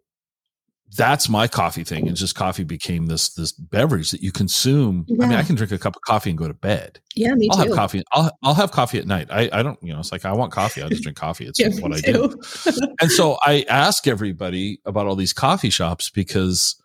that's 0.95 1.29
my 1.29 1.47
coffee 1.47 1.83
thing. 1.83 2.07
And 2.07 2.15
just 2.15 2.35
coffee 2.35 2.63
became 2.63 3.07
this 3.07 3.33
this 3.33 3.51
beverage 3.51 4.11
that 4.11 4.21
you 4.21 4.31
consume. 4.31 5.05
I 5.21 5.27
mean, 5.27 5.37
I 5.37 5.43
can 5.43 5.55
drink 5.55 5.71
a 5.71 5.77
cup 5.77 5.95
of 5.95 6.01
coffee 6.01 6.29
and 6.29 6.37
go 6.37 6.47
to 6.47 6.53
bed. 6.53 6.99
Yeah, 7.15 7.33
me 7.35 7.47
I'll 7.51 7.63
too. 7.63 7.69
have 7.69 7.75
coffee. 7.75 8.03
I'll 8.11 8.31
I'll 8.43 8.53
have 8.53 8.71
coffee 8.71 8.99
at 8.99 9.07
night. 9.07 9.27
I, 9.31 9.49
I 9.51 9.63
don't, 9.63 9.81
you 9.81 9.93
know, 9.93 9.99
it's 9.99 10.11
like 10.11 10.25
I 10.25 10.33
want 10.33 10.51
coffee. 10.51 10.81
I 10.83 10.89
just 10.89 11.03
drink 11.03 11.17
coffee. 11.17 11.45
It's 11.45 11.59
Yeah, 11.63 11.69
what 11.79 11.93
I 11.93 12.01
do. 12.01 12.39
And 13.01 13.11
so 13.11 13.37
I 13.45 13.65
ask 13.69 14.07
everybody 14.07 14.79
about 14.85 15.07
all 15.07 15.15
these 15.15 15.33
coffee 15.33 15.69
shops 15.69 16.09
because 16.09 16.75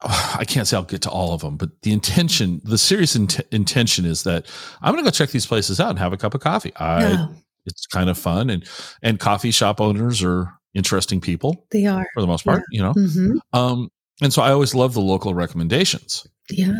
I 0.02 0.44
can't 0.46 0.66
say 0.66 0.76
I'll 0.76 0.82
get 0.84 1.02
to 1.02 1.10
all 1.10 1.32
of 1.32 1.40
them, 1.40 1.56
but 1.56 1.70
the 1.82 1.92
intention, 1.92 2.60
the 2.64 2.78
serious 2.78 3.16
int- 3.16 3.40
intention 3.50 4.04
is 4.04 4.24
that 4.24 4.46
I'm 4.82 4.92
going 4.92 5.02
to 5.04 5.10
go 5.10 5.12
check 5.12 5.30
these 5.30 5.46
places 5.46 5.80
out 5.80 5.90
and 5.90 5.98
have 5.98 6.12
a 6.12 6.16
cup 6.16 6.34
of 6.34 6.40
coffee. 6.40 6.72
I, 6.76 7.00
Yeah, 7.12 7.26
It's 7.66 7.86
kind 7.86 8.10
of 8.10 8.18
fun, 8.18 8.50
and 8.50 8.64
and 9.02 9.18
coffee 9.18 9.50
shop 9.50 9.80
owners 9.80 10.22
are 10.22 10.52
interesting 10.74 11.20
people 11.20 11.66
they 11.70 11.86
are. 11.86 12.06
for 12.14 12.20
the 12.20 12.26
most 12.26 12.44
part, 12.44 12.62
you 12.70 12.82
know. 12.82 12.92
hmm 12.92 13.38
Um, 13.52 13.90
and 14.22 14.32
so 14.32 14.42
I 14.42 14.50
always 14.52 14.74
love 14.74 14.94
the 14.94 15.00
local 15.00 15.34
recommendations 15.34 16.26
Yeah. 16.50 16.74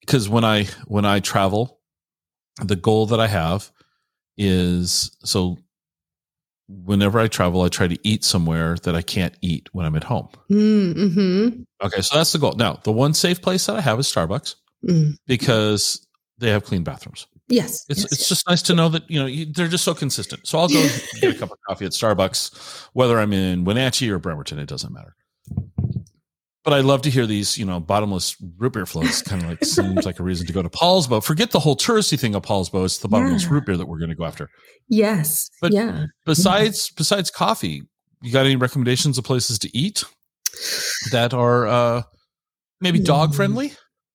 because 0.00 0.28
when 0.28 0.44
I 0.44 0.64
when 0.86 1.04
I 1.04 1.20
travel, 1.20 1.78
the 2.62 2.76
goal 2.76 3.06
that 3.06 3.20
I 3.20 3.26
have 3.28 3.70
is 4.36 5.10
so. 5.24 5.58
Whenever 6.84 7.18
I 7.18 7.26
travel, 7.26 7.62
I 7.62 7.68
try 7.68 7.88
to 7.88 7.98
eat 8.04 8.22
somewhere 8.22 8.76
that 8.84 8.94
I 8.94 9.02
can't 9.02 9.34
eat 9.42 9.68
when 9.72 9.84
I'm 9.86 9.96
at 9.96 10.04
home. 10.04 10.28
Mm-hmm. 10.48 11.62
Okay, 11.84 12.00
so 12.00 12.16
that's 12.16 12.30
the 12.30 12.38
goal. 12.38 12.52
Now, 12.52 12.78
the 12.84 12.92
one 12.92 13.12
safe 13.12 13.42
place 13.42 13.66
that 13.66 13.74
I 13.76 13.80
have 13.80 13.98
is 13.98 14.06
Starbucks 14.06 14.54
Mm. 14.88 15.16
because 15.26 16.06
they 16.38 16.48
have 16.50 16.64
clean 16.64 16.84
bathrooms. 16.84 17.26
Yes. 17.50 17.84
It's 17.88 18.00
yes, 18.02 18.12
it's 18.12 18.20
yes. 18.20 18.28
just 18.28 18.48
nice 18.48 18.62
to 18.62 18.74
know 18.74 18.88
that 18.88 19.10
you 19.10 19.18
know 19.20 19.26
you, 19.26 19.46
they're 19.52 19.68
just 19.68 19.84
so 19.84 19.92
consistent. 19.94 20.46
So 20.46 20.58
I'll 20.58 20.68
go 20.68 20.82
get 21.20 21.34
a 21.36 21.38
cup 21.38 21.50
of 21.50 21.58
coffee 21.68 21.84
at 21.84 21.92
Starbucks, 21.92 22.86
whether 22.92 23.18
I'm 23.18 23.32
in 23.32 23.64
Wenatchee 23.64 24.10
or 24.10 24.18
Bremerton. 24.18 24.58
It 24.58 24.68
doesn't 24.68 24.92
matter. 24.92 25.14
But 26.62 26.74
I 26.74 26.80
love 26.80 27.00
to 27.02 27.10
hear 27.10 27.26
these, 27.26 27.56
you 27.56 27.64
know, 27.64 27.80
bottomless 27.80 28.36
root 28.58 28.74
beer 28.74 28.84
floats. 28.86 29.22
Kind 29.30 29.42
of 29.42 29.48
like 29.48 29.64
seems 29.64 30.04
like 30.04 30.20
a 30.20 30.22
reason 30.22 30.46
to 30.46 30.52
go 30.52 30.62
to 30.62 30.68
Poulsbo. 30.68 31.24
Forget 31.24 31.50
the 31.52 31.58
whole 31.60 31.74
touristy 31.74 32.20
thing 32.20 32.34
of 32.34 32.42
Poulsbo. 32.42 32.84
It's 32.84 32.98
the 32.98 33.08
bottomless 33.08 33.44
Yeah. 33.44 33.50
root 33.50 33.66
beer 33.66 33.76
that 33.78 33.86
we're 33.88 33.98
going 33.98 34.10
to 34.10 34.14
go 34.14 34.24
after. 34.24 34.48
Yes. 34.88 35.48
But- 35.60 35.72
yeah. 35.72 36.06
Besides 36.26 36.90
besides 36.96 37.30
coffee, 37.30 37.82
you 38.22 38.32
got 38.32 38.44
any 38.44 38.56
recommendations 38.56 39.16
of 39.18 39.24
places 39.24 39.58
to 39.60 39.76
eat 39.76 40.04
that 41.12 41.32
are 41.32 41.66
uh 41.66 42.02
maybe 42.82 42.98
dog 43.00 43.30
Hmm. 43.30 43.36
friendly? 43.36 43.72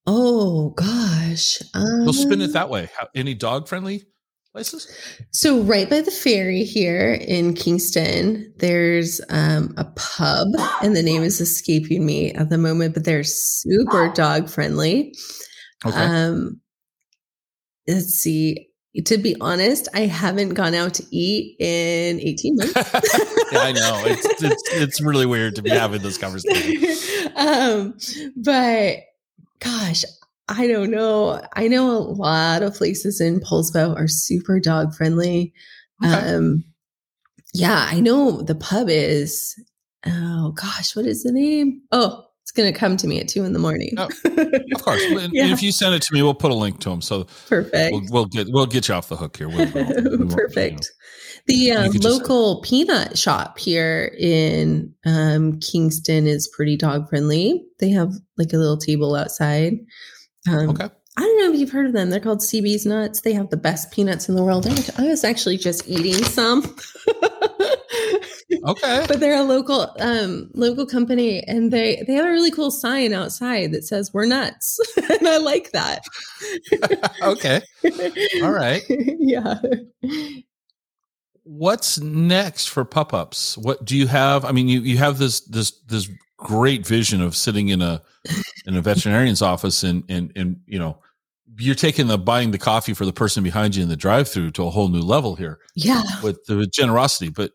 Oh 0.08 0.70
gosh. 0.72 1.62
Um, 1.74 2.04
We'll 2.04 2.14
spin 2.14 2.42
it 2.42 2.54
that 2.54 2.70
way. 2.70 2.90
How, 2.98 3.08
any 3.16 3.34
dog 3.34 3.68
friendly 3.68 4.04
places? 4.52 4.88
So 5.32 5.62
right 5.62 5.90
by 5.90 6.02
the 6.02 6.12
ferry 6.12 6.64
here 6.64 7.14
in 7.14 7.56
Kingston, 7.56 8.54
there's 8.58 9.20
um, 9.30 9.74
a 9.78 9.86
pub, 9.96 10.50
and 10.84 10.96
the 10.96 11.02
name 11.02 11.24
is 11.24 11.42
escaping 11.42 12.06
me 12.06 12.32
at 12.34 12.50
the 12.50 12.58
moment, 12.58 12.94
but 12.94 13.04
they're 13.04 13.24
super 13.24 14.10
dog 14.14 14.50
friendly. 14.50 15.16
Okay. 15.86 15.98
Um, 15.98 16.62
let's 17.88 18.14
see. 18.14 18.70
To 19.08 19.18
be 19.18 19.36
honest, 19.42 19.90
I 19.94 20.02
haven't 20.02 20.54
gone 20.54 20.74
out 20.74 20.94
to 20.94 21.04
eat 21.12 21.58
in 21.60 22.22
18 22.22 22.56
months. 22.58 22.74
yeah, 23.52 23.60
I 23.60 23.72
know. 23.74 24.04
It's, 24.06 24.44
it's 24.44 24.64
it's 24.72 25.02
really 25.02 25.26
weird 25.26 25.56
to 25.56 25.62
be 25.62 25.70
having 25.70 26.02
this 26.02 26.18
conversation. 26.18 27.32
um, 27.36 27.98
but 28.38 29.00
gosh, 29.60 30.04
I 30.48 30.68
don't 30.68 30.92
know. 30.92 31.42
I 31.56 31.68
know 31.68 31.92
a 31.92 31.98
lot 32.00 32.62
of 32.64 32.76
places 32.76 33.20
in 33.22 33.40
Poulsbo 33.40 33.96
are 33.98 34.08
super 34.08 34.60
dog 34.60 34.94
friendly. 34.94 35.54
Okay. 36.04 36.14
Um, 36.14 36.64
yeah, 37.54 37.88
I 37.90 38.00
know 38.00 38.42
the 38.42 38.56
pub 38.56 38.90
is. 38.90 39.56
Oh 40.06 40.52
gosh, 40.52 40.96
what 40.96 41.06
is 41.06 41.24
the 41.24 41.32
name? 41.32 41.82
Oh, 41.92 42.24
it's 42.44 42.52
gonna 42.52 42.74
come 42.74 42.96
to 42.98 43.08
me 43.08 43.20
at 43.20 43.28
two 43.28 43.44
in 43.44 43.54
the 43.54 43.60
morning. 43.60 43.92
Oh, 43.98 44.06
Of 44.26 44.82
course. 44.84 45.02
Yeah. 45.32 45.48
If 45.52 45.64
you 45.64 45.72
send 45.72 45.96
it 45.96 46.04
to 46.04 46.14
me, 46.14 46.22
we'll 46.22 46.36
put 46.36 46.52
a 46.52 46.56
link 46.56 46.80
to 46.82 46.90
them. 46.90 47.02
So 47.02 47.24
Perfect. 47.50 47.92
we'll, 47.94 48.04
we'll 48.12 48.26
get 48.26 48.48
we'll 48.52 48.68
get 48.68 48.88
you 48.88 48.94
off 48.94 49.08
the 49.10 49.16
hook 49.16 49.38
here. 49.38 49.48
We'll- 49.50 49.72
we'll- 49.74 49.86
we 50.10 50.18
won't, 50.28 50.56
you 50.56 50.72
know. 50.72 50.78
The 51.48 51.72
um, 51.74 51.92
could 51.92 52.02
just- 52.02 52.14
local 52.22 52.62
peanut 52.62 53.18
shop 53.18 53.60
here 53.60 54.16
in 54.18 54.94
um, 55.06 55.60
Kingston 55.60 56.26
is 56.28 56.48
pretty 56.48 56.76
dog 56.76 57.08
friendly. 57.10 57.64
They 57.80 57.90
have 57.92 58.14
like 58.38 58.54
a 58.54 58.58
little 58.58 58.78
table 58.78 59.16
outside. 59.16 59.74
Um, 60.50 60.70
Okay. 60.70 60.90
I 61.18 61.22
don't 61.22 61.40
know 61.40 61.54
if 61.54 61.60
you've 61.60 61.72
heard 61.72 61.86
of 61.86 61.94
them. 61.94 62.10
They're 62.10 62.20
called 62.20 62.40
CB's 62.42 62.86
Nuts. 62.86 63.22
They 63.22 63.32
have 63.32 63.50
the 63.50 63.56
best 63.58 63.90
peanuts 63.92 64.28
in 64.28 64.36
the 64.36 64.44
world. 64.44 64.68
I 64.68 64.76
I 64.98 65.08
was 65.08 65.24
actually 65.24 65.58
just 65.58 65.88
eating 65.88 66.22
some. 66.24 66.76
Okay. 68.68 69.06
but 69.08 69.20
they're 69.20 69.38
a 69.40 69.44
local 69.44 69.94
um 70.00 70.50
local 70.56 70.86
company 70.88 71.42
and 71.44 71.72
they 71.72 72.04
they 72.08 72.14
have 72.14 72.26
a 72.26 72.30
really 72.32 72.50
cool 72.52 72.72
sign 72.72 73.14
outside 73.14 73.72
that 73.74 73.84
says 73.84 74.12
we're 74.14 74.26
nuts 74.26 74.80
and 74.98 75.28
i 75.28 75.38
like 75.38 75.72
that 75.72 76.04
okay. 77.24 77.62
All 78.42 78.52
right. 78.52 78.82
yeah 78.90 79.56
What's 81.48 82.00
next 82.00 82.68
for 82.70 82.84
Pupups? 82.84 83.56
What 83.58 83.86
do 83.86 83.96
you 83.96 84.08
have? 84.08 84.44
I 84.46 84.52
mean, 84.52 84.68
you 84.68 84.82
you 84.82 84.98
have 84.98 85.20
this 85.20 85.42
this 85.42 85.72
this 85.88 86.10
great 86.38 86.86
vision 86.86 87.22
of 87.22 87.36
sitting 87.36 87.70
in 87.70 87.82
a 87.82 88.02
in 88.66 88.76
a 88.76 88.82
veterinarian's 88.82 89.42
office 89.42 89.84
and 89.84 90.04
and 90.10 90.32
and 90.36 90.60
you 90.66 90.80
know 90.80 90.98
you're 91.58 91.76
taking 91.76 92.08
the 92.08 92.18
buying 92.18 92.52
the 92.52 92.58
coffee 92.58 92.94
for 92.94 93.06
the 93.06 93.14
person 93.14 93.44
behind 93.44 93.76
you 93.76 93.84
in 93.84 93.90
the 93.90 93.96
drive 93.96 94.28
through 94.28 94.52
to 94.52 94.66
a 94.66 94.70
whole 94.70 94.90
new 94.90 95.02
level 95.02 95.36
here. 95.36 95.60
yeah 95.76 96.02
with 96.24 96.44
the 96.46 96.66
generosity. 96.68 97.30
But 97.30 97.52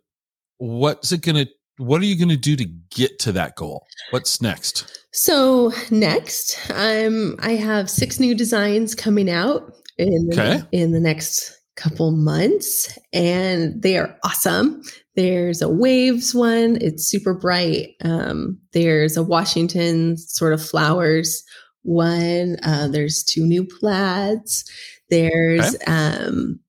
what's 0.59 1.11
it 1.13 1.23
gonna? 1.23 1.47
What 1.79 2.01
are 2.01 2.05
you 2.05 2.17
gonna 2.19 2.37
do 2.37 2.55
to 2.57 2.65
get 2.91 3.19
to 3.21 3.33
that 3.33 3.57
goal? 3.57 3.85
What's 4.11 4.41
next? 4.41 5.05
So 5.13 5.73
next, 5.91 6.71
um, 6.71 7.35
I 7.41 7.57
have 7.57 7.91
six 7.91 8.21
new 8.21 8.37
designs 8.37 8.95
coming 8.95 9.29
out 9.29 9.73
in 9.99 10.29
the, 10.29 10.35
Okay. 10.41 10.63
in 10.71 10.93
the 10.93 11.01
next 11.01 11.59
couple 11.81 12.13
months, 12.13 12.99
and 13.13 13.81
they 13.83 13.97
are 13.97 14.17
awesome. 14.25 14.83
There's 15.17 15.63
a 15.63 15.69
waves 15.69 16.35
one; 16.35 16.79
it's 16.81 17.09
super 17.09 17.35
bright. 17.35 17.95
Um, 18.05 18.59
there's 18.73 19.17
a 19.17 19.23
Washington 19.23 20.17
sort 20.17 20.53
of 20.53 20.65
flowers 20.65 21.43
one. 21.83 22.57
Uh, 22.63 22.89
there's 22.89 23.25
two 23.25 23.47
new 23.47 23.65
plaids. 23.65 24.65
There's 25.09 25.75
um, 25.87 26.61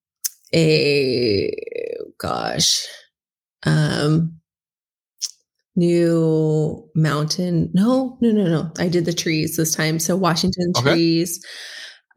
a 0.55 1.53
gosh, 2.17 2.85
um, 3.65 4.39
new 5.75 6.89
mountain. 6.95 7.69
No, 7.73 8.17
no, 8.21 8.31
no, 8.31 8.45
no. 8.45 8.71
I 8.79 8.87
did 8.87 9.05
the 9.05 9.13
trees 9.13 9.57
this 9.57 9.75
time. 9.75 9.99
So 9.99 10.15
Washington 10.15 10.71
Okay. 10.77 10.93
trees. 10.93 11.45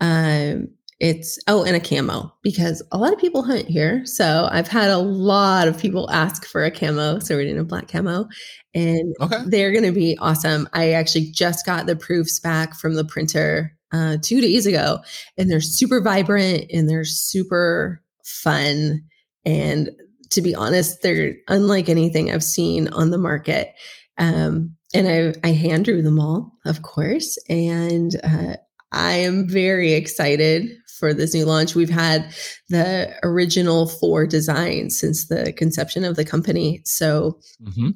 Um, 0.01 0.69
it's 1.05 1.39
oh, 1.49 1.65
and 1.65 1.77
a 1.77 1.81
camo 1.81 2.33
because 2.43 2.83
a 2.91 2.97
lot 2.97 3.13
of 3.13 3.19
people 3.19 3.43
hunt 3.43 3.69
here. 3.69 4.07
So 4.07 4.49
I've 4.51 4.69
had 4.69 4.89
a 4.89 4.97
lot 4.97 5.69
of 5.69 5.79
people 5.79 6.11
ask 6.11 6.47
for 6.47 6.65
a 6.65 6.71
camo. 6.71 7.19
So 7.19 7.37
we're 7.37 7.45
doing 7.45 7.59
a 7.59 7.65
black 7.65 7.89
camo, 7.89 8.27
and 8.75 9.15
Okay. 9.21 9.37
they're 9.47 9.71
going 9.71 9.85
to 9.85 9.93
be 9.93 10.17
awesome. 10.19 10.67
I 10.73 10.93
actually 10.93 11.31
just 11.31 11.67
got 11.67 11.85
the 11.85 11.95
proofs 11.95 12.41
back 12.41 12.75
from 12.75 12.95
the 12.95 13.05
printer 13.05 13.77
uh, 13.93 14.17
two 14.23 14.41
days 14.41 14.65
ago, 14.65 15.01
and 15.37 15.51
they're 15.51 15.61
super 15.61 16.01
vibrant 16.01 16.71
and 16.73 16.89
they're 16.89 17.05
super 17.05 18.03
fun. 18.25 19.03
And 19.45 19.91
to 20.31 20.41
be 20.41 20.55
honest, 20.55 21.03
they're 21.03 21.35
unlike 21.49 21.91
anything 21.91 22.33
I've 22.33 22.43
seen 22.43 22.89
on 22.89 23.11
the 23.11 23.19
market. 23.19 23.75
Um, 24.17 24.75
and 24.95 25.07
I, 25.07 25.35
I 25.47 25.53
hand 25.53 25.85
drew 25.85 26.01
them 26.01 26.19
all, 26.19 26.51
of 26.65 26.81
course. 26.81 27.37
And 27.51 28.13
uh, 28.25 28.57
I 28.91 29.15
am 29.15 29.49
very 29.49 29.93
excited 29.93 30.71
for 30.99 31.13
this 31.15 31.35
new 31.35 31.45
launch. 31.45 31.75
We've 31.75 31.91
had 31.91 32.35
the 32.69 33.15
original 33.23 33.87
four 33.87 34.27
designs 34.27 34.99
since 34.99 35.29
the 35.29 35.53
conception 35.53 36.05
of 36.05 36.17
the 36.17 36.25
company. 36.25 36.83
So 36.85 37.39
hmm 37.63 37.91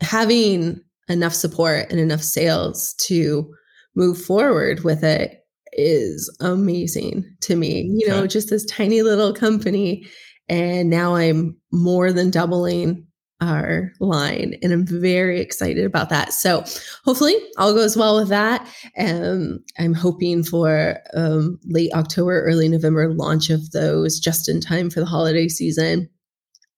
having 0.00 0.80
enough 1.08 1.32
support 1.32 1.86
and 1.90 2.00
enough 2.00 2.22
sales 2.22 2.94
to 2.94 3.50
move 3.94 4.20
forward 4.20 4.84
with 4.84 5.04
it 5.04 5.40
is 5.72 6.34
amazing 6.40 7.24
to 7.42 7.56
me. 7.56 7.90
You 7.94 8.08
know, 8.08 8.26
just 8.26 8.50
this 8.50 8.64
tiny 8.66 9.02
little 9.02 9.32
company. 9.32 10.06
And 10.48 10.90
now 10.90 11.14
I'm 11.14 11.56
more 11.72 12.12
than 12.12 12.30
doubling 12.30 13.06
our 13.40 13.92
line. 14.00 14.54
And 14.62 14.72
I'm 14.72 14.86
very 14.86 15.40
excited 15.40 15.84
about 15.84 16.08
that. 16.10 16.32
So 16.32 16.64
hopefully 17.04 17.36
all 17.58 17.74
goes 17.74 17.96
well 17.96 18.16
with 18.16 18.28
that. 18.28 18.66
Um, 18.98 19.58
I'm 19.78 19.94
hoping 19.94 20.44
for 20.44 20.98
um, 21.14 21.58
late 21.64 21.92
October, 21.92 22.42
early 22.42 22.68
November 22.68 23.12
launch 23.12 23.50
of 23.50 23.72
those 23.72 24.20
just 24.20 24.48
in 24.48 24.60
time 24.60 24.88
for 24.90 25.00
the 25.00 25.06
holiday 25.06 25.48
season. 25.48 26.08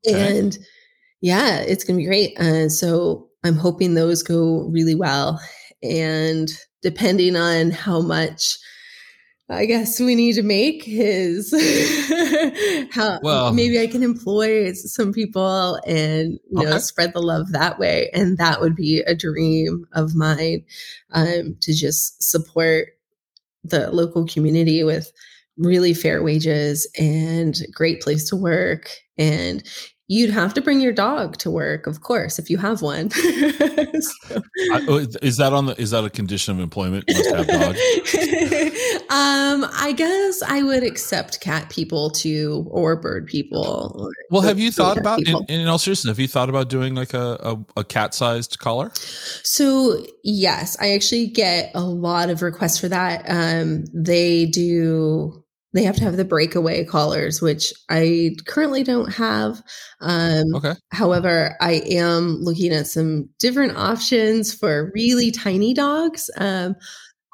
Okay. 0.07 0.39
And 0.39 0.59
yeah, 1.21 1.59
it's 1.59 1.85
going 1.85 1.99
to 1.99 2.03
be 2.03 2.07
great. 2.07 2.39
Uh, 2.39 2.69
so 2.69 3.29
I'm 3.45 3.57
hoping 3.57 3.95
those 3.95 4.23
go 4.23 4.69
really 4.73 4.95
well. 4.95 5.41
And 5.83 6.51
depending 6.83 7.37
on 7.37 7.71
how 7.71 8.01
much 8.01 8.59
I 9.49 9.65
guess 9.67 10.01
we 10.01 10.17
need 10.17 10.33
to 10.35 10.43
make 10.43 10.83
his 10.83 11.53
how 12.91 13.21
Well- 13.23 13.53
maybe 13.53 13.81
I 13.81 13.87
can 13.87 14.03
employ 14.03 14.73
some 14.73 15.13
people 15.13 15.79
and 15.87 16.33
you 16.51 16.63
know 16.65 16.71
Okay. 16.71 16.79
spread 16.81 17.13
the 17.15 17.23
love 17.23 17.53
that 17.53 17.79
way. 17.79 18.11
And 18.13 18.39
that 18.39 18.61
would 18.61 18.75
be 18.75 19.01
a 19.07 19.15
dream 19.15 19.87
of 19.93 20.15
mine 20.17 20.65
um, 21.13 21.57
to 21.61 21.73
just 21.75 22.23
support 22.23 22.89
the 23.63 23.91
local 23.93 24.27
community 24.27 24.83
with 24.83 25.13
really 25.57 25.95
fair 25.95 26.23
wages 26.23 26.89
and 26.99 27.57
great 27.73 28.01
place 28.01 28.29
to 28.29 28.37
work 28.37 28.91
and 29.17 29.63
you'd 30.09 30.31
have 30.31 30.55
to 30.55 30.61
bring 30.61 30.81
your 30.81 30.93
dog 30.93 31.37
to 31.39 31.51
work 31.51 31.87
of 31.87 32.01
course 32.01 32.39
if 32.39 32.49
you 32.51 32.59
have 32.59 32.83
one 32.83 33.11
So- 33.11 34.41
I, 34.73 34.85
oh, 34.89 35.07
is 35.23 35.37
that 35.39 35.53
on 35.53 35.67
the? 35.67 35.81
Is 35.81 35.91
that 35.91 36.05
a 36.05 36.11
condition 36.11 36.55
of 36.55 36.61
employment? 36.61 37.05
Must 37.09 37.31
have 37.35 37.47
dog. 37.47 37.77
um 39.11 39.65
i 39.79 39.93
guess 39.97 40.43
i 40.43 40.63
would 40.63 40.83
accept 40.83 41.41
cat 41.41 41.71
people 41.71 42.11
too 42.11 42.67
or 42.71 42.97
bird 42.97 43.27
people 43.27 43.93
or 43.97 44.11
Well, 44.31 44.43
have 44.43 44.59
you 44.59 44.71
thought 44.73 44.99
about 44.99 45.21
in, 45.27 45.37
in 45.49 45.69
all 45.69 45.79
seriousness? 45.79 46.11
Have 46.11 46.19
you 46.19 46.27
thought 46.29 46.49
about 46.49 46.69
doing 46.69 46.95
like 46.95 47.15
a 47.15 47.37
a, 47.41 47.81
a 47.81 47.85
cat 47.85 48.15
sized 48.15 48.59
collar? 48.59 48.91
So 49.45 50.05
yes, 50.25 50.77
I 50.81 50.93
actually 50.95 51.29
get 51.29 51.71
a 51.75 51.81
lot 51.83 52.31
of 52.31 52.43
requests 52.43 52.79
for 52.79 52.89
that. 52.89 53.25
Um, 53.29 53.85
they 53.95 54.47
do. 54.47 55.43
They 55.77 55.85
have 55.85 55.97
to 55.97 56.05
have 56.05 56.17
the 56.17 56.25
breakaway 56.25 56.85
collars, 56.85 57.43
which 57.43 57.73
I 57.91 58.35
currently 58.47 58.83
don't 58.83 59.13
have. 59.13 59.63
Um, 60.01 60.55
Okay. 60.55 60.73
However, 60.91 61.55
I 61.61 61.83
am 61.91 62.39
looking 62.41 62.73
at 62.73 62.87
some 62.87 63.29
different 63.39 63.77
options 63.77 64.55
for 64.55 64.91
really 64.95 65.31
tiny 65.31 65.75
dogs. 65.75 66.31
Um, 66.39 66.75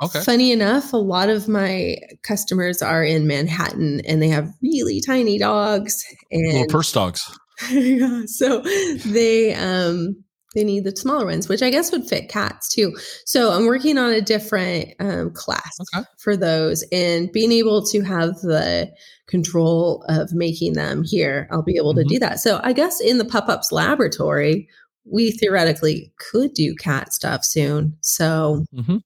Okay. 0.03 0.21
Funny 0.25 0.51
enough, 0.51 0.93
a 0.93 0.97
lot 0.97 1.29
of 1.29 1.47
my 1.47 1.97
customers 2.25 2.83
are 2.83 3.05
in 3.05 3.29
Manhattan 3.29 4.01
and 4.01 4.21
they 4.21 4.29
have 4.29 4.53
really 4.61 5.01
tiny 5.01 5.39
dogs. 5.39 6.05
And 6.33 6.69
purse 6.69 6.91
dogs. 6.91 7.23
yeah, 7.71 8.23
so 8.27 8.63
they 9.07 9.55
um 9.55 10.22
they 10.55 10.65
need 10.65 10.85
the 10.85 10.95
smaller 10.97 11.25
ones, 11.27 11.49
which 11.49 11.63
I 11.63 11.71
guess 11.71 11.91
would 11.93 12.07
fit 12.07 12.29
cats 12.29 12.69
too. 12.69 12.97
So 13.25 13.53
I'm 13.53 13.67
working 13.67 13.97
on 13.99 14.13
a 14.13 14.21
different 14.21 14.91
um, 15.01 15.31
class 15.33 15.79
Okay. 15.95 16.05
for 16.19 16.37
those, 16.37 16.85
and 16.93 17.31
being 17.33 17.53
able 17.53 17.85
to 17.87 18.03
have 18.03 18.35
the 18.43 18.91
control 19.27 20.05
of 20.09 20.33
making 20.33 20.75
them 20.75 21.03
here, 21.05 21.49
I'll 21.51 21.63
be 21.63 21.77
able 21.77 21.95
Mhm. 21.95 22.03
to 22.03 22.05
do 22.05 22.19
that. 22.19 22.41
So 22.41 22.61
I 22.63 22.73
guess 22.73 23.01
in 23.01 23.19
the 23.19 23.25
Pupups 23.25 23.73
laboratory, 23.73 24.69
we 25.05 25.31
theoretically 25.33 26.13
could 26.19 26.53
do 26.55 26.75
cat 26.77 27.13
stuff 27.13 27.45
soon. 27.45 27.97
So 28.03 28.65
hmm 28.75 28.99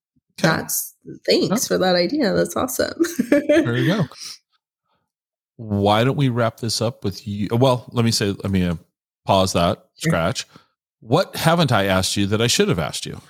that's 0.42 0.94
thanks 1.24 1.66
for 1.66 1.78
that 1.78 1.94
idea. 1.96 2.32
That's 2.34 2.56
awesome. 2.56 3.00
There 3.30 3.78
you 3.78 3.86
go. 3.86 4.08
Why 5.56 6.04
don't 6.04 6.16
we 6.16 6.28
wrap 6.28 6.58
this 6.58 6.82
up 6.82 7.02
with 7.04 7.26
you? 7.26 7.48
Well, 7.50 7.86
let 7.92 8.04
me 8.04 8.10
say, 8.10 8.32
let 8.32 8.50
me 8.50 8.66
uh, 8.66 8.74
pause 9.24 9.54
that, 9.54 9.78
Sure. 9.96 10.10
scratch. 10.10 10.46
What 11.00 11.36
haven't 11.36 11.72
I 11.72 11.84
asked 11.84 12.16
you 12.16 12.26
that 12.26 12.40
I 12.40 12.46
should 12.46 12.68
have 12.68 12.78
asked 12.78 13.06
you? 13.06 13.20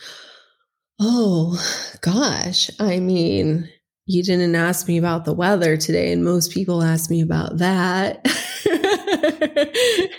Oh, 1.01 1.61
gosh. 2.01 2.71
I 2.81 3.01
mean, 3.01 3.69
you 4.07 4.23
didn't 4.23 4.55
ask 4.55 4.89
me 4.89 4.99
about 4.99 5.25
the 5.25 5.35
weather 5.35 5.77
today, 5.77 6.13
and 6.13 6.25
most 6.25 6.53
people 6.53 6.83
ask 6.83 7.11
me 7.11 7.21
about 7.21 7.59
that. 7.59 8.25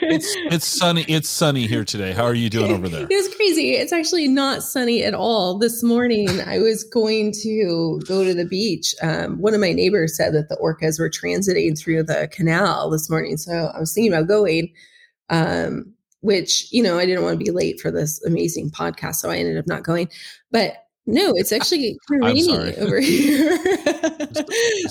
It's 0.09 0.35
it's 0.51 0.65
sunny. 0.65 1.03
It's 1.07 1.29
sunny 1.29 1.67
here 1.67 1.83
today. 1.83 2.13
How 2.13 2.23
are 2.23 2.33
you 2.33 2.49
doing 2.49 2.71
over 2.71 2.87
there? 2.87 3.07
It 3.09 3.15
was 3.15 3.35
crazy. 3.35 3.71
It's 3.71 3.91
actually 3.91 4.27
not 4.27 4.63
sunny 4.63 5.03
at 5.03 5.13
all. 5.13 5.57
This 5.57 5.83
morning, 5.83 6.29
I 6.41 6.59
was 6.59 6.83
going 6.83 7.33
to 7.43 7.99
go 8.07 8.23
to 8.23 8.33
the 8.33 8.45
beach. 8.45 8.95
Um, 9.01 9.39
one 9.41 9.53
of 9.53 9.59
my 9.59 9.73
neighbors 9.73 10.15
said 10.15 10.33
that 10.33 10.49
the 10.49 10.57
orcas 10.57 10.99
were 10.99 11.09
transiting 11.09 11.77
through 11.77 12.03
the 12.03 12.29
canal 12.31 12.89
this 12.89 13.09
morning. 13.09 13.37
So 13.37 13.71
I 13.75 13.79
was 13.79 13.93
thinking 13.93 14.13
about 14.13 14.27
going, 14.27 14.73
um, 15.29 15.93
which, 16.21 16.71
you 16.71 16.81
know, 16.83 16.97
I 16.97 17.05
didn't 17.05 17.23
want 17.23 17.39
to 17.39 17.43
be 17.43 17.51
late 17.51 17.79
for 17.79 17.91
this 17.91 18.23
amazing 18.25 18.71
podcast. 18.71 19.15
So 19.15 19.29
I 19.29 19.37
ended 19.37 19.57
up 19.57 19.67
not 19.67 19.83
going. 19.83 20.09
But 20.51 20.75
no, 21.05 21.31
it's 21.35 21.53
actually 21.53 21.97
kind 22.09 22.23
rainy 22.23 22.75
over 22.77 22.99
here. 23.01 23.57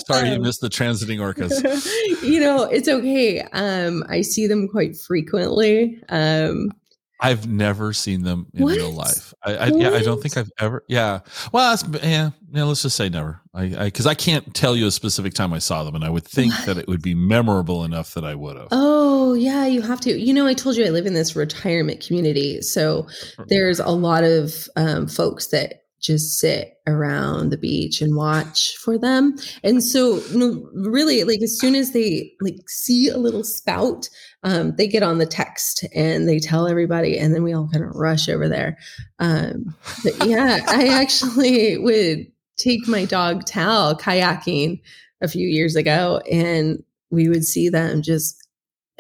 Sorry, 0.06 0.30
you 0.30 0.34
Um, 0.36 0.42
missed 0.42 0.62
the 0.62 0.70
transiting 0.70 1.18
orcas. 1.18 2.22
you 2.22 2.40
know, 2.40 2.64
it's 2.64 2.88
okay. 2.88 3.42
Um, 3.52 4.02
I 4.08 4.22
see 4.22 4.46
them 4.46 4.66
quite 4.66 4.96
frequently. 4.96 6.00
Um, 6.08 6.70
I've 7.18 7.48
never 7.48 7.92
seen 7.92 8.22
them 8.22 8.46
in 8.52 8.64
real 8.64 8.90
life. 8.90 9.32
I, 9.42 9.56
I 9.56 9.66
yeah, 9.68 9.90
I 9.90 10.02
don't 10.02 10.20
think 10.20 10.36
I've 10.36 10.50
ever. 10.58 10.84
Yeah, 10.86 11.20
well, 11.52 11.70
that's, 11.70 12.04
yeah, 12.04 12.30
yeah. 12.50 12.64
Let's 12.64 12.82
just 12.82 12.96
say 12.96 13.08
never. 13.08 13.40
I 13.54 13.68
because 13.86 14.06
I, 14.06 14.14
can't 14.14 14.54
tell 14.54 14.76
you 14.76 14.86
a 14.86 14.90
specific 14.90 15.32
time 15.32 15.54
I 15.54 15.58
saw 15.58 15.82
them, 15.84 15.94
and 15.94 16.04
I 16.04 16.10
would 16.10 16.26
think 16.26 16.52
What? 16.52 16.66
that 16.66 16.78
it 16.78 16.88
would 16.88 17.02
be 17.02 17.14
memorable 17.14 17.84
enough 17.84 18.12
that 18.14 18.24
I 18.24 18.34
would 18.34 18.56
have. 18.56 18.68
Oh, 18.70 19.32
yeah, 19.32 19.64
you 19.66 19.80
have 19.80 20.00
to. 20.02 20.18
You 20.18 20.34
know, 20.34 20.46
I 20.46 20.52
told 20.52 20.76
you 20.76 20.84
I 20.84 20.90
live 20.90 21.06
in 21.06 21.14
this 21.14 21.34
retirement 21.34 22.04
community. 22.06 22.60
So 22.60 23.06
there's 23.48 23.80
a 23.80 23.88
lot 23.88 24.24
of 24.24 24.68
um, 24.76 25.08
folks 25.08 25.48
that 25.48 25.85
just 26.06 26.38
sit 26.38 26.74
around 26.86 27.50
the 27.50 27.58
beach 27.58 28.00
and 28.00 28.14
watch 28.14 28.76
for 28.76 28.96
them. 28.96 29.36
And 29.64 29.82
so, 29.82 30.22
no, 30.32 30.68
really, 30.72 31.24
like 31.24 31.42
as 31.42 31.58
soon 31.58 31.74
as 31.74 31.90
they 31.92 32.32
like 32.40 32.68
see 32.68 33.08
a 33.08 33.16
little 33.16 33.42
spout, 33.42 34.08
um, 34.44 34.76
they 34.76 34.86
get 34.86 35.02
on 35.02 35.18
the 35.18 35.26
text 35.26 35.84
and 35.92 36.28
they 36.28 36.38
tell 36.38 36.68
everybody, 36.68 37.18
and 37.18 37.34
then 37.34 37.42
we 37.42 37.52
all 37.52 37.68
kind 37.68 37.84
of 37.84 37.94
rush 37.94 38.28
over 38.28 38.48
there. 38.48 38.78
Um, 39.18 39.74
but 40.04 40.26
yeah, 40.26 40.60
I 40.68 40.88
actually 41.02 41.76
would 41.78 42.26
take 42.56 42.86
my 42.86 43.04
dog 43.04 43.44
Tal 43.44 43.96
kayaking 43.96 44.80
a 45.20 45.28
few 45.28 45.48
years 45.48 45.74
ago, 45.74 46.20
and 46.30 46.82
we 47.10 47.28
would 47.28 47.44
see 47.44 47.68
them 47.68 48.02
just 48.02 48.45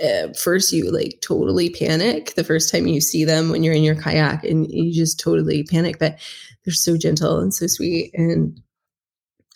uh, 0.02 0.32
first 0.34 0.72
you 0.72 0.90
like 0.90 1.18
totally 1.22 1.70
panic 1.70 2.34
the 2.34 2.44
first 2.44 2.70
time 2.70 2.86
you 2.86 3.00
see 3.00 3.24
them 3.24 3.50
when 3.50 3.62
you're 3.62 3.74
in 3.74 3.82
your 3.82 3.94
kayak 3.94 4.44
and 4.44 4.70
you 4.70 4.92
just 4.92 5.18
totally 5.18 5.64
panic 5.64 5.98
but 5.98 6.18
they're 6.64 6.74
so 6.74 6.96
gentle 6.96 7.38
and 7.38 7.54
so 7.54 7.66
sweet 7.66 8.10
and 8.14 8.60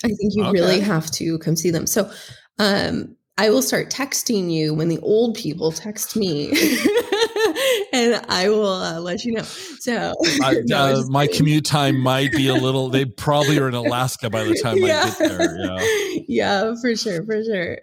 i 0.04 0.08
think 0.08 0.34
you 0.34 0.50
really 0.50 0.80
have 0.80 1.10
to 1.10 1.38
come 1.38 1.56
see 1.56 1.70
them. 1.70 1.86
So 1.86 2.10
um 2.58 3.16
i 3.36 3.50
will 3.50 3.62
start 3.62 3.90
texting 3.90 4.50
you 4.50 4.72
when 4.72 4.88
the 4.88 5.00
old 5.00 5.34
people 5.34 5.72
text 5.72 6.16
me 6.16 6.52
and 7.92 8.24
i 8.28 8.48
will 8.48 8.66
uh, 8.66 9.00
let 9.00 9.24
you 9.24 9.32
know 9.32 9.42
so 9.42 10.14
I, 10.42 10.56
no, 10.66 10.76
uh, 10.76 11.02
my 11.08 11.26
kidding. 11.26 11.38
commute 11.38 11.64
time 11.64 11.98
might 11.98 12.32
be 12.32 12.48
a 12.48 12.54
little. 12.54 12.90
They 12.90 13.04
probably 13.06 13.58
are 13.58 13.68
in 13.68 13.74
Alaska 13.74 14.28
by 14.28 14.44
the 14.44 14.54
time 14.62 14.76
I 14.76 14.88
get 14.88 15.18
there. 15.18 15.56
Yeah. 15.58 16.20
yeah, 16.28 16.74
for 16.80 16.94
sure, 16.94 17.24
for 17.24 17.42
sure. 17.42 17.78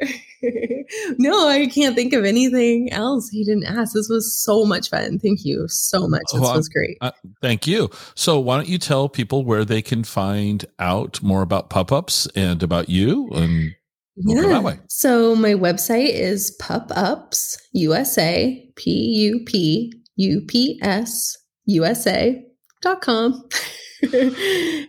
no, 1.17 1.47
I 1.47 1.67
can't 1.67 1.95
think 1.95 2.13
of 2.13 2.23
anything 2.23 2.91
else 2.93 3.29
he 3.29 3.43
didn't 3.43 3.65
ask. 3.65 3.93
This 3.93 4.09
was 4.09 4.35
so 4.38 4.63
much 4.65 4.89
fun. 4.89 5.17
Thank 5.19 5.43
you 5.43 5.67
so 5.67 6.07
much. 6.07 6.21
This 6.31 6.41
Oh, 6.41 6.45
I'm- 6.45 6.57
was 6.57 6.69
great. 6.69 6.97
Thank 7.41 7.65
you. 7.67 7.89
So, 8.15 8.39
why 8.39 8.55
don't 8.57 8.69
you 8.69 8.77
tell 8.77 9.09
people 9.09 9.43
where 9.43 9.65
they 9.65 9.81
can 9.81 10.03
find 10.03 10.65
out 10.79 11.21
more 11.23 11.41
about 11.41 11.69
Pupups 11.69 12.27
and 12.35 12.61
about 12.61 12.89
you? 12.89 13.29
And 13.33 13.75
way. 14.63 14.80
So 14.89 15.36
my 15.36 15.53
website 15.53 16.09
is 16.09 16.55
Pupups 16.61 17.57
USA, 17.74 18.72
P 18.76 18.91
U 18.91 19.43
P 19.45 19.93
U 20.15 20.41
P 20.47 20.80
S 20.82 21.38
USA 21.65 22.43
dot 22.82 23.01
com. 23.01 23.47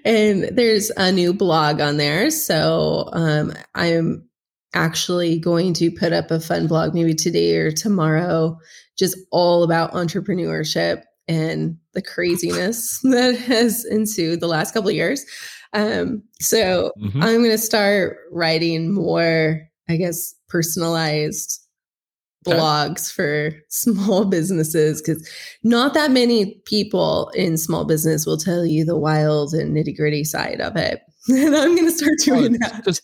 and 0.04 0.44
there's 0.52 0.90
a 0.96 1.12
new 1.12 1.32
blog 1.32 1.80
on 1.80 1.96
there. 1.96 2.30
So 2.30 3.08
um, 3.12 3.52
I'm 3.74 4.28
actually 4.74 5.38
going 5.38 5.74
to 5.74 5.90
put 5.90 6.12
up 6.12 6.30
a 6.30 6.40
fun 6.40 6.66
blog 6.66 6.94
maybe 6.94 7.14
today 7.14 7.56
or 7.56 7.70
tomorrow, 7.70 8.58
just 8.98 9.16
all 9.32 9.62
about 9.62 9.92
entrepreneurship 9.92 11.02
and 11.26 11.76
the 11.94 12.02
craziness 12.02 13.00
that 13.02 13.36
has 13.36 13.84
ensued 13.84 14.40
the 14.40 14.48
last 14.48 14.72
couple 14.72 14.88
of 14.88 14.94
years. 14.94 15.24
Um, 15.72 16.22
so 16.40 16.92
Mhm. 17.02 17.22
I'm 17.22 17.38
going 17.38 17.50
to 17.50 17.58
start 17.58 18.16
writing 18.32 18.92
more, 18.92 19.60
I 19.88 19.96
guess, 19.96 20.34
personalized 20.48 21.60
Okay. 22.46 22.56
blogs 22.56 23.12
for 23.12 23.50
small 23.68 24.24
businesses 24.24 25.02
because 25.02 25.28
not 25.64 25.92
that 25.94 26.10
many 26.12 26.60
people 26.66 27.30
in 27.34 27.58
small 27.58 27.84
business 27.84 28.24
will 28.24 28.38
tell 28.38 28.64
you 28.64 28.84
the 28.84 28.96
wild 28.96 29.52
and 29.54 29.76
nitty 29.76 29.94
gritty 29.96 30.24
side 30.24 30.60
of 30.60 30.76
it. 30.76 31.00
and 31.28 31.54
I'm 31.54 31.74
going 31.74 31.86
to 31.86 31.90
start 31.92 32.18
doing 32.24 32.52
Well, 32.60 32.70
that. 32.72 32.84
just- 32.84 33.02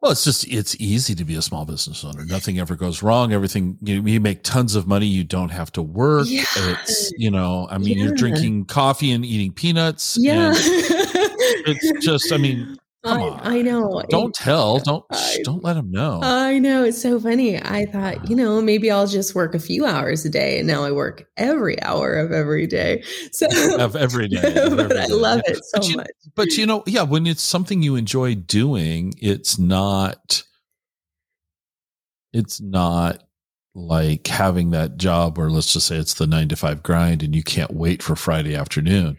Well, 0.00 0.10
it's 0.10 0.24
just 0.24 0.48
it's 0.48 0.74
easy 0.80 1.14
to 1.14 1.24
be 1.24 1.36
a 1.36 1.42
small 1.42 1.64
business 1.64 2.04
owner. 2.04 2.24
Nothing 2.24 2.58
ever 2.58 2.74
goes 2.74 3.04
wrong. 3.04 3.32
Everything 3.32 3.76
you, 3.82 4.02
you 4.04 4.18
make 4.20 4.42
tons 4.42 4.74
of 4.74 4.86
money. 4.88 5.06
You 5.06 5.22
don't 5.22 5.50
have 5.50 5.70
to 5.72 5.82
work. 5.82 6.26
Yeah. 6.28 6.42
It's 6.56 7.12
you 7.16 7.30
know, 7.30 7.68
I 7.70 7.78
mean, 7.78 7.98
Yeah. 7.98 8.04
you're 8.06 8.14
drinking 8.14 8.64
coffee 8.64 9.12
and 9.12 9.24
eating 9.24 9.52
peanuts. 9.52 10.16
yeah. 10.18 10.54
It's 11.66 12.04
just, 12.04 12.32
I 12.32 12.36
mean, 12.36 12.76
come 13.04 13.18
I, 13.18 13.22
on. 13.22 13.40
I 13.42 13.62
know. 13.62 14.02
don't 14.10 14.34
tell. 14.34 14.78
Don't 14.78 15.04
I- 15.10 15.38
don't 15.44 15.62
let 15.64 15.74
them 15.74 15.90
know. 15.90 16.20
I 16.22 16.58
know 16.58 16.84
it's 16.84 17.00
so 17.00 17.18
funny. 17.18 17.60
I 17.60 17.86
thought, 17.86 18.28
you 18.30 18.36
know, 18.36 18.60
maybe 18.62 18.90
I'll 18.90 19.06
just 19.06 19.34
work 19.34 19.54
a 19.54 19.58
few 19.58 19.84
hours 19.86 20.24
a 20.24 20.30
day, 20.30 20.58
and 20.58 20.68
now 20.68 20.84
I 20.84 20.92
work 20.92 21.26
every 21.36 21.80
hour 21.82 22.14
of 22.14 22.30
every 22.32 22.66
day. 22.66 23.02
So, 23.32 23.46
of 23.78 23.96
every 23.96 24.28
day. 24.28 24.54
of 24.62 24.76
but 24.76 24.80
every 24.92 24.98
I 24.98 25.06
day. 25.06 25.12
love 25.14 25.40
Yeah. 25.46 25.54
it 25.54 25.64
so 25.64 25.78
But 25.78 25.88
you- 25.88 25.96
much. 25.96 26.10
But 26.34 26.48
you 26.52 26.66
know, 26.66 26.82
yeah, 26.86 27.02
when 27.02 27.26
it's 27.26 27.42
something 27.42 27.82
you 27.82 27.96
enjoy 27.96 28.34
doing, 28.36 29.14
it's 29.20 29.58
not 29.58 30.44
it's 32.32 32.60
not 32.60 33.22
like 33.74 34.26
having 34.26 34.70
that 34.70 34.96
job 34.96 35.36
where 35.38 35.50
let's 35.50 35.72
just 35.72 35.86
say 35.86 35.96
it's 35.96 36.14
the 36.14 36.26
9 36.26 36.48
to 36.48 36.56
5 36.56 36.82
grind 36.82 37.22
and 37.22 37.34
you 37.34 37.42
can't 37.42 37.70
wait 37.72 38.02
for 38.02 38.16
Friday 38.16 38.54
afternoon. 38.54 39.16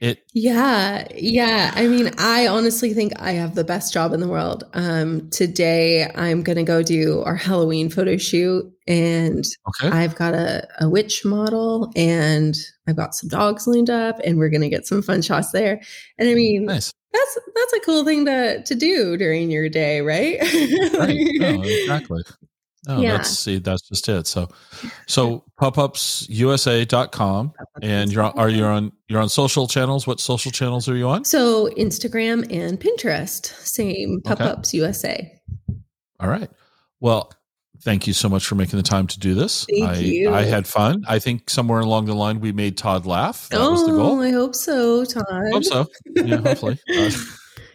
It 0.00 0.24
Yeah, 0.32 1.06
yeah. 1.14 1.72
I 1.74 1.86
mean, 1.86 2.10
I 2.16 2.46
honestly 2.46 2.94
think 2.94 3.12
I 3.20 3.32
have 3.32 3.54
the 3.54 3.64
best 3.64 3.92
job 3.92 4.14
in 4.14 4.20
the 4.20 4.28
world. 4.28 4.64
Um, 4.72 5.28
today, 5.28 6.10
I'm 6.14 6.42
going 6.42 6.56
to 6.56 6.62
go 6.62 6.82
do 6.82 7.20
our 7.22 7.36
Halloween 7.36 7.90
photo 7.90 8.16
shoot, 8.16 8.72
and 8.86 9.44
okay. 9.68 9.94
I've 9.94 10.14
got 10.14 10.32
a, 10.32 10.66
a 10.80 10.88
witch 10.88 11.22
model, 11.26 11.92
and 11.96 12.56
I've 12.88 12.96
got 12.96 13.14
some 13.14 13.28
dogs 13.28 13.66
lined 13.66 13.90
up, 13.90 14.18
and 14.24 14.38
we're 14.38 14.48
going 14.48 14.62
to 14.62 14.70
get 14.70 14.86
some 14.86 15.02
fun 15.02 15.20
shots 15.20 15.52
there. 15.52 15.82
And 16.18 16.30
I 16.30 16.34
mean, 16.34 16.64
nice. 16.64 16.94
that's 17.12 17.38
that's 17.54 17.72
a 17.74 17.80
cool 17.80 18.02
thing 18.02 18.24
to 18.24 18.62
to 18.62 18.74
do 18.74 19.18
during 19.18 19.50
your 19.50 19.68
day, 19.68 20.00
right? 20.00 20.38
Right. 20.98 21.16
No, 21.34 21.62
exactly. 21.62 22.22
No, 22.88 23.00
Yeah. 23.00 23.18
that's 23.18 23.38
see, 23.38 23.58
that's 23.58 23.82
just 23.82 24.08
it. 24.08 24.26
So 24.26 24.48
so 25.06 25.44
pupupsusa.com 25.60 27.52
and 27.82 28.12
you're 28.12 28.22
on, 28.22 28.32
are 28.38 28.48
you 28.48 28.64
on 28.64 28.92
you're 29.08 29.20
on 29.20 29.28
social 29.28 29.66
channels? 29.66 30.06
What 30.06 30.20
social 30.20 30.50
channels 30.50 30.88
are 30.88 30.96
you 30.96 31.08
on? 31.08 31.24
So 31.24 31.68
Instagram 31.76 32.46
and 32.50 32.80
Pinterest, 32.80 33.46
same 33.66 34.20
Pop 34.22 34.40
Okay. 34.40 34.78
USA. 34.78 35.32
All 36.20 36.28
right. 36.28 36.50
Well, 37.00 37.30
thank 37.82 38.06
you 38.06 38.12
so 38.12 38.28
much 38.28 38.46
for 38.46 38.54
making 38.54 38.76
the 38.76 38.82
time 38.82 39.06
to 39.08 39.18
do 39.18 39.34
this. 39.34 39.66
Thank 39.70 39.88
I, 39.88 39.96
you. 39.96 40.30
I 40.32 40.42
had 40.42 40.66
fun. 40.66 41.02
I 41.08 41.18
think 41.18 41.48
somewhere 41.50 41.80
along 41.80 42.06
the 42.06 42.14
line 42.14 42.40
we 42.40 42.52
made 42.52 42.76
Todd 42.76 43.06
laugh. 43.06 43.48
That 43.50 43.60
oh, 43.60 43.72
was 43.72 43.86
the 43.86 43.92
goal. 43.92 44.20
I 44.20 44.30
hope 44.30 44.54
so, 44.54 45.04
Todd. 45.04 45.24
I 45.30 45.50
Hope 45.50 45.64
so. 45.64 45.86
Yeah, 46.16 46.36
hopefully. 46.36 46.78
Uh, 46.96 47.10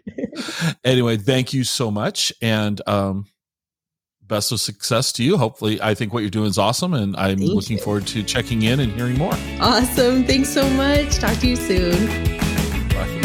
anyway, 0.84 1.18
thank 1.18 1.52
you 1.54 1.64
so 1.64 1.90
much. 1.90 2.32
And 2.42 2.80
um 2.88 3.26
best 4.28 4.52
of 4.52 4.60
success 4.60 5.12
to 5.14 5.24
you. 5.24 5.38
Hopefully, 5.38 5.82
I 5.82 5.94
think 5.94 6.14
what 6.14 6.22
you're 6.22 6.30
doing 6.30 6.50
is 6.50 6.58
awesome. 6.58 6.94
And 6.94 7.16
I'm 7.18 7.38
Thank 7.38 7.52
looking 7.52 7.78
you. 7.78 7.84
forward 7.84 8.08
to 8.08 8.24
checking 8.24 8.64
in 8.64 8.80
and 8.80 8.92
hearing 8.92 9.18
more. 9.18 9.34
Awesome. 9.60 10.24
Thanks 10.26 10.50
so 10.50 10.70
much. 10.72 11.16
Talk 11.18 11.38
to 11.40 11.48
you 11.48 11.56
soon. 11.56 12.08
Bye. 12.90 13.22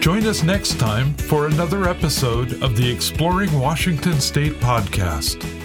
Join 0.00 0.26
us 0.26 0.42
next 0.42 0.78
time 0.80 1.12
for 1.14 1.46
another 1.46 1.86
episode 1.86 2.62
of 2.62 2.74
the 2.74 2.90
Exploring 2.90 3.52
Washington 3.58 4.18
State 4.18 4.54
podcast. 4.54 5.59